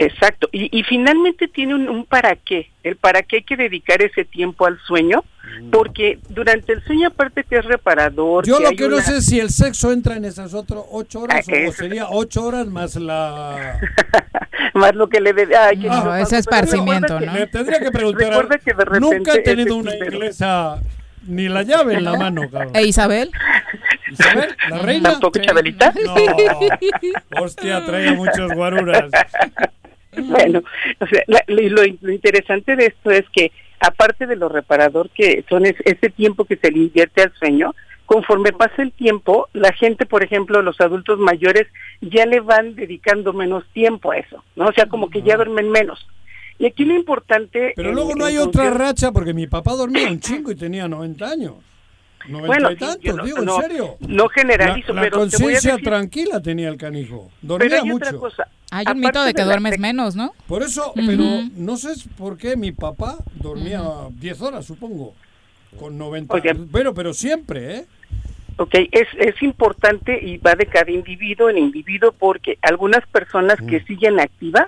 [0.00, 2.70] Exacto, y, y finalmente tiene un, un para qué.
[2.82, 5.24] El para qué hay que dedicar ese tiempo al sueño,
[5.70, 8.46] porque durante el sueño aparte que es reparador.
[8.46, 11.46] Yo lo que no sé es si el sexo entra en esas otras 8 horas
[11.48, 13.78] Ah, o sería 8 horas más la...
[14.74, 15.54] más lo que le dé.
[15.54, 17.32] Ay, No, ese esparcimiento, ¿no?
[17.32, 18.28] Me tendría que preguntar.
[18.28, 20.80] Recuerda que de repente Nunca he tenido una inglesa
[21.26, 22.74] ni la llave en la mano, cabrón.
[22.74, 23.30] ¿E Isabel?
[24.10, 24.56] ¿Isabel?
[24.70, 25.10] ¿La reina?
[25.12, 25.92] ¿Tampoco Chabelita?
[26.04, 27.42] No.
[27.42, 29.10] Hostia, traía muchos guaruras.
[30.28, 30.62] Bueno,
[31.00, 35.66] o sea, la- lo, interesante de esto es que aparte de lo reparador que son
[35.66, 37.74] es- ese tiempo que se le invierte al sueño,
[38.06, 41.66] conforme pasa el tiempo, la gente, por ejemplo, los adultos mayores
[42.00, 44.66] ya le van dedicando menos tiempo a eso, ¿no?
[44.66, 46.06] O sea, como que ya duermen menos.
[46.58, 47.72] Y aquí lo importante...
[47.74, 51.26] Pero luego no hay otra racha porque mi papá dormía un chingo y tenía 90
[51.30, 51.54] años.
[52.28, 53.96] 90 Bueno, y tantos, yo no- digo, no- en serio.
[54.00, 57.30] no generalizo, La, la pero conciencia tranquila tenía el canijo.
[57.40, 58.20] Pero Dormía hay otra mucho.
[58.20, 58.48] cosa.
[58.70, 60.32] Hay un mito de que duermes menos, ¿no?
[60.46, 61.24] Por eso, pero
[61.56, 65.14] no sé por qué mi papá dormía 10 horas, supongo,
[65.78, 66.34] con 90.
[66.34, 66.54] Oye.
[66.72, 67.86] Pero, pero siempre, ¿eh?
[68.56, 73.80] Ok, es, es importante y va de cada individuo en individuo porque algunas personas que
[73.84, 74.66] siguen activas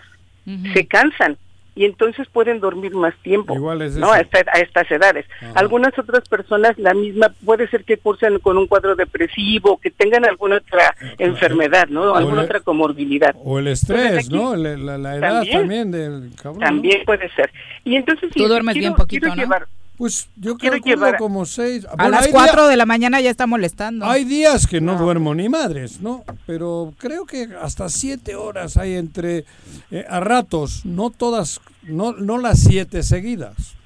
[0.73, 1.37] se cansan
[1.74, 3.82] y entonces pueden dormir más tiempo, es ¿no?
[3.82, 4.12] eso.
[4.12, 5.24] A, esta- a estas edades.
[5.55, 10.24] Algunas otras personas la misma puede ser que cursen con un cuadro depresivo, que tengan
[10.27, 12.12] alguna otra enfermedad, ¿no?
[12.12, 13.35] O Alguna otra comorbilidad.
[13.43, 14.55] O el Entonces, estrés, aquí- ¿no?
[14.57, 15.90] La, la- la edad también, También.
[15.90, 16.61] del cabrón.
[16.61, 16.66] ¿no?
[16.66, 17.51] También puede ser.
[17.85, 19.43] Y entonces Tú duermes quiero- bien poquito, quiero ¿no?
[19.43, 19.66] llevar-
[20.03, 21.87] Pues yo calculo llevar- como 6.
[21.97, 24.05] A las 4 de la mañana ya está molestando.
[24.05, 26.24] Hay días que no duermo ni madres, ¿no?
[26.45, 29.45] Pero creo que hasta siete horas hay entre
[29.93, 33.77] eh, a ratos, no todas, no, no las siete seguidas.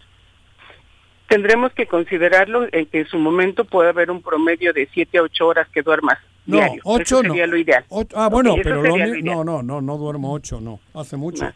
[1.28, 5.22] Tendremos que considerarlo en que en su momento puede haber un promedio de 7 a
[5.22, 6.16] 8 horas que duermas
[6.46, 6.80] No, diario.
[6.84, 7.28] ocho Eso no.
[7.34, 7.84] sería lo ideal.
[7.90, 9.36] Ocho- ah, bueno, pero lo sería mi- lo ideal.
[9.36, 11.52] no, no, no, no duermo ocho, no, hace mucho.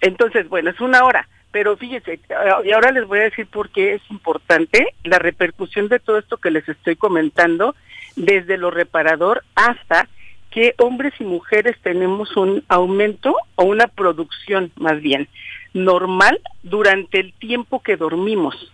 [0.00, 1.26] Entonces, bueno, es una hora.
[1.50, 2.20] Pero fíjese,
[2.64, 6.36] y ahora les voy a decir por qué es importante la repercusión de todo esto
[6.36, 7.74] que les estoy comentando,
[8.16, 10.08] desde lo reparador hasta
[10.50, 15.28] que hombres y mujeres tenemos un aumento o una producción más bien
[15.74, 18.72] normal durante el tiempo que dormimos.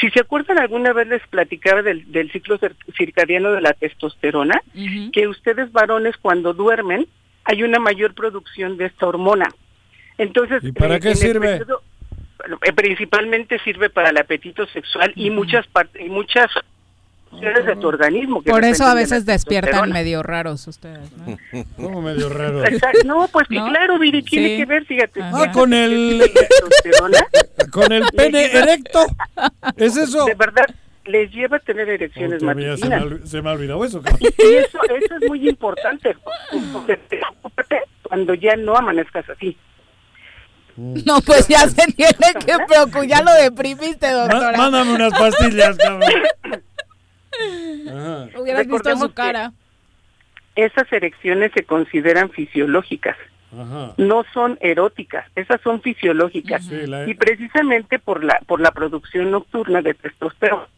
[0.00, 4.62] Si se acuerdan, alguna vez les platicaba del, del ciclo cir- circadiano de la testosterona,
[5.12, 7.06] que ustedes varones cuando duermen
[7.44, 9.46] hay una mayor producción de esta hormona.
[10.18, 11.58] Entonces, ¿Y para eh, qué en el sirve?
[11.58, 11.82] periodo-
[12.74, 15.66] principalmente sirve para el apetito sexual y muchas
[15.98, 16.50] y muchas
[17.30, 18.42] funciones de tu organismo.
[18.42, 21.38] que Por eso a de veces despiertan medio raros ustedes, ¿no?
[21.76, 22.64] ¿Cómo medio raro?
[22.64, 23.00] Exacto.
[23.06, 23.68] No, pues que ¿No?
[23.68, 24.56] claro, Viri, tiene Sí.
[24.58, 25.20] que ver, fíjate.
[25.22, 26.22] Ah, con el
[27.70, 29.06] con el pene erecto.
[29.76, 30.26] ¿Es eso?
[30.26, 30.66] De verdad,
[31.06, 33.30] les lleva a tener erecciones mira, se, me, matutinas.
[33.30, 34.02] se me ha olvidado eso.
[34.20, 36.16] Y eso, eso es muy importante,
[36.72, 39.56] porque preocúpate cuando ya no amanezcas así.
[40.76, 42.12] No, pues ya se tiene
[42.44, 43.06] que preocupar.
[43.06, 44.56] Ya lo deprimiste, doctora.
[44.56, 46.10] Mándame unas pastillas, cabrón.
[48.38, 49.52] Hubieras visto Recordemos su cara.
[50.54, 53.16] Esas erecciones se consideran fisiológicas.
[53.54, 53.92] Ajá.
[53.98, 59.30] no son eróticas, esas son fisiológicas Sí, la- y precisamente por la por la producción
[59.30, 60.68] nocturna de testosterona.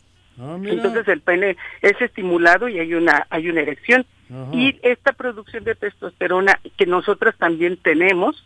[0.41, 0.57] Ah.
[0.61, 4.49] Entonces el pene es estimulado y hay una hay una erección Ajá.
[4.53, 8.45] y esta producción de testosterona que nosotras también tenemos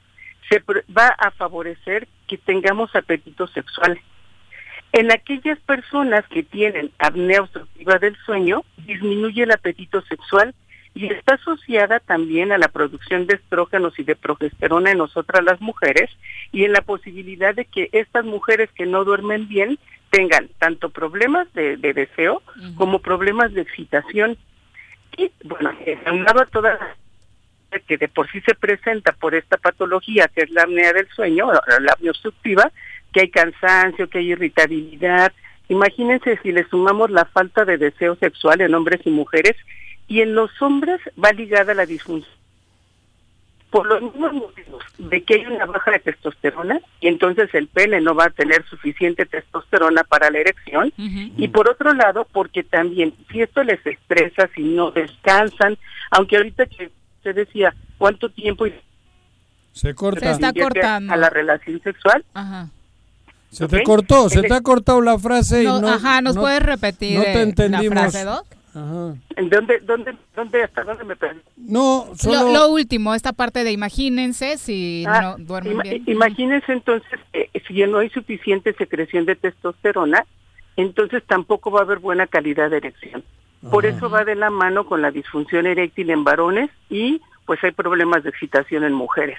[0.49, 0.62] se
[0.97, 4.01] va a favorecer que tengamos apetito sexual.
[4.93, 10.55] En aquellas personas que tienen apnea obstructiva del sueño, disminuye el apetito sexual
[10.95, 15.61] y está asociada también a la producción de estrógenos y de progesterona en nosotras las
[15.61, 16.11] mujeres
[16.53, 19.79] y en la posibilidad de que estas mujeres que no duermen bien
[20.11, 22.43] tengan tanto problemas de, de deseo
[22.77, 24.39] como problemas de excitación.
[25.16, 26.97] Y bueno, eh, aunado a toda la
[27.86, 31.51] que de por sí se presenta por esta patología que es la apnea del sueño,
[31.53, 32.70] la apnea obstructiva,
[33.12, 35.32] que hay cansancio, que hay irritabilidad.
[35.69, 39.57] Imagínense si le sumamos la falta de deseo sexual en hombres y mujeres,
[40.07, 42.32] y en los hombres va ligada la disfunción.
[43.70, 48.01] Por los mismos motivos de que hay una baja de testosterona y entonces el pene
[48.01, 53.12] no va a tener suficiente testosterona para la erección y por otro lado porque también
[53.31, 55.77] si esto les estresa, si no descansan,
[56.11, 56.90] aunque ahorita que
[57.30, 58.74] usted decía cuánto tiempo y
[59.72, 60.20] Se corta.
[60.20, 61.12] Se está invierte cortando.
[61.12, 62.68] a la relación sexual, Ajá.
[63.50, 65.88] Se te cortó, se te ha cortado la frase y No, no.
[65.88, 67.94] ajá, ¿nos no- puedes repetir no te eh, entendimos.
[67.94, 68.44] la frase, Doc?
[68.74, 69.14] Ajá.
[69.36, 71.40] ¿En dónde, dónde, dónde, hasta dónde me perdí?
[71.56, 72.42] No, solo.
[72.42, 76.02] Lo, lo último, esta parte de imagínense si Ah, no duermen ima- bien.
[76.06, 80.26] Imagínense entonces, eh, si ya no hay suficiente secreción de testosterona,
[80.76, 83.24] entonces tampoco va a haber buena calidad de erección.
[83.70, 87.72] Por eso va de la mano con la disfunción eréctil en varones y pues hay
[87.72, 89.39] problemas de excitación en mujeres.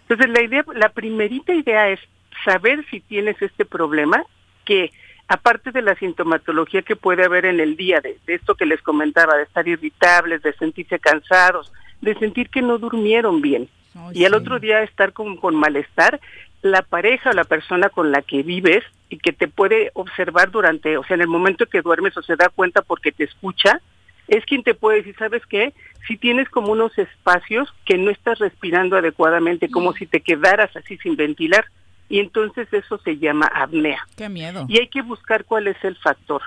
[0.00, 2.00] Entonces la idea, la primerita idea es
[2.44, 4.24] saber si tienes este problema
[4.64, 4.90] que
[5.28, 8.82] aparte de la sintomatología que puede haber en el día, de, de esto que les
[8.82, 13.68] comentaba, de estar irritables, de sentirse cansados, de sentir que no durmieron bien,
[14.12, 16.20] y al otro día estar con, con malestar,
[16.62, 20.96] la pareja o la persona con la que vives y que te puede observar durante,
[20.96, 23.80] o sea, en el momento que duermes o se da cuenta porque te escucha,
[24.28, 25.74] es quien te puede decir, ¿sabes qué?
[26.06, 30.96] Si tienes como unos espacios que no estás respirando adecuadamente, como si te quedaras así
[30.98, 31.66] sin ventilar,
[32.08, 34.06] y entonces eso se llama apnea.
[34.16, 34.66] Qué miedo.
[34.68, 36.42] Y hay que buscar cuál es el factor.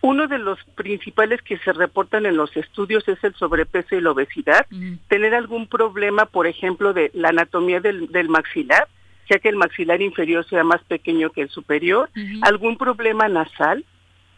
[0.00, 4.12] Uno de los principales que se reportan en los estudios es el sobrepeso y la
[4.12, 4.66] obesidad.
[5.08, 8.86] Tener algún problema, por ejemplo, de la anatomía del, del maxilar,
[9.28, 12.10] ya que el maxilar inferior sea más pequeño que el superior.
[12.42, 13.84] Algún problema nasal.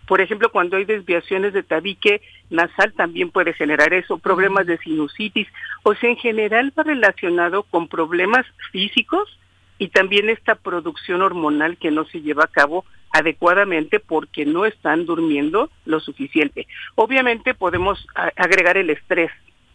[0.06, 5.46] Por ejemplo, cuando hay desviaciones de tabique nasal también puede generar eso, problemas de sinusitis,
[5.84, 9.38] o sea, en general va relacionado con problemas físicos
[9.78, 15.06] y también esta producción hormonal que no se lleva a cabo adecuadamente porque no están
[15.06, 16.66] durmiendo lo suficiente.
[16.96, 18.04] Obviamente podemos
[18.36, 19.30] agregar el estrés,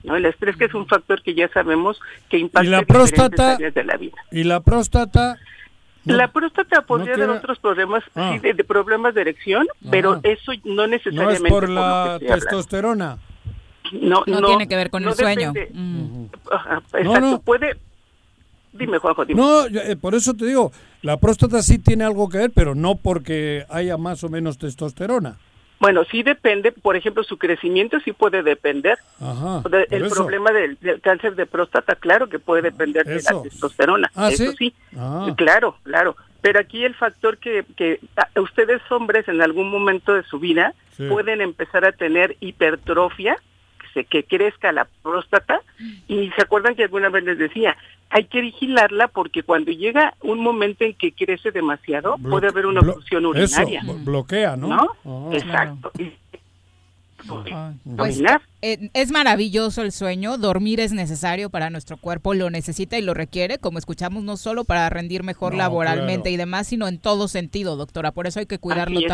[0.05, 0.15] ¿no?
[0.15, 1.99] El estrés que es un factor que ya sabemos
[2.29, 3.53] que impacta ¿Y la próstata?
[3.55, 4.15] áreas de la vida.
[4.31, 5.37] Y la próstata.
[6.05, 8.31] no- la próstata podría tiene- dar otros problemas, Ah.
[8.33, 13.17] sí, de, de problemas de erección, pero eso no no necesariamente es por la testosterona.
[13.91, 15.53] No, No tiene que ver con no el sueño.
[15.73, 16.25] Mm.
[16.93, 17.39] Exacto, no.
[17.41, 17.77] puede...
[18.73, 19.39] Dime, Juanjo, dime.
[19.41, 20.71] No, yo, eh, por eso te digo,
[21.01, 25.37] la próstata sí tiene algo que ver, pero no porque haya más o menos testosterona.
[25.79, 28.97] Bueno, sí depende, por ejemplo, su crecimiento sí puede depender.
[29.21, 29.57] Ajá.
[29.69, 30.15] De- por el eso.
[30.15, 34.09] problema del, del cáncer de próstata, claro que puede depender de la testosterona.
[34.15, 34.55] Ah, eso ¿sí?
[34.57, 34.75] sí.
[34.97, 35.33] Ah.
[35.35, 36.15] Claro, claro.
[36.41, 40.73] Pero aquí el factor que, que a- ustedes hombres en algún momento de su vida
[40.95, 41.07] Sí.
[41.09, 43.37] pueden empezar a tener hipertrofia,
[44.03, 45.61] que, crezca la próstata,
[46.07, 47.77] y se acuerdan que alguna vez les decía,
[48.09, 52.65] hay que vigilarla porque cuando llega un momento en que crece demasiado, Blo- puede haber
[52.65, 53.81] una obstrucción urinaria.
[53.81, 54.67] blo- bloquea, ¿no?
[55.03, 55.27] ¿No?
[55.31, 55.37] Ajá.
[55.37, 55.91] Exacto.
[55.97, 56.11] Y-
[57.97, 58.21] Pues,
[58.61, 63.15] eh, es maravilloso el sueño, dormir es necesario para nuestro cuerpo, lo necesita y lo
[63.15, 66.33] requiere, como escuchamos, no solo para rendir mejor No, laboralmente claro.
[66.33, 69.07] y demás, sino en todo sentido, doctora, por eso hay que cuidarlo Así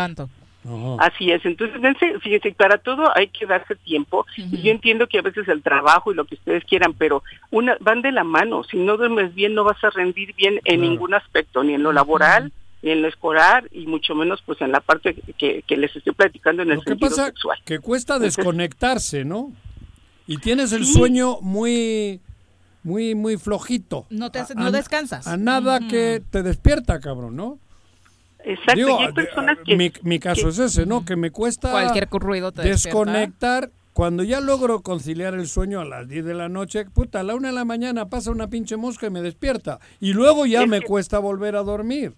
[0.99, 4.25] Así es, entonces dense- fíjense, para todo hay que darse tiempo.
[4.37, 7.77] Y yo entiendo que a veces el trabajo y lo que ustedes quieran, pero una
[7.79, 8.63] van de la mano.
[8.63, 10.81] Si no duermes bien, no vas a rendir bien en Claro.
[10.81, 12.51] ningún aspecto, ni en lo laboral,
[12.83, 16.13] ni en lo escolar, y mucho menos pues en la parte que, que les estoy
[16.13, 17.57] platicando en el Lo que sentido pasa sexual.
[17.65, 19.51] que cuesta Entonces- desconectarse, ¿no?
[20.27, 20.93] Y tienes el Sí.
[20.93, 22.19] sueño muy,
[22.83, 24.05] muy, muy flojito.
[24.11, 25.27] No, te hace- A- no a- descansas.
[25.27, 27.57] A nada que te despierta, cabrón, ¿no?
[28.43, 29.75] Exacto, Digo, y hay de- personas que...
[29.77, 31.05] mi, mi caso que- es ese, ¿no?
[31.05, 32.99] Que me cuesta Cualquier ruido te despierta.
[32.99, 33.71] desconectar.
[33.93, 37.35] Cuando ya logro conciliar el sueño a las 10 de la noche, puta, a la
[37.35, 39.79] una de la mañana pasa una pinche mosca y me despierta.
[39.99, 42.13] Y luego ya Es me que- cuesta volver a dormir.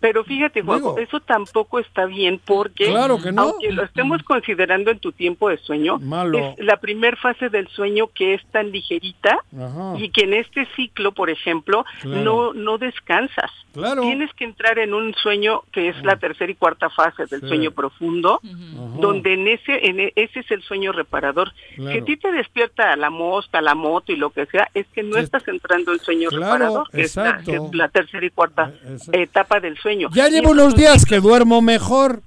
[0.00, 0.98] Pero fíjate, Juanjo, Digo.
[1.00, 3.42] eso tampoco está bien porque, Claro que no.
[3.42, 6.38] aunque lo estemos considerando en tu tiempo de sueño, Malo.
[6.56, 9.94] es la primer fase del sueño que es tan ligerita Ajá.
[9.98, 12.22] y que en este ciclo, por ejemplo, Claro.
[12.22, 13.50] no no descansas.
[13.72, 14.02] Claro.
[14.02, 17.48] Tienes que entrar en un sueño que es la tercera y cuarta fase del Sí.
[17.48, 19.00] sueño profundo, Ajá.
[19.00, 21.52] donde en ese en e- ese es el sueño reparador.
[21.76, 21.92] Claro.
[21.92, 25.02] Si a ti te despierta la mosca, la moto y lo que sea, es que
[25.02, 25.20] no Sí.
[25.22, 28.72] estás entrando en sueño Claro, reparador, que es, la, que es la tercera y cuarta
[29.12, 29.87] etapa del sueño.
[30.14, 32.22] Ya llevo unos días que duermo mejor.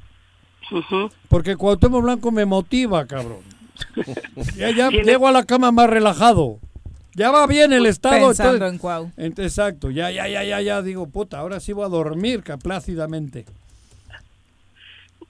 [1.28, 3.40] Porque Cuauhtémoc Blanco me motiva, cabrón.
[4.58, 6.60] Ya, llego a la cama más relajado.
[7.14, 8.28] Ya va bien el estado.
[8.28, 9.12] Pensando entonces- en Cuau.
[9.18, 13.46] Exacto, ya, ya, ya, ya, ya, digo, puta, ahora sí voy a dormir ca- plácidamente.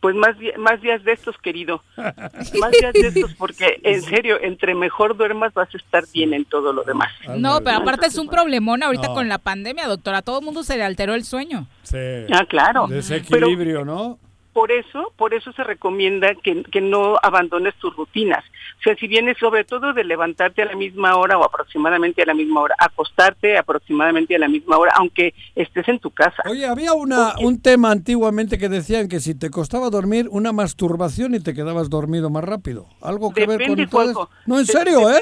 [0.02, 1.84] Pues más, más días de estos, querido.
[1.96, 6.44] Más días de estos, porque en serio, entre mejor duermas vas a estar bien en
[6.46, 7.12] todo lo demás.
[7.38, 9.14] No, pero aparte es un problemón ahorita No.
[9.14, 10.18] con la pandemia, doctora.
[10.18, 11.68] A todo el mundo se le alteró el sueño.
[11.84, 11.98] Sí.
[12.34, 12.88] Ah, claro.
[12.88, 14.18] Desequilibrio, ¿no?
[14.54, 18.44] Por eso, por eso se recomienda que, que no abandones tus rutinas.
[18.82, 22.26] O sea, si vienes sobre todo de levantarte a la misma hora o aproximadamente a
[22.26, 26.42] la misma hora, acostarte aproximadamente a la misma hora, aunque estés en tu casa.
[26.50, 31.36] Oye, había una, un tema antiguamente que decían que si te costaba dormir, una masturbación
[31.36, 32.88] y te quedabas dormido más rápido.
[33.02, 34.30] ¿Algo que ver con todo Juanjo.
[34.48, 35.22] No, en serio, ¿eh?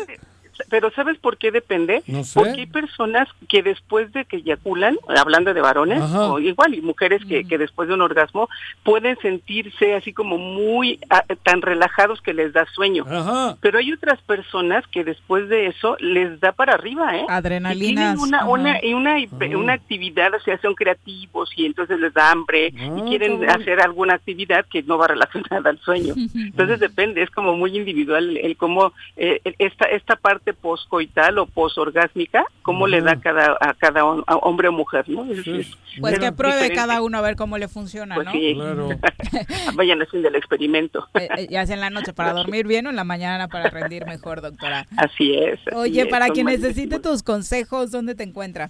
[0.70, 2.04] Pero ¿sabes por qué depende?
[2.08, 2.40] No sé.
[2.40, 6.32] Porque hay personas que después de que eyaculan, hablando de varones, Ajá.
[6.34, 8.50] o igual, y mujeres que, que después de un orgasmo
[8.84, 13.06] pueden sentirse así como muy ah, tan relajados que les da sueño.
[13.10, 13.58] Ajá.
[13.62, 17.26] Pero hay otras personas que después de eso les da para arriba, ¿eh?
[17.30, 19.16] Adrenalinas, Y tienen una, una, y una,
[19.58, 23.62] una actividad, o sea, son creativos y entonces les da hambre Ah, y quieren cabrón.
[23.62, 26.14] hacer alguna actividad que no va relacionada al sueño.
[26.36, 32.46] Entonces depende, es como muy individual el cómo eh, esta esta parte poscoital o posorgásmica,
[32.62, 35.26] cómo le da a cada a cada a hombre o mujer, ¿no?
[35.32, 36.76] Es- es- Pues es que pruebe diferente.
[36.76, 38.32] cada uno a ver cómo le funciona, Pues ¿no?
[38.32, 38.58] sí.
[39.76, 41.08] Vayan haciendo el experimento.
[41.16, 43.70] Eh, eh, ya sea en la noche para dormir bien o en la mañana para
[43.70, 44.86] rendir mejor, doctora.
[44.98, 45.60] Así es.
[45.68, 48.70] así Oye, es, para quien necesite tus consejos, ¿dónde te encuentra?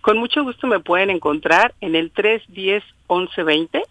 [0.00, 3.82] Con mucho gusto me pueden encontrar en el 310 1120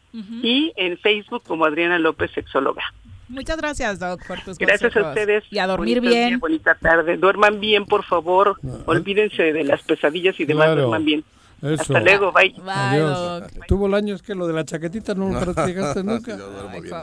[0.41, 2.83] y en Facebook como Adriana López Sexóloga.
[3.27, 5.07] Muchas gracias, Doc, por tus Gracias consejos.
[5.07, 5.43] a ustedes.
[5.49, 6.29] Y a dormir Bonito bien.
[6.29, 7.17] día, bonita tarde.
[7.17, 8.57] Duerman bien, por favor.
[8.85, 10.65] Olvídense de las pesadillas y demás.
[10.67, 10.81] Claro.
[10.81, 11.23] Duerman bien.
[11.61, 11.81] Eso.
[11.81, 12.31] Hasta luego.
[12.31, 12.53] Bye.
[12.67, 13.43] Adiós.
[13.67, 16.37] Tuvo el año es que lo de la chaquetita no lo practicaste nunca.
[16.37, 16.95] Yo duermo bien.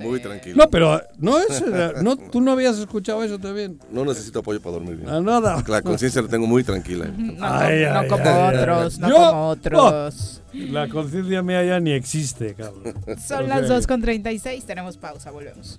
[0.00, 0.56] Muy tranquilo.
[0.56, 3.78] No, pero no es, eh, no, tú no habías escuchado eso también.
[3.90, 5.08] No necesito apoyo para dormir bien.
[5.08, 5.62] Ah, nada.
[5.66, 7.06] La conciencia la tengo muy tranquila.
[7.30, 10.42] No, Ay, no ay, como otros, no Yo- como otros.
[10.52, 12.94] Oh, la conciencia mía ya ni existe, cabrón.
[13.24, 15.78] Son las 2 con 36, tenemos pausa, volvemos.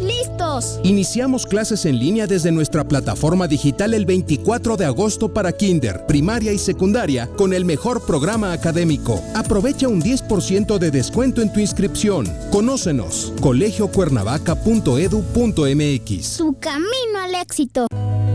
[0.00, 0.78] listos.
[0.84, 6.52] Iniciamos clases en línea desde nuestra plataforma digital el 24 de agosto para Kinder, primaria
[6.52, 9.20] y secundaria con el mejor programa académico.
[9.34, 12.26] Aprovecha un 10% de descuento en tu inscripción.
[12.50, 16.26] Conócenos, colegiocuernavaca.edu.mx.
[16.26, 17.86] Su camino al éxito.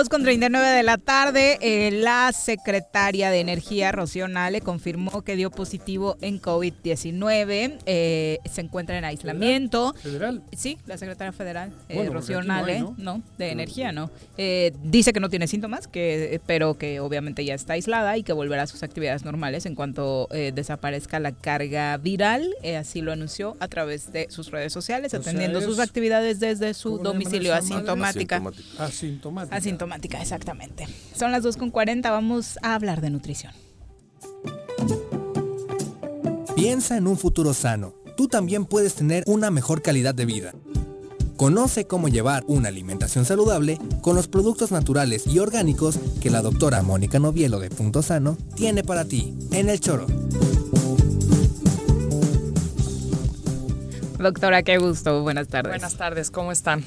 [0.00, 5.36] 2 con 39 de la tarde, eh, la secretaria de Energía, Rocío Nale, confirmó que
[5.36, 7.76] dio positivo en COVID-19.
[7.84, 9.92] eh, se encuentra en aislamiento.
[9.92, 10.42] ¿Federal?
[10.56, 12.94] Sí, la secretaria federal, eh, Bueno, Rocío Nale, ¿no?
[12.96, 13.22] ¿no?
[13.36, 14.10] de Energía, ¿no?
[14.38, 18.32] Eh, dice que no tiene síntomas, que, pero que obviamente ya está aislada y que
[18.32, 22.54] volverá a sus actividades normales en cuanto eh, desaparezca la carga viral.
[22.62, 26.72] Eh, así lo anunció a través de sus redes sociales, O atendiendo sus actividades desde
[26.72, 27.74] su ¿Cómo le llaman domicilio esa madre?
[28.06, 28.42] asintomática.
[28.78, 29.56] Asintomática.
[29.96, 30.86] Exactamente.
[31.14, 33.52] Son las 2.40, vamos a hablar de nutrición.
[36.54, 37.94] Piensa en un futuro sano.
[38.16, 40.52] Tú también puedes tener una mejor calidad de vida.
[41.36, 46.82] Conoce cómo llevar una alimentación saludable con los productos naturales y orgánicos que la doctora
[46.82, 50.06] Mónica Novielo de Punto Sano tiene para ti en el choro.
[54.18, 55.22] Doctora, qué gusto.
[55.22, 55.72] Buenas tardes.
[55.72, 56.84] Buenas tardes, ¿cómo están?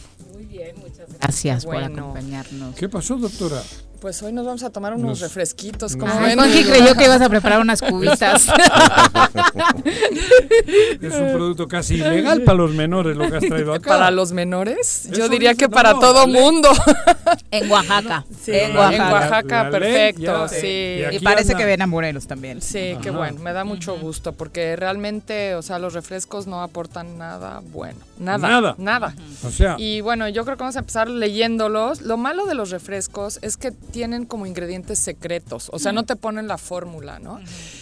[0.53, 2.01] Bien, muchas gracias por Bueno.
[2.11, 2.75] acompañarnos.
[2.75, 3.59] ¿Qué pasó, doctora?
[4.03, 5.95] Pues hoy nos vamos a tomar unos Nos- refresquitos.
[5.95, 6.37] como ven?
[6.37, 8.47] Creyó que ibas a preparar unas cubitas.
[11.01, 13.89] Es un producto casi ilegal para los menores lo que has traído acá.
[13.89, 16.69] Para los menores, yo Eso diría que no, para no, todo mundo.
[17.51, 18.25] en Oaxaca.
[18.41, 19.11] Sí, en en Oaxaca.
[19.13, 21.01] Oaxaca, La ley perfecto, ya- sí.
[21.11, 22.61] y parece anda- que ven a Morelos también.
[22.61, 27.17] Sí, qué bueno, me da mucho gusto porque realmente, o sea, los refrescos no aportan
[27.17, 28.75] nada bueno, nada, Nada.
[28.77, 29.15] nada.
[29.45, 32.01] O sea, Y bueno, yo creo que vamos a empezar leyéndolos.
[32.01, 36.15] Lo malo de los refrescos es que tienen como ingredientes secretos, o sea, no te
[36.17, 37.39] ponen la fórmula, ¿no?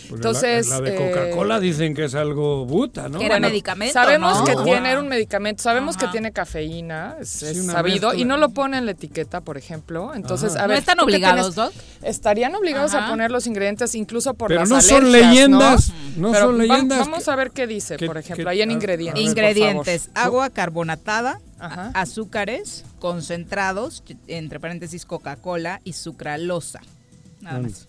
[0.09, 3.17] porque Entonces, la, la de eh, Coca-Cola dicen que es algo buta, ¿no?
[3.17, 4.43] Que era Bueno, medicamento, Sabemos ¿no?
[4.43, 6.05] que tiene un medicamento, sabemos Ajá.
[6.05, 8.21] que tiene cafeína, es, Sí, es una sabido, mezcla.
[8.21, 10.13] y no lo pone en la etiqueta, por ejemplo.
[10.13, 10.65] Entonces, Ajá.
[10.65, 11.55] a ¿No ver, están ¿tú qué obligados?
[11.55, 11.71] Doc?
[12.03, 13.07] Estarían obligados Ajá.
[13.07, 16.63] a poner los ingredientes incluso por Pero las no son leyendas, no Pero son va-
[16.63, 18.75] leyendas Vamos que- a ver qué dice, que- por ejemplo, que- ahí en a- a
[18.75, 19.23] ingredientes.
[19.23, 21.91] Ingredientes, agua carbonatada, Ajá.
[21.93, 26.81] azúcares concentrados, entre paréntesis Coca-Cola y sucralosa.
[27.41, 27.85] Nada más.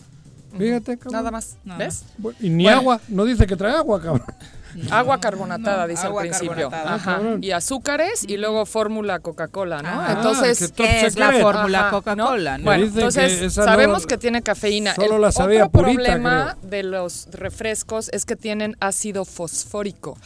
[0.57, 1.13] Fíjate, cabrón.
[1.13, 2.03] Nada más, Nada ¿ves?
[2.39, 2.77] Y ni Bueno.
[2.79, 4.23] agua, no dice que trae agua, cabrón.
[4.89, 6.55] Agua carbonatada, No, dice agua al principio.
[6.71, 6.95] carbonatada.
[6.95, 7.15] Ajá.
[7.17, 7.43] cabrón.
[7.43, 10.01] Y azúcares y luego fórmula Coca-Cola, ¿no?
[10.01, 12.57] Ah, entonces, ¿Qué es la fórmula Ajá, Coca-Cola?
[12.57, 12.63] ¿no?
[12.63, 14.95] Bueno, Dicen que entonces esa no- sabemos que tiene cafeína.
[14.95, 20.17] solo la sabía otro purita, problema de los refrescos es que tienen ácido fosfórico.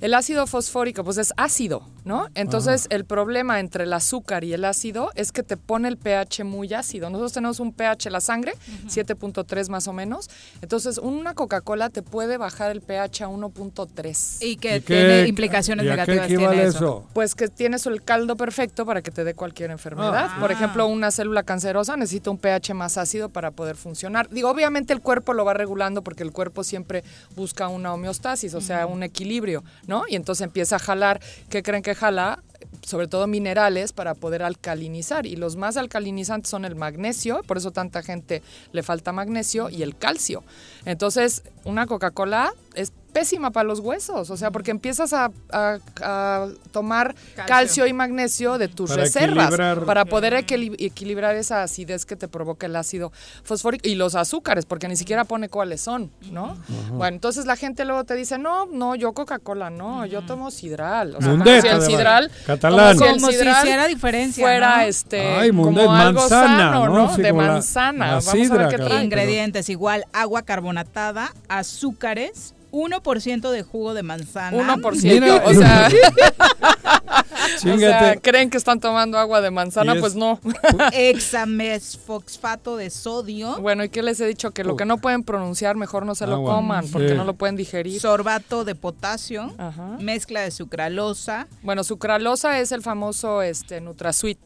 [0.00, 1.88] El ácido fosfórico, pues es ácido.
[2.04, 2.28] ¿no?
[2.34, 6.44] Entonces, el problema entre el azúcar y el ácido es que te pone el pH
[6.44, 7.08] muy ácido.
[7.08, 8.54] Nosotros tenemos un pH en la sangre,
[8.86, 10.28] 7.3 más o menos.
[10.60, 14.44] Entonces, una Coca-Cola te puede bajar el pH a 1.3.
[14.44, 17.06] Y que tiene implicaciones negativas tiene eso.
[17.14, 20.30] Pues que tienes el caldo perfecto para que te dé cualquier enfermedad.
[20.30, 20.36] Ah.
[20.40, 24.28] Por ejemplo, una célula cancerosa necesita un pH más ácido para poder funcionar.
[24.28, 27.02] Digo, obviamente el cuerpo lo va regulando porque el cuerpo siempre
[27.34, 30.04] busca una homeostasis, o sea, un equilibrio, ¿no?
[30.08, 32.42] Y entonces empieza a jalar, ¿qué creen que jala?
[32.82, 37.70] sobre todo minerales para poder alcalinizar y los más alcalinizantes son el magnesio, por eso
[37.70, 38.42] tanta gente
[38.72, 40.42] le falta magnesio y el calcio.
[40.84, 46.48] Entonces, una Coca-Cola es pésima para los huesos, o sea, porque empiezas a, a- a
[46.72, 47.46] tomar calcio.
[47.46, 47.86] Calcio.
[47.86, 49.84] y magnesio de tus Para reservas equilibrar.
[49.86, 53.12] para poder equili- equilibrar esa acidez que te provoca el ácido
[53.44, 56.58] fosfórico y los azúcares, porque ni siquiera pone cuáles son, ¿no?
[56.90, 61.14] Bueno, entonces la gente luego te dice, no, no, yo Coca-Cola, no, yo tomo sidral.
[61.16, 62.96] O sea, Mundet, como si el sidral, Catalán.
[62.98, 64.82] como si, el Como si hiciera diferencia, fuera ¿no?
[64.82, 66.94] este, Ay, Mundet, como algo manzana, sano, ¿no?
[67.06, 67.14] ¿no?
[67.16, 68.06] Sí, de manzana.
[68.06, 69.04] la Vamos a ver qué trae.
[69.04, 74.76] Ingredientes igual agua carbonatada, azúcares, 1% de jugo de manzana.
[74.76, 75.42] 1%, Mira.
[75.46, 75.88] o sea,
[77.74, 80.40] o sea, creen que están tomando agua de manzana, pues no.
[80.92, 83.56] Hexamesfosfato de sodio.
[83.60, 84.50] Bueno, ¿y qué les he dicho?
[84.50, 86.56] Que lo que no pueden pronunciar, mejor no se lo Agua.
[86.56, 87.14] coman, porque Sí.
[87.14, 88.00] no lo pueden digerir.
[88.00, 89.96] Sorbato de potasio, Ajá.
[90.00, 94.38] mezcla de sucralosa, Bueno, sucralosa es el famoso este NutraSweet,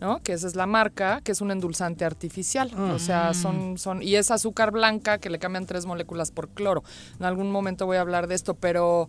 [0.00, 0.22] ¿no?
[0.22, 2.70] Que esa es la marca, que es un endulzante artificial.
[2.76, 2.92] Ah.
[2.94, 6.82] O sea, son, son, y es azúcar blanca que le cambian tres moléculas por cloro.
[7.18, 9.08] En algún momento voy a hablar de esto, pero,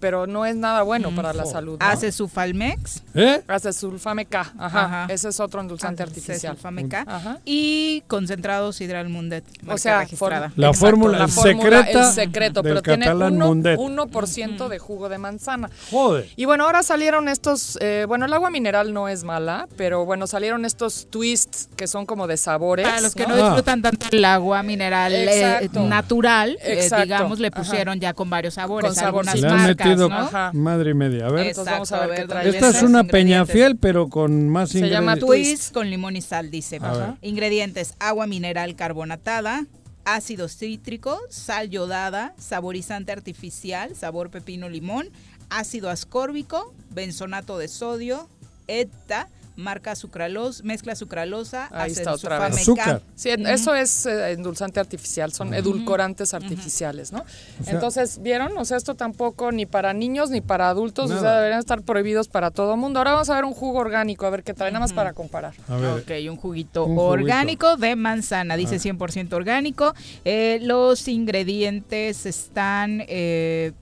[0.00, 1.78] pero no es nada bueno para la salud.
[1.80, 1.86] ¿no?
[1.86, 3.42] hace sulfalmex, ¿Eh?
[3.48, 5.06] Acesulfame K, ajá, Ajá.
[5.12, 6.54] Ese es otro endulzante artificial.
[6.54, 7.38] sulfame K, Ajá.
[7.44, 10.52] y concentrado sidral mundet, O sea, registrada.
[10.56, 13.78] La exacto, fórmula, la el fórmula, secreta el secreto, del pero tiene catalán uno- Mundet.
[13.78, 15.70] 1% de jugo de manzana.
[15.90, 16.28] Joder.
[16.36, 20.26] Y bueno, ahora salieron estos, eh, bueno, el agua mineral no es mala, pero bueno,
[20.26, 22.86] salieron estos twists que son como de sabores.
[22.86, 23.36] Para los que ¿no?
[23.36, 27.04] no disfrutan tanto el agua mineral eh, natural, eh, Exacto.
[27.04, 27.56] digamos, le Ajá.
[27.62, 30.14] pusieron ya con varios sabores, Con algunas marcas, metido ¿no?
[30.16, 30.50] Ajá.
[30.54, 31.26] madre y media.
[31.26, 31.48] A ver.
[31.48, 33.12] Entonces vamos a ver qué trae Esta es una ingredientes.
[33.12, 35.58] peñafiel, pero con más Se llama ingredientes.
[35.60, 36.78] Twist con limón y sal, dice.
[36.82, 37.14] A ver.
[37.22, 39.66] Ingredientes: agua mineral carbonatada,
[40.04, 45.10] ácido cítrico, sal yodada, saborizante artificial, sabor pepino limón,
[45.50, 48.28] ácido ascórbico, benzonato de sodio,
[48.66, 49.28] ETA,
[49.58, 52.58] marca sucralosa, mezcla sucralosa, Ahí está otra vez.
[52.60, 53.02] Azúcar.
[53.16, 57.24] Sí, eso es eh, endulzante artificial, son edulcorantes artificiales, ¿no?
[57.64, 58.56] sea- Entonces, ¿vieron?
[58.56, 62.28] O sea, esto tampoco ni para niños ni para adultos, o sea, deberían estar prohibidos
[62.28, 63.00] para todo mundo.
[63.00, 65.54] Ahora vamos a ver un jugo orgánico, a ver qué trae, nada más para comparar.
[65.68, 65.90] A ver.
[66.02, 67.08] Ok, un juguito Un juguito.
[67.10, 68.78] orgánico de manzana, dice Ah.
[68.78, 69.92] 100% orgánico.
[70.24, 73.02] Eh, los ingredientes están...
[73.08, 73.72] eh,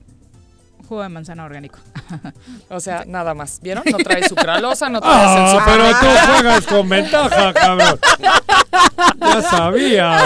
[0.87, 1.79] jugo de manzana orgánico.
[2.71, 3.61] O sea, nada más.
[3.63, 3.85] ¿Vieron?
[3.91, 7.99] No trae sucralosa, no trae Ah, pero tú juegas con ventaja, cabrón.
[9.21, 10.19] Ya sabía.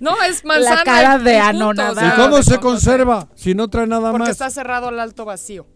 [0.00, 0.82] No, es manzana.
[0.84, 1.92] cara y- de y punto, anonadado.
[1.92, 4.28] o sea, ¿Y cómo se conserva si no trae nada Porque más?
[4.30, 5.66] está cerrado al alto vacío.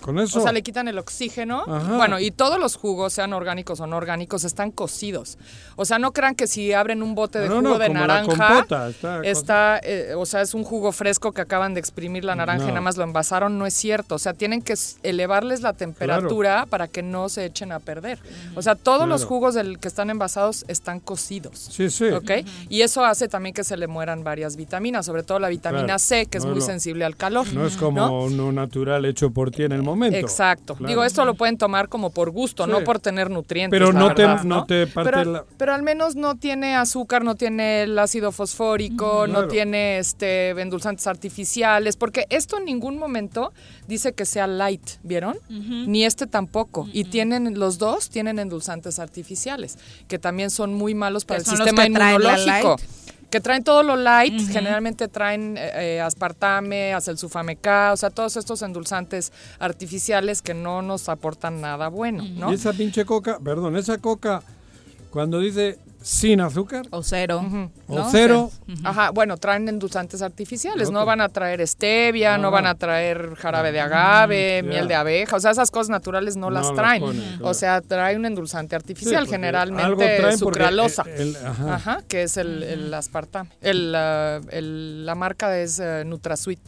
[0.00, 0.38] Con eso.
[0.38, 1.64] O sea, le quitan el oxígeno.
[1.66, 1.96] Ajá.
[1.96, 5.38] Bueno, y todos los jugos, sean orgánicos o no orgánicos, están cocidos.
[5.76, 8.00] O sea, no crean que si abren un bote de No, jugo no, de como
[8.00, 11.80] la naranja, compota, está está, eh, o sea, es un jugo fresco que acaban de
[11.80, 12.74] exprimir la naranja y No.
[12.74, 13.58] nada más lo envasaron.
[13.58, 14.14] No es cierto.
[14.16, 18.18] O sea, tienen que elevarles la temperatura para que no se echen a perder.
[18.54, 21.58] O sea, todos los jugos del que están envasados están cocidos.
[21.70, 22.06] Sí, sí.
[22.06, 22.30] ¿Ok?
[22.68, 25.98] Y eso hace también que se le mueran varias vitaminas, sobre todo la vitamina Claro.
[25.98, 27.46] C, que es muy sensible al calor.
[27.52, 28.22] No es como ¿no?
[28.24, 30.16] uno natural hecho por ti en el momento.
[30.18, 30.74] Exacto.
[30.74, 30.88] Claro.
[30.88, 32.70] Digo, esto lo pueden tomar como por gusto, Sí.
[32.70, 33.78] no por tener nutrientes.
[33.78, 37.34] Pero no te- no te parte pero, la- pero al menos no tiene azúcar, no
[37.34, 39.48] tiene el ácido fosfórico, no Claro.
[39.48, 43.52] tiene este endulzantes artificiales, porque esto en ningún momento
[43.86, 45.36] dice que sea light, ¿vieron?
[45.48, 46.88] Ni este tampoco.
[46.92, 49.78] Y tienen, los dos tienen endulzantes artificiales,
[50.08, 51.84] que también son muy malos para el sistema
[53.30, 53.96] que traen la inmunológico.
[53.96, 54.28] light.
[54.28, 58.36] Que traen todo lo light, generalmente traen eh, eh, aspartame, acesulfame K, o sea, todos
[58.36, 62.50] estos endulzantes artificiales que no nos aportan nada bueno, ¿no?
[62.50, 64.42] Y esa pinche coca, perdón, esa coca,
[65.10, 67.44] cuando dice sin azúcar O cero.
[67.88, 68.10] o ¿no?
[68.10, 68.50] cero,
[68.84, 71.06] Ajá, bueno, traen endulzantes artificiales, no Ok.
[71.06, 72.50] van a traer stevia, no Ah.
[72.50, 74.68] van a traer jarabe de agave, ya.
[74.68, 77.00] miel de abeja, o sea, esas cosas naturales no, No las las traen.
[77.02, 77.46] ponen, claro.
[77.48, 81.04] O sea, trae un endulzante artificial, generalmente sucralosa.
[81.16, 81.74] el- el- ajá.
[81.74, 82.02] ajá.
[82.08, 83.50] que es el, el aspartame.
[83.60, 86.60] El, ah, el- la marca es eh, NutraSweet.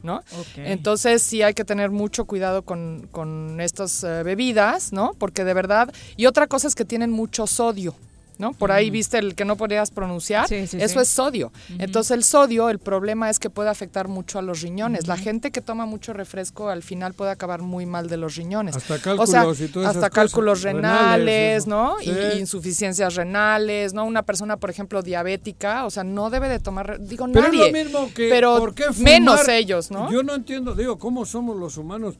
[0.00, 0.22] ¿No?
[0.56, 5.10] Entonces sí hay que tener mucho cuidado con, con estas eh, bebidas, ¿no?
[5.18, 7.96] Porque de verdad, y otra cosa es que tienen mucho sodio.
[8.38, 8.52] ¿No?
[8.52, 10.48] Por ahí viste el que no podías pronunciar.
[10.48, 11.00] Sí, sí, Eso sí.
[11.00, 11.52] es sodio.
[11.78, 15.06] Entonces el sodio, el problema es que puede afectar mucho a los riñones.
[15.06, 18.76] La gente que toma mucho refresco al final puede acabar muy mal de los riñones.
[18.76, 20.10] Hasta o cálculos sea, y todas esas hasta cosas.
[20.10, 21.66] cálculos renales.
[21.66, 21.96] ¿no?
[22.00, 22.12] Y- Sí.
[22.34, 24.04] Y, insuficiencias renales, ¿no?
[24.04, 27.66] Una persona, por ejemplo, diabética, o sea, no debe de tomar, digo, Pero nadie.
[27.68, 29.02] es lo mismo que pero ¿por qué fumar?
[29.12, 30.10] menos ellos, ¿no?
[30.10, 32.16] Yo no entiendo, digo, cómo somos los humanos.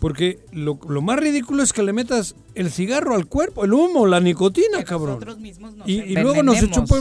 [0.00, 4.06] Porque lo, lo más ridículo es que le metas el cigarro al cuerpo, el humo,
[4.06, 5.14] la nicotina, cabrón.
[5.14, 6.56] nosotros mismos nos y, y luego nos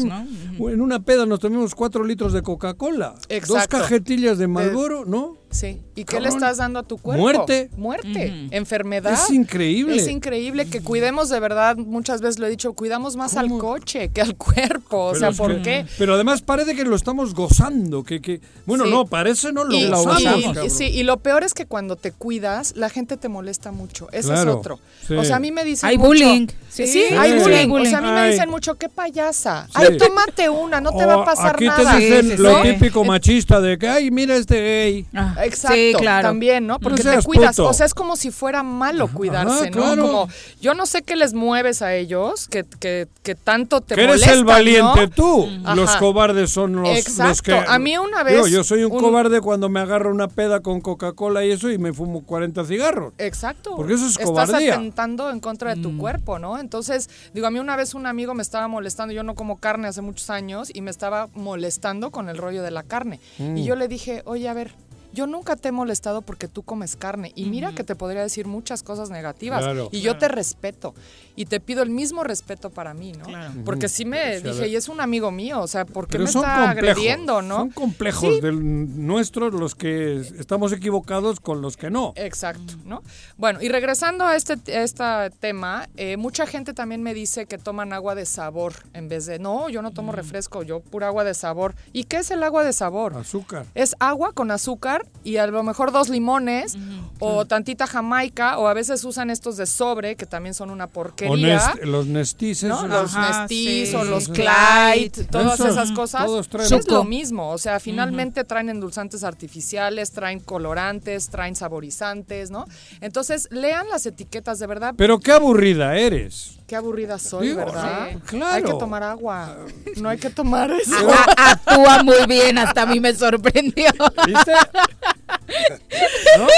[0.05, 0.69] ¿no?
[0.69, 3.15] en una peda, nos tomamos cuatro litros de Coca-Cola,
[3.47, 5.38] dos cajetillas de Malboro, ¿no?
[5.51, 5.81] Sí.
[5.95, 7.21] ¿Y qué le estás dando a tu cuerpo?
[7.21, 7.69] Muerte.
[7.75, 8.47] Muerte.
[8.51, 9.13] Enfermedad.
[9.13, 9.95] Es increíble.
[9.95, 14.09] Es increíble que cuidemos de verdad, muchas veces lo he dicho, cuidamos más al coche
[14.09, 15.05] que al cuerpo.
[15.05, 15.85] O sea, ¿por que- qué?
[15.97, 18.91] Pero además parece que lo estamos gozando, que, que bueno, Sí.
[18.91, 20.69] no, parece no lo y, gozamos, y- cabrón.
[20.69, 24.07] sí, y lo peor es que cuando te cuidas, la gente te molesta mucho.
[24.11, 24.79] Ese Claro, es otro.
[25.07, 25.15] sí.
[25.15, 26.47] O sea, a mí me dicen Hay mucho- bullying.
[26.69, 27.39] Sí, Sí, hay sí.
[27.39, 27.67] bullying.
[27.67, 27.87] bullying.
[27.87, 29.65] O sea, a mí me dicen mucho, qué payasa.
[29.67, 29.71] Sí.
[29.75, 31.93] Ay, tómate una, no te va a pasar aquí nada.
[31.93, 32.69] te dicen Sí, sí, lo sí.
[32.73, 35.05] típico machista de que, ay, mira este gay.
[35.43, 36.27] Exacto, Sí, claro.
[36.27, 36.79] también, ¿no?
[36.79, 37.55] Porque No te cuidas.
[37.55, 37.69] puto.
[37.69, 39.77] O sea, es como si fuera malo cuidarse, ¿no?
[39.81, 40.01] claro.
[40.05, 40.29] Como,
[40.61, 44.25] yo no sé qué les mueves a ellos, que, que, que tanto te que eres
[44.27, 45.09] el valiente ¿no?
[45.09, 45.49] tú.
[45.63, 45.75] Ajá.
[45.75, 47.53] Los cobardes son los, que...
[47.53, 50.59] A mí una Digo, vez yo soy un, un- cobarde cuando me agarro una peda
[50.61, 53.13] con Coca-Cola y eso y me fumo 40 cigarros.
[53.17, 53.75] Exacto.
[53.75, 54.71] Porque eso es Estás cobardía.
[54.75, 54.79] Mm.
[54.79, 56.57] atentando en contra de tu cuerpo, ¿no?
[56.59, 59.87] Entonces, digo, a mí una vez un amigo me estaba molestando, yo no como carne
[59.87, 63.19] hace muchos años, y me estaba molestando con el rollo de la carne.
[63.37, 63.57] Mm.
[63.57, 64.73] Y yo le dije, oye, a ver,
[65.11, 67.31] yo nunca te he molestado porque tú comes carne.
[67.35, 69.61] Y mira que te podría decir muchas cosas negativas.
[69.63, 69.89] Claro.
[69.91, 70.93] y yo te respeto.
[71.39, 73.25] Y te pido el mismo respeto para mí, ¿no?
[73.63, 76.29] Porque sí me dije, y es un amigo mío, o sea, ¿por qué Pero me
[76.29, 77.55] está complejos, agrediendo, no?
[77.59, 78.41] Son complejos Sí.
[78.41, 82.11] del nuestros los que estamos equivocados con los que no.
[82.17, 83.03] Exacto, ¿no?
[83.37, 85.03] Bueno, y regresando a este, a este
[85.39, 89.39] tema, eh, mucha gente también me dice que toman agua de sabor en vez de,
[89.39, 89.93] no, yo no Mm.
[89.93, 91.73] tomo refresco, yo pura agua de sabor.
[91.93, 93.15] ¿Y qué es el agua de sabor?
[93.15, 93.65] Azúcar.
[93.75, 96.77] Es agua con azúcar y a lo mejor dos limones
[97.19, 100.87] o tantita jamaica o a veces usan estos de sobre que también son una
[101.28, 102.87] O nest- los nestis ¿no?
[102.87, 104.29] Los Ajá, Nestis sí, o los.
[104.29, 106.25] Clyde, todas esas cosas.
[106.25, 112.51] todos traen- es lo mismo, o sea, finalmente traen endulzantes artificiales, traen colorantes, traen saborizantes,
[112.51, 112.65] ¿no?
[113.01, 114.93] Entonces, lean las etiquetas de verdad.
[114.97, 116.58] Pero qué aburrida eres.
[116.69, 118.09] Qué aburrida soy, Digo, ¿verdad?
[118.11, 118.53] sí, claro.
[118.53, 119.57] Hay que tomar agua.
[119.97, 120.93] No hay que tomar eso.
[121.35, 123.89] Actúa muy bien, hasta a mí me sorprendió.
[124.27, 124.53] ¿Viste?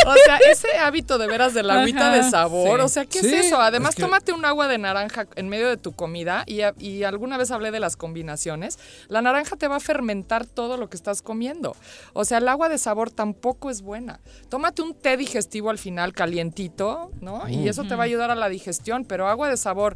[0.05, 2.85] O sea, ese hábito de veras de la agüita Ajá, de sabor, sí.
[2.85, 3.59] o sea, ¿qué Sí, es eso?
[3.61, 7.38] Además, es que- tómate un agua de naranja en medio de tu comida y, alguna
[7.38, 8.79] vez hablé de las combinaciones.
[9.07, 11.75] La naranja te va a fermentar todo lo que estás comiendo.
[12.13, 14.19] O sea, el agua de sabor tampoco es buena.
[14.49, 17.47] Tómate un té digestivo al final calientito, ¿no?
[17.49, 19.95] Y eso te va a ayudar a la digestión, pero agua de sabor.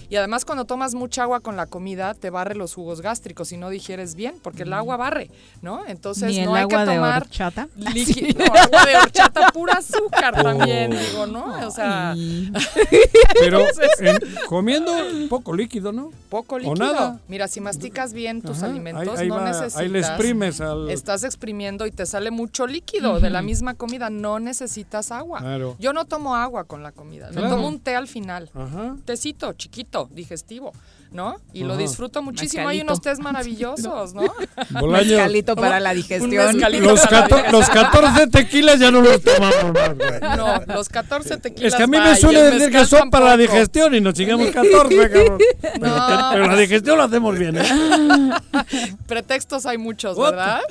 [0.11, 3.57] Y además cuando tomas mucha agua con la comida, te barre los jugos gástricos y
[3.57, 5.31] no digieres bien, porque el agua barre,
[5.61, 5.87] ¿no?
[5.87, 7.67] Entonces Ni el no hay agua que de tomar horchata.
[7.77, 11.65] líqui- no, agua de horchata pura azúcar también, digo, ¿no?
[11.65, 12.13] O sea,
[13.39, 13.61] Pero
[13.99, 14.91] en- comiendo
[15.29, 16.11] poco líquido, ¿no?
[16.29, 16.75] poco O líquido.
[16.75, 17.19] nada.
[17.27, 19.77] Mira, si masticas bien tus Ajá, alimentos, ahí- ahí no va, necesitas.
[19.77, 24.09] ahí le exprimes al- Estás exprimiendo y te sale mucho líquido de la misma comida.
[24.09, 25.39] No necesitas agua.
[25.39, 25.75] Claro.
[25.79, 27.27] Yo no tomo agua con la comida.
[27.29, 27.49] Me Claro.
[27.55, 28.49] tomo un té al final.
[28.53, 28.95] Ajá.
[29.05, 30.71] Tecito, chiquito, digestivo,
[31.11, 31.35] ¿no?
[31.53, 32.67] Y lo disfruto muchísimo.
[32.69, 34.23] Hay unos tés maravillosos, ¿no?
[34.79, 36.31] Bolaño, Mezcalito para la Un digestión.
[36.31, 37.51] los, para la cato- digestión.
[37.51, 40.19] los 14 tequilas ya no los tomamos más, güey.
[40.37, 41.73] No, los 14 tequilas.
[41.73, 44.13] Es que a mí me suele el decir que son para la digestión y nos
[44.13, 44.69] chingamos 14,
[45.09, 45.37] cabrón.
[45.61, 46.07] Pero, No.
[46.07, 47.65] que- pero la digestión la hacemos bien, ¿eh?
[49.07, 50.17] Pretextos hay muchos?
[50.17, 50.61] ¿verdad?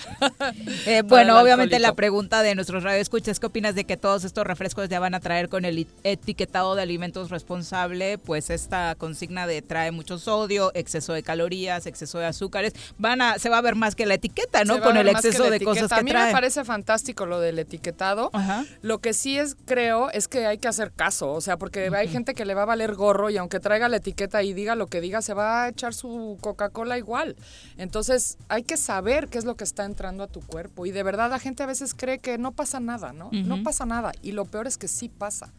[0.87, 4.89] Eh, bueno, obviamente la pregunta de nuestros radioescuchas, ¿qué opinas de que todos estos refrescos
[4.89, 8.19] ya van a traer con el etiquetado de alimentos responsable?
[8.19, 13.39] Pues esta consigna de trae mucho sodio, exceso de calorías, exceso de azúcares, van a
[13.41, 14.81] se va a ver más que la etiqueta, ¿no?
[14.81, 15.95] Con el exceso de cosas etiqueta.
[15.97, 16.27] que A mí trae.
[16.29, 18.31] me parece fantástico lo del etiquetado.
[18.33, 18.65] Ajá.
[18.81, 21.33] Lo que sí es, creo, es que hay que hacer caso.
[21.33, 23.97] O sea, porque hay gente que le va a valer gorro y aunque traiga la
[23.97, 27.35] etiqueta y diga lo que diga, se va a echar su Coca-Cola igual.
[27.77, 30.87] Entonces, hay que saber qué es lo que está entrando a tu cuerpo.
[30.87, 33.31] Y de verdad, la gente a veces cree que no pasa nada, ¿no?
[33.33, 34.13] No pasa nada.
[34.23, 35.53] Y lo peor es que sí pasa.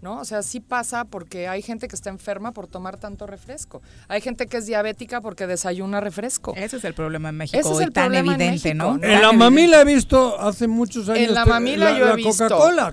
[0.00, 0.20] ¿No?
[0.20, 3.82] O sea, sí pasa porque hay gente que está enferma por tomar tanto refresco.
[4.06, 6.54] Hay gente que es diabética porque desayuna refresco.
[6.56, 8.96] Ese es el problema en Ese México es hoy el tan problema en evidente, México,
[9.00, 9.04] ¿no?
[9.04, 11.28] En la mamila he visto hace muchos años.
[11.30, 12.30] En la mamila la- yo he la visto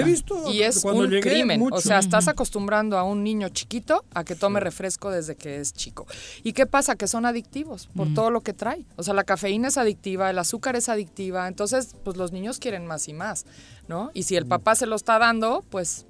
[0.00, 1.60] He visto y es un llegué, crimen.
[1.60, 1.76] mucho.
[1.76, 5.72] O sea, estás acostumbrando a un niño chiquito a que tome refresco desde que es
[5.72, 6.06] chico.
[6.42, 6.96] ¿Y qué pasa?
[6.96, 8.84] Que son adictivos por todo lo que trae.
[8.96, 11.46] O sea, la cafeína es adictiva, el azúcar es adictiva.
[11.46, 13.46] Entonces, pues los niños quieren más y más,
[13.86, 14.10] ¿no?
[14.14, 16.06] Y si el papá se lo está dando, pues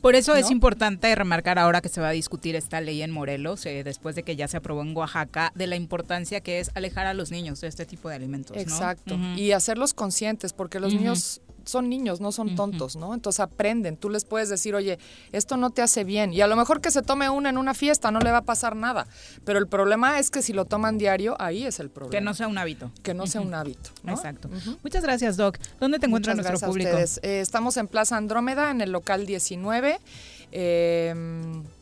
[0.00, 0.52] Por eso es ¿no?
[0.52, 4.22] importante remarcar ahora que se va a discutir esta ley en Morelos, eh, después de
[4.22, 7.60] que ya se aprobó en Oaxaca, de la importancia que es alejar a los niños
[7.60, 8.56] de este tipo de alimentos.
[8.56, 8.62] ¿no?
[8.62, 9.14] Exacto.
[9.14, 9.38] Ujú.
[9.38, 13.14] Y hacerlos conscientes, porque los niños son niños, no son tontos, ¿no?
[13.14, 13.96] Entonces aprenden.
[13.96, 14.98] Tú les puedes decir, oye,
[15.32, 16.32] esto no te hace bien.
[16.32, 18.42] Y a lo mejor que se tome una en una fiesta, no le va a
[18.42, 19.06] pasar nada.
[19.44, 22.10] Pero el problema es que si lo toman diario, ahí es el problema.
[22.18, 22.90] Que no sea un hábito.
[23.02, 23.90] Que no sea un hábito.
[24.02, 24.12] ¿no?
[24.12, 24.48] Exacto.
[24.82, 25.58] Muchas gracias, Doc.
[25.80, 26.90] ¿Dónde te encuentra Muchas nuestro gracias a público?
[26.90, 27.20] ustedes.
[27.22, 30.00] Eh, estamos en Plaza Andrómeda, en el local 19.
[30.50, 31.14] Eh,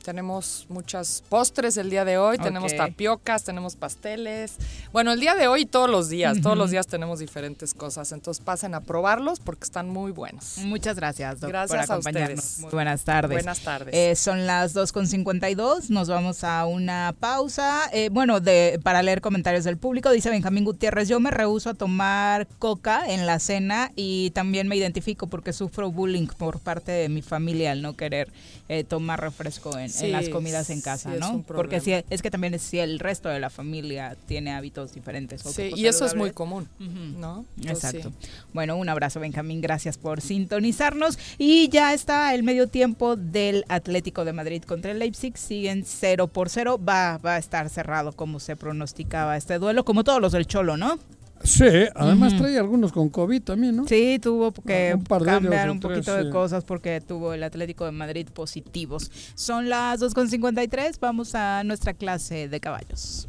[0.07, 4.55] tenemos muchos postres el día de hoy, tenemos tapiocas, tenemos pasteles.
[4.93, 8.13] Bueno, el día de hoy todos los días, todos los días tenemos diferentes cosas.
[8.13, 10.59] Entonces pasen a probarlos porque están muy buenos.
[10.59, 12.61] Muchas gracias, Doc, Gracias por a ustedes.
[12.61, 13.35] Muy buenas tardes.
[13.35, 13.93] Buenas tardes.
[13.93, 17.91] Eh, son las 2.52, nos vamos a una pausa.
[17.93, 21.75] Eh, bueno, de, para leer comentarios del público, dice Benjamín Gutiérrez, yo me rehuso a
[21.75, 27.09] tomar coca en la cena y también me identifico porque sufro bullying por parte de
[27.09, 28.31] mi familia al no querer
[28.69, 31.43] eh, tomar refresco en, Sí, en las comidas en casa, sí, ¿no?
[31.43, 35.45] Porque si, es que también es si el resto de la familia tiene hábitos diferentes.
[35.47, 36.69] o Sí, y eso es muy común.
[36.79, 37.45] ¿no?
[37.57, 38.13] Entonces, Exacto.
[38.21, 38.29] sí.
[38.53, 39.61] Bueno, un abrazo, Benjamín.
[39.61, 41.19] Gracias por sintonizarnos.
[41.39, 45.37] Y ya está el medio tiempo del Atlético de Madrid contra el Leipzig.
[45.37, 46.79] Siguen 0 por 0.
[46.83, 50.77] Va, va a estar cerrado como se pronosticaba este duelo, como todos los del Cholo,
[50.77, 50.99] ¿no?
[51.45, 51.65] Sí,
[51.95, 52.43] además Ujú.
[52.43, 53.87] trae algunos con COVID también, ¿no?
[53.87, 56.31] Sí, tuvo que Un par de ellos cambiar un tres, poquito de sí.
[56.31, 59.11] cosas porque tuvo el Atlético de Madrid positivos.
[59.35, 60.99] Son las 2.53.
[61.01, 63.29] Vamos a nuestra clase de caballos.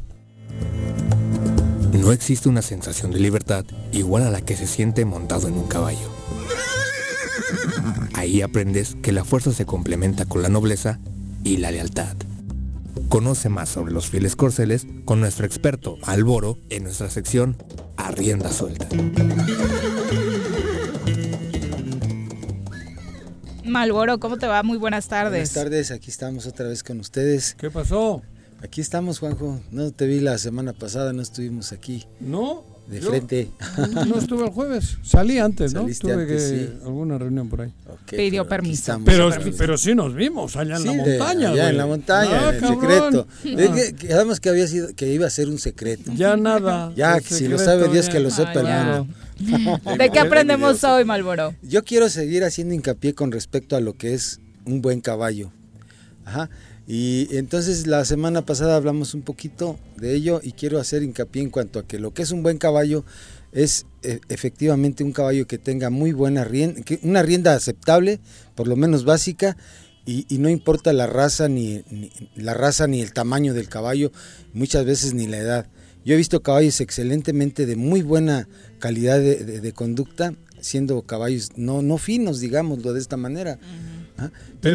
[1.92, 5.66] No existe una sensación de libertad igual a la que se siente montado en un
[5.68, 6.10] caballo.
[8.14, 10.98] Ahí aprendes que la fuerza se complementa con la nobleza
[11.44, 12.16] y la lealtad.
[13.08, 17.56] Conoce más sobre los fieles corceles con nuestro experto Alboro en nuestra sección
[17.96, 18.86] A Rienda Suelta.
[23.64, 24.62] Malboro, ¿cómo te va?
[24.62, 25.30] Muy buenas tardes.
[25.30, 27.54] Buenas tardes, aquí estamos otra vez con ustedes.
[27.54, 28.22] ¿Qué pasó?
[28.62, 29.60] Aquí estamos, Juanjo.
[29.70, 32.06] No te vi la semana pasada, no estuvimos aquí.
[32.20, 32.64] ¿No?
[32.88, 33.48] De Yo frente.
[34.06, 34.96] No estuve el jueves.
[35.02, 35.82] Salí antes, ¿no?
[35.82, 36.70] Saliste Tuve antes, que sí.
[36.86, 37.72] alguna reunión por ahí.
[38.10, 38.98] Pidió permiso.
[39.04, 41.48] Pero, pero sí nos vimos allá en Sí, la montaña.
[41.50, 41.68] allá güey.
[41.70, 42.80] en la montaña, Ah, en el cabrón.
[42.80, 43.28] secreto.
[43.68, 43.96] Ah.
[43.98, 46.12] Quedamos que había sido, que iba a ser un secreto.
[46.14, 46.90] Ya nada.
[46.96, 48.12] Ya, que si lo sabe Dios ya.
[48.12, 49.04] que lo sepa Ah,
[49.38, 49.80] mundo.
[49.98, 51.54] ¿De qué aprendemos hoy, Malboro?
[51.62, 55.50] Yo quiero seguir haciendo hincapié con respecto a lo que es un buen caballo.
[56.24, 56.48] Ajá.
[56.90, 61.50] Y entonces la semana pasada hablamos un poquito de ello y quiero hacer hincapié en
[61.50, 63.04] cuanto a que lo que es un buen caballo
[63.52, 68.20] es eh, efectivamente un caballo que tenga muy buena rienda, una rienda aceptable,
[68.54, 69.58] por lo menos básica,
[70.06, 74.10] y, no importa la raza ni, ni- la raza ni el tamaño del caballo,
[74.54, 75.66] muchas veces ni la edad.
[76.06, 78.48] Yo he visto caballos excelentemente de muy buena
[78.78, 80.32] calidad de, conducta,
[80.62, 83.58] siendo caballos no, no finos, digámoslo de esta manera.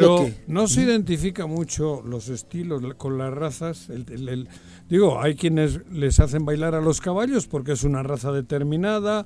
[0.07, 3.90] Lo que- no se identifica mucho los estilos con las razas.
[3.90, 4.48] El- el- el-
[4.90, 9.26] digo, hay quienes les hacen bailar a los caballos porque es una raza determinada,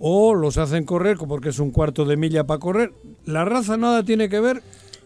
[0.00, 2.94] o los hacen correr porque es un cuarto de milla para correr.
[3.26, 4.62] ¿La raza nada tiene que ver?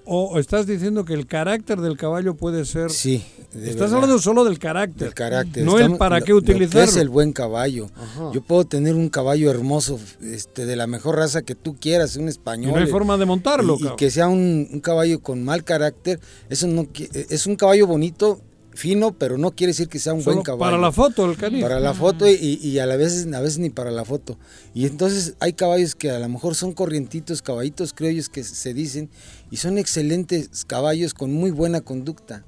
[0.09, 2.91] ¿O estás diciendo que el carácter del caballo puede ser...
[2.91, 3.25] Sí.
[3.53, 3.95] de Estás verdad.
[3.97, 5.07] hablando solo del carácter.
[5.09, 5.65] Del carácter.
[5.65, 6.83] No el Estamos- para lo- qué lo que utilizarlo.
[6.91, 7.91] es el buen caballo.
[7.97, 8.31] Ajá.
[8.33, 12.29] Yo puedo tener un caballo hermoso, este, de la mejor raza que tú quieras, un
[12.29, 12.71] español.
[12.71, 15.65] Y no hay forma de montarlo, Y, y que sea un, un caballo con mal
[15.65, 18.41] carácter, eso no es un caballo bonito,
[18.77, 20.61] fino, pero no quiere decir que sea un Solo buen caballo.
[20.71, 21.67] para la foto, el canijo.
[21.67, 24.39] Para la foto y, y a la vez a veces ni para la foto.
[24.75, 29.09] Y entonces hay caballos que a lo mejor son corrientitos, caballitos criollos que se dicen
[29.51, 32.45] y son excelentes caballos con muy buena conducta.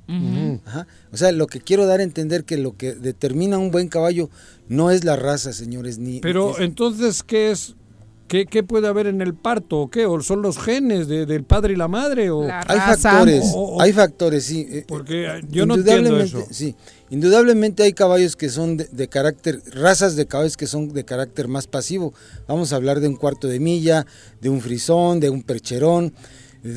[0.67, 0.87] Ajá.
[1.13, 4.31] O sea, lo que quiero dar a entender que lo que determina un buen caballo
[4.69, 7.75] no es la raza, señores, ni Pero es- entonces, ¿qué es?
[8.29, 9.79] ¿Qué, qué puede haber en el parto?
[9.81, 10.05] ¿O qué?
[10.05, 12.31] ¿O son los genes de- del padre y la madre?
[12.31, 14.67] O, hay factores, O- o- hay factores, sí.
[14.71, 16.45] eh, Porque eh, yo no entiendo eso.
[16.51, 16.75] Sí,
[17.09, 21.49] indudablemente hay caballos que son de, de carácter, razas de caballos que son de carácter
[21.49, 22.13] más pasivo.
[22.47, 24.07] Vamos a hablar de un cuarto de milla,
[24.43, 26.13] de un frisón, de un percherón.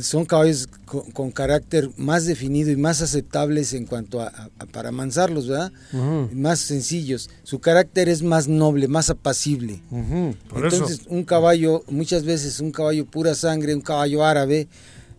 [0.03, 4.65] Son caballos con, con carácter más definido y más aceptables en cuanto a, a- a-
[4.67, 5.71] para amansarlos, ¿verdad?
[6.33, 7.29] Más sencillos.
[7.43, 9.81] Su carácter es más noble, más apacible.
[10.49, 11.09] Por Entonces, eso.
[11.09, 14.67] un caballo, muchas veces un caballo pura sangre, un caballo árabe,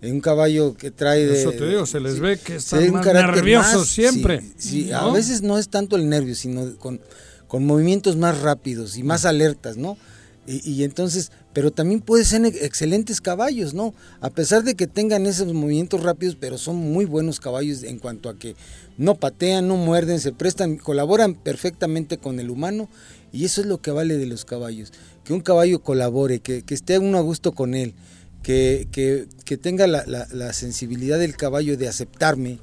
[0.00, 1.40] eh, un caballo que trae de...
[1.40, 4.40] Eso te digo, se les ve que están más nerviosos más, siempre.
[4.56, 4.98] Sí, sí, ¿no?
[4.98, 7.00] a veces no es tanto el nervio, sino con,
[7.48, 9.98] con movimientos más rápidos y más alertas, ¿no?
[10.46, 13.94] Y, y entonces, pero también pueden ser ex- excelentes caballos, ¿no?
[14.20, 18.28] A pesar de que tengan esos movimientos rápidos, pero son muy buenos caballos en cuanto
[18.28, 18.54] a que
[18.98, 22.88] no patean, no muerden, se prestan, colaboran perfectamente con el humano
[23.32, 24.92] y eso es lo que vale de los caballos,
[25.24, 27.94] que un caballo colabore, que, que esté uno a gusto con él.
[28.42, 32.58] que, que, que tenga la, la- la sensibilidad del caballo de aceptarme.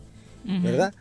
[0.63, 0.93] ¿verdad?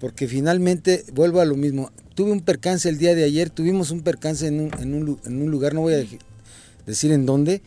[0.00, 1.90] Porque finalmente vuelvo a lo mismo.
[2.16, 5.40] Tuve un percance el día de ayer, tuvimos un percance en un, en un en
[5.42, 5.98] un lugar, no voy a
[6.86, 7.62] decir en dónde,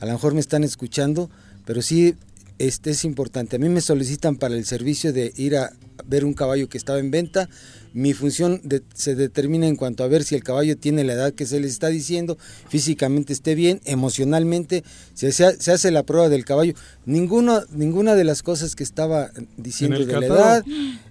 [0.00, 1.30] a lo mejor me están escuchando,
[1.64, 2.14] pero sí
[2.58, 3.56] este es importante.
[3.56, 5.72] A mí me solicitan para el servicio de ir a
[6.06, 7.48] ver un caballo que estaba en venta.
[7.92, 11.32] Mi función de- se determina en cuanto a ver si el caballo tiene la edad
[11.32, 12.38] que se les está diciendo,
[12.68, 14.84] físicamente esté bien, emocionalmente,
[15.14, 16.74] se, se, se hace la prueba del caballo.
[17.04, 20.64] Ninguno, ninguna de las cosas que estaba diciendo de la edad,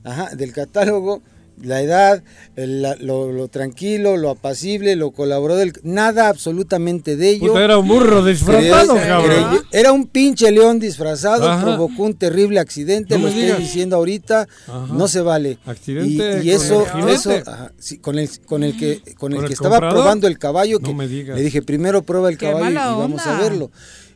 [0.03, 1.21] ajá, del catálogo,
[1.63, 2.23] la edad,
[2.55, 7.47] el- la- lo, lo tranquilo, lo apacible, lo colaborador, nada absolutamente de ello.
[7.49, 9.47] Puta, era un burro disfrazado, Creo- cabrón.
[9.49, 11.61] creo- era un pinche león disfrazado, Ajá.
[11.63, 13.59] provocó un terrible accidente, No lo me estoy digas.
[13.59, 14.87] diciendo ahorita, Ajá.
[14.93, 15.57] no se vale.
[15.65, 16.17] Accidente y, y
[16.53, 17.13] con eso, el jinete.
[17.13, 19.95] eso ajá, sí, con el con el que con el ¿Con que el estaba comprador?
[19.97, 21.37] probando el caballo, No que me digas.
[21.37, 23.71] le dije primero prueba el Qué caballo y, vamos a verlo.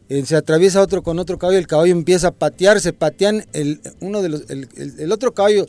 [0.08, 3.82] Eh, se atraviesa otro con otro caballo, el caballo empieza a patear, se patean el
[4.02, 5.66] uno de los el, el- el otro caballo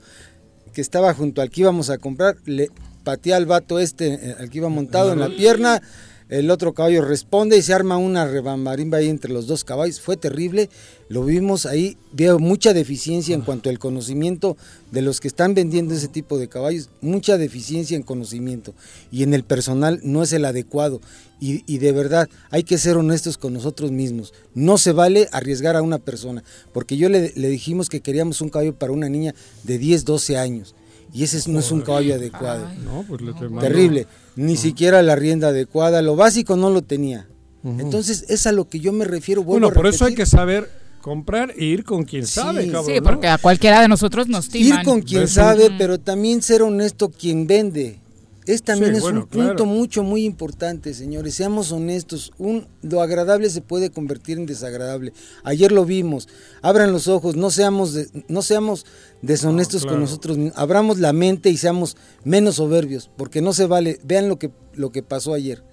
[0.76, 2.68] que estaba junto al que íbamos a comprar, le
[3.02, 5.80] patea al vato este eh, al que iba montado en la pierna,
[6.28, 10.16] el otro caballo responde y se arma una rebambarimba ahí entre los dos caballos, fue
[10.16, 10.68] terrible,
[11.08, 14.56] lo vimos ahí, veo mucha deficiencia en cuanto al conocimiento
[14.90, 18.74] de los que están vendiendo ese tipo de caballos, mucha deficiencia en conocimiento.
[19.12, 21.00] Y en el personal no es el adecuado.
[21.40, 25.76] Y, y de verdad hay que ser honestos con nosotros mismos, no se vale arriesgar
[25.76, 26.42] a una persona,
[26.72, 30.38] porque yo le, le dijimos que queríamos un caballo para una niña de 10, 12
[30.38, 30.74] años
[31.12, 32.68] y ese es- no es un caballo adecuado.
[32.84, 34.06] No, pues le Terrible.
[34.36, 37.26] Ni siquiera la rienda adecuada, lo básico no lo tenía.
[37.64, 39.42] Entonces, es a lo que yo me refiero.
[39.42, 40.70] Bueno, por eso hay que saber
[41.00, 42.94] comprar e ir con quien sabe, cabrón.
[42.94, 44.84] Sí, porque a cualquiera de nosotros nos Ir timan.
[44.84, 47.98] con quien sabe, pero también ser honesto quien vende.
[48.47, 49.66] Es también Sí, es bueno, un punto claro.
[49.66, 51.35] mucho, muy importante, señores.
[51.35, 52.32] Seamos honestos.
[52.39, 55.12] Un, lo agradable se puede convertir en desagradable.
[55.43, 56.28] Ayer lo vimos.
[56.62, 57.35] Abran los ojos.
[57.35, 58.86] No seamos, de- no seamos
[59.20, 59.97] deshonestos claro.
[59.97, 60.39] con nosotros.
[60.39, 60.56] mismos.
[60.56, 63.98] Abramos la mente y seamos menos soberbios, porque no se vale.
[64.05, 65.64] Vean lo que, lo que pasó ayer.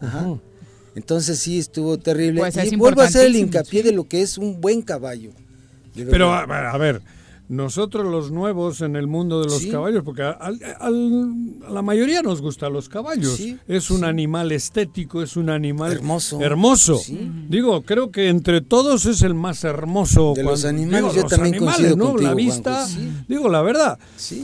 [0.00, 0.38] Ajá.
[0.94, 2.40] Entonces sí estuvo terrible.
[2.40, 5.30] Pues es y vuelvo a hacer el hincapié de lo que es un buen caballo.
[5.94, 7.00] Pero a ver,
[7.48, 9.70] nosotros los nuevos en el mundo de los Sí.
[9.70, 13.34] caballos, porque a, a la mayoría nos gustan los caballos.
[13.36, 16.40] Sí, es un animal estético, es un animal Hermoso.
[16.40, 17.00] hermoso.
[17.48, 20.34] Digo, creo que entre todos es el más hermoso.
[20.34, 22.06] De los cuando- animales, digo, yo los también animales, ¿no?
[22.08, 22.86] contigo, La vista,
[23.28, 23.98] digo la verdad.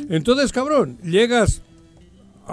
[0.08, 1.62] Entonces, cabrón, llegas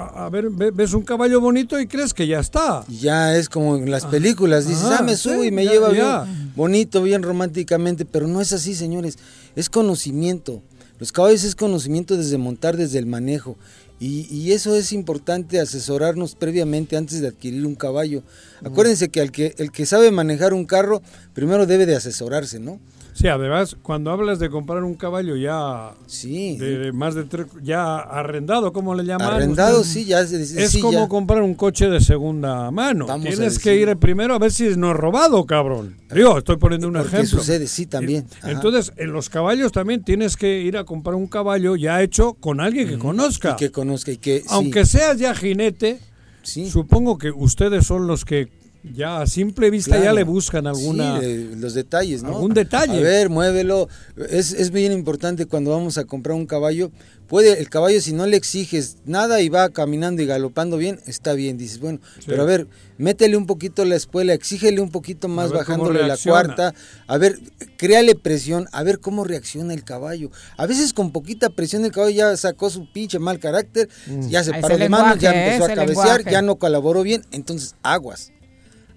[0.07, 2.84] a, a ver, ve- ves un caballo bonito y crees que ya está.
[2.88, 5.71] Ya es como en las películas, dices, Ajá, ah, me sí, subo y me ya-
[5.71, 6.23] lleva ya.
[6.23, 9.17] bien bonito, bien románticamente, pero no es así, señores,
[9.55, 10.61] es conocimiento.
[10.99, 13.57] Los caballos es conocimiento desde montar, desde el manejo.
[14.01, 18.23] Y, y eso es importante asesorarnos previamente antes de adquirir un caballo.
[18.63, 21.01] Acuérdense que, al que el que sabe manejar un carro,
[21.34, 22.80] primero debe de asesorarse, ¿no?
[23.19, 26.55] Sí, además, cuando hablas de comprar un caballo ya Sí.
[26.55, 29.33] de, más de tres, ya arrendado, ¿cómo le llaman?
[29.33, 31.07] Arrendado, sí, ya se dice, Es sí, como ya.
[31.09, 33.07] comprar un coche de segunda mano.
[33.21, 35.97] Tienes que ir primero a ver si no es robado, cabrón.
[36.15, 37.39] Digo, estoy poniendo un Porque ejemplo.
[37.39, 38.25] sucede, sí, también.
[38.37, 38.51] Ajá.
[38.51, 42.61] Entonces, en los caballos también tienes que ir a comprar un caballo ya hecho con
[42.61, 43.51] alguien que conozca.
[43.51, 44.43] Y que conozca y que...
[44.47, 45.99] Aunque seas ya jinete,
[46.41, 46.69] Sí.
[46.69, 48.47] supongo que ustedes son los que
[48.84, 51.19] ya a simple vista ya le buscan alguna...
[51.19, 52.30] Sí, de- los detalles, ¿no?
[52.30, 52.97] algún detalle.
[52.97, 53.89] A ver, muévelo.
[54.30, 56.91] Es, es bien importante cuando vamos a comprar un caballo.
[57.27, 61.34] Puede, el caballo, si no le exiges nada y va caminando y galopando bien, está
[61.34, 61.57] bien.
[61.57, 66.07] Dices, bueno, pero a ver, métele un poquito la espuela, exígele un poquito más bajándole
[66.07, 66.73] la cuarta.
[67.06, 67.38] A ver,
[67.77, 70.31] créale presión, a ver cómo reacciona el caballo.
[70.57, 73.89] A veces con poquita presión el caballo ya sacó su pinche mal carácter,
[74.27, 76.31] ya se paró el de manos, ya empezó es a cabecear, lenguaje.
[76.31, 77.23] ya no colaboró bien.
[77.31, 78.31] Entonces, aguas.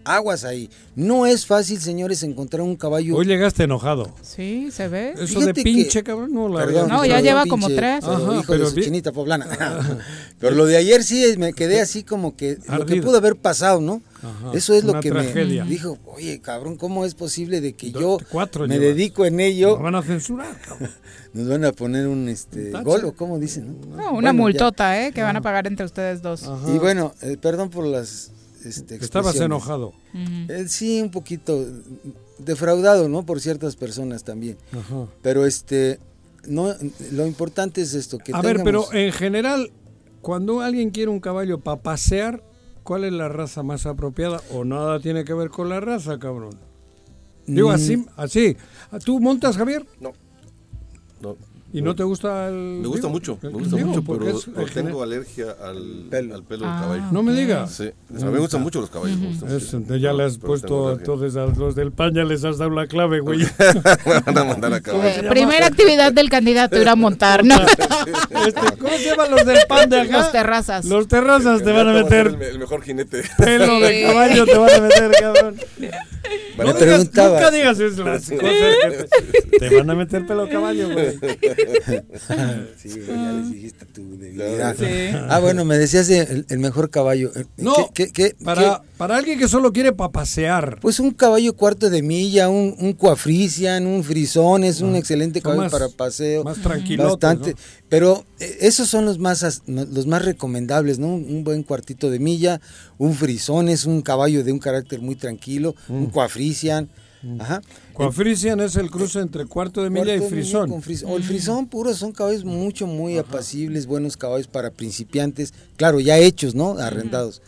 [0.04, 0.68] Aguas ahí.
[0.96, 3.16] No es fácil, señores, encontrar un caballo.
[3.16, 4.12] Hoy llegaste enojado.
[4.22, 5.12] Sí, se ve.
[5.14, 8.00] Eso Fíjate de que- pinche, cabrón, no la Perdón, No, ya lleva pinche, como tres.
[8.04, 9.46] pero Ajá, hijo pero de su vi- chinita poblana.
[10.38, 13.80] pero lo de ayer sí me quedé así como que lo que pudo haber pasado,
[13.80, 14.02] ¿no?
[14.22, 15.64] Ajá, Eso es lo que tragedia.
[15.64, 18.86] me dijo, oye, cabrón, ¿cómo es posible de que Do- yo cuatro me lleva.
[18.86, 19.70] dedico en ello?
[19.74, 20.90] Nos van a censurar, cabrón.
[21.32, 22.84] Nos van a poner un este tache.
[22.84, 23.96] gol o cómo dicen, ¿no?
[23.96, 24.32] No, una Bueno, ya.
[24.34, 25.12] multota, ¿eh?
[25.12, 26.44] Que van a pagar entre ustedes dos.
[26.68, 28.30] Y bueno, eh, perdón por las
[28.64, 29.92] este, Estabas enojado.
[30.14, 31.64] Eh, sí, un poquito
[32.38, 33.24] defraudado, ¿no?
[33.24, 34.56] Por ciertas personas también.
[34.72, 35.06] Ajá.
[35.22, 35.98] Pero este,
[36.46, 36.74] no,
[37.12, 39.70] lo importante es esto, que A ver, pero en general,
[40.20, 42.42] cuando alguien quiere un caballo para pasear,
[42.82, 44.40] ¿cuál es la raza más apropiada?
[44.52, 46.56] ¿O nada tiene que ver con la raza, cabrón?
[47.46, 47.72] Digo Mm.
[47.72, 48.56] así, así.
[49.04, 49.84] ¿Tú montas, Javier?
[50.00, 50.12] No.
[51.20, 51.36] No,
[51.74, 52.54] ¿Y no te gusta el.?
[52.54, 56.34] Me gusta digo, mucho, me gusta digo, mucho, porque pero, es- tengo alergia al pelo,
[56.34, 57.04] al pelo Ah, del caballo.
[57.12, 57.72] No me digas.
[57.72, 59.16] Sí, o sea, me gustan mucho los caballos.
[59.18, 59.96] me gustan Es- mucho.
[59.96, 62.86] ya le has Pero puesto entonces a los del pan, ya les has dado la
[62.86, 63.38] clave, güey.
[64.06, 65.08] Me van a mandar a caballo.
[65.08, 67.54] Eh, primera actividad del candidato ir a montar, ¿no?
[68.46, 70.18] Este, ¿Cómo se llaman los del pan de acá?
[70.18, 70.84] Los terrazas.
[70.84, 73.22] Los terrazas te van a meter El, el mejor jinete.
[73.38, 75.56] pelo de caballo, te van a meter, cabrón.
[76.58, 77.40] Me No digas, preguntaba.
[77.40, 81.18] nunca digas eso, las cosas que te, te van a meter pelo de caballo, güey.
[82.76, 84.76] Sí, güey, ya les dijiste tu debilidad.
[84.78, 85.16] Sí.
[85.28, 87.30] Ah, bueno, me decías el, el mejor caballo.
[87.34, 88.88] Eh, No, ¿qué- qué- qué- para, qué?
[88.98, 90.78] para alguien que solo quiere para pasear.
[90.80, 95.42] Pues un caballo cuarto de milla, un, un cuafrisian, un frisón, es un excelente son
[95.52, 96.44] caballo más- para paseo.
[96.44, 97.50] más tranquilotes, Bastante.
[97.52, 97.56] ¿no?
[97.92, 101.08] Pero eh, esos son los más los más recomendables, ¿no?
[101.08, 102.58] Un, buen cuartito de milla,
[102.96, 106.88] un frisón es un caballo de un carácter muy tranquilo, un cuafrisian.
[107.38, 107.60] Ajá.
[107.92, 110.82] Coafrisian es el cruce entre cuarto de milla y Cuarto frisón.
[110.82, 116.00] fris- O el frisón puro son caballos mucho, muy apacibles, buenos caballos para principiantes, claro,
[116.00, 116.78] ya hechos, ¿no?
[116.78, 117.42] Arrendados.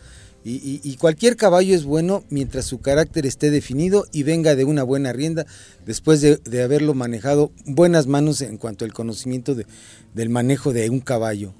[0.47, 4.63] Y, y- y cualquier caballo es bueno mientras su carácter esté definido y venga de
[4.63, 5.47] una buena rienda,
[5.87, 9.65] después de, de haberlo manejado buenas manos en cuanto al conocimiento de-
[10.13, 11.53] del manejo de un caballo.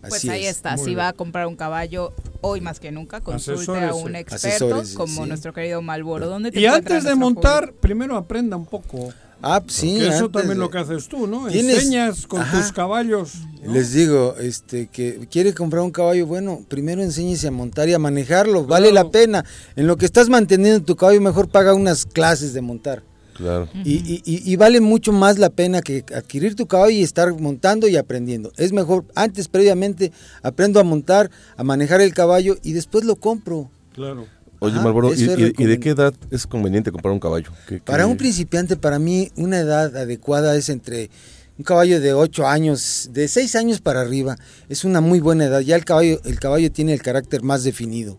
[0.00, 0.56] Pues Así ahí es.
[0.56, 4.46] está, si va a comprar un caballo hoy más que nunca, consulte a un experto
[4.46, 5.28] Asesórese, como sí.
[5.28, 6.26] nuestro querido Malboro.
[6.28, 9.12] ¿Dónde te Y antes de montar, primero aprenda un poco.
[9.46, 9.96] Ah, sí.
[9.98, 11.48] Porque eso también de- lo que haces tú, ¿no?
[11.48, 12.60] Tienes- Enseñas con Ajá.
[12.60, 13.32] tus caballos.
[13.66, 17.98] Les digo, este, que quiere comprar un caballo, bueno, primero enséñese a montar y a
[17.98, 19.44] manejarlo, vale la pena.
[19.76, 23.02] En lo que estás manteniendo tu caballo, mejor paga unas clases de montar.
[23.34, 23.68] Claro.
[23.84, 27.32] Y, y- y- y vale mucho más la pena que adquirir tu caballo y estar
[27.40, 28.52] montando y aprendiendo.
[28.56, 30.12] Es mejor, antes, previamente,
[30.42, 33.70] aprendo a montar, a manejar el caballo y después lo compro.
[33.92, 34.26] Claro.
[34.64, 37.50] Oye, Ajá, Malboro, ¿y, de qué edad es conveniente comprar un caballo?
[37.68, 41.10] ¿Qué- Para un principiante, para mí, una edad adecuada es entre
[41.58, 44.36] un caballo de 8 años, de 6 años para arriba.
[44.68, 45.60] Es una muy buena edad.
[45.60, 48.18] Ya el caballo, el caballo tiene el carácter más definido.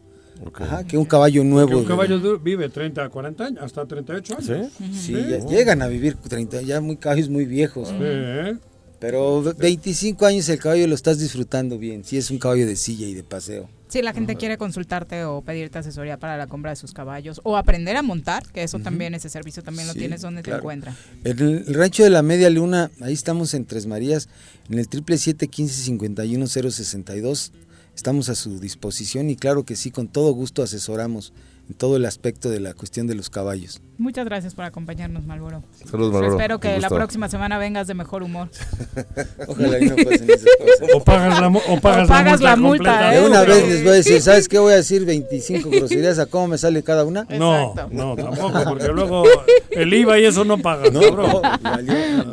[0.54, 1.78] Ajá, que un caballo nuevo.
[1.80, 4.72] Un caballo vive 30 a 40 años, hasta 38 años.
[4.94, 7.88] Sí, ya llegan a vivir 30, ya muy caballos muy viejos.
[7.88, 8.58] Sí, ¿eh?
[9.00, 12.76] Pero ve- 25 años el caballo lo estás disfrutando bien, si es un caballo de
[12.76, 13.70] silla y de paseo.
[13.88, 17.56] Si la gente quiere consultarte o pedirte asesoría para la compra de sus caballos o
[17.56, 20.62] aprender a montar, que eso también, ese servicio también lo tienes, ¿dónde te claro.
[20.62, 20.96] encuentra?
[21.24, 24.28] En el, rancho de la Media Luna, ahí estamos en Tres Marías,
[24.70, 27.52] en el triple 715-51062.
[27.96, 31.32] Estamos a su disposición y claro que sí, con todo gusto asesoramos
[31.70, 33.82] en todo el aspecto de la cuestión de los caballos.
[33.98, 35.64] Muchas gracias por acompañarnos, Malboro.
[35.90, 36.32] Saludos, Malboro.
[36.36, 38.50] Espero que la próxima semana vengas de mejor humor.
[39.48, 40.96] Ojalá y no pasen esas cosas.
[40.96, 43.14] O pagas la, mu- o pagas O pagas la multa.
[43.16, 43.22] ¿eh?
[43.22, 45.06] De una vez les voy a decir, ¿sabes qué voy a decir?
[45.06, 47.26] 25 groserías, ¿a cómo me sale cada una?
[47.30, 49.24] No, no, tampoco, porque luego
[49.72, 50.90] el IVA y eso no paga.
[50.92, 51.42] No, cabrón.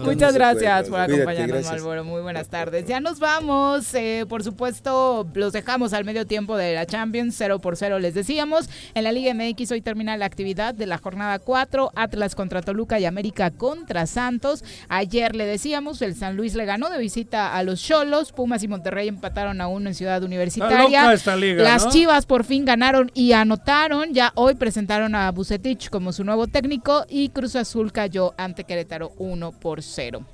[0.04, 1.64] Muchas gracias por acompañarnos.
[1.66, 2.02] Malboro.
[2.04, 2.86] Muy buenas tardes.
[2.86, 3.94] Ya nos vamos.
[3.94, 8.14] eh, por supuesto, los dejamos al medio tiempo de la Champions, 0 por 0 les
[8.14, 8.68] decíamos.
[8.94, 12.98] En la Liga MX hoy termina la actividad de la jornada 4, Atlas contra Toluca
[12.98, 14.64] y América contra Santos.
[14.88, 18.68] Ayer le decíamos, el San Luis le ganó de visita a los Cholos, Pumas y
[18.68, 21.02] Monterrey empataron a uno en Ciudad Universitaria.
[21.36, 21.90] liga, Las ¿no?
[21.90, 24.12] Chivas por fin ganaron y anotaron.
[24.12, 29.12] Ya hoy presentaron a Bucetich como su nuevo técnico y Cruz Azul cayó ante Querétaro
[29.18, 30.24] 1 por 0.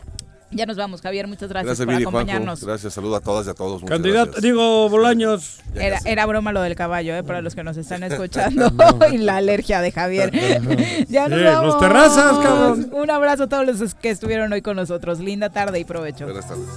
[0.50, 1.26] Ya nos vamos, Javier.
[1.26, 2.08] Muchas gracias, Gracias, por Juanjo.
[2.08, 2.64] acompañarnos.
[2.64, 3.82] Gracias, saludos a todas y a todos.
[3.82, 4.42] muchas Candidato, gracias.
[4.42, 5.58] digo, Bolaños.
[5.74, 7.22] Era, era broma lo del caballo, ¿eh?
[7.22, 8.72] para los que nos están escuchando.
[9.12, 10.30] y la alergia de Javier.
[11.08, 11.64] ya nos Sí, vamos.
[11.66, 12.88] los terrazas, cabrón.
[12.92, 15.20] Un abrazo a todos los que estuvieron hoy con nosotros.
[15.20, 16.24] Linda tarde y provecho.
[16.24, 16.68] Buenas tardes.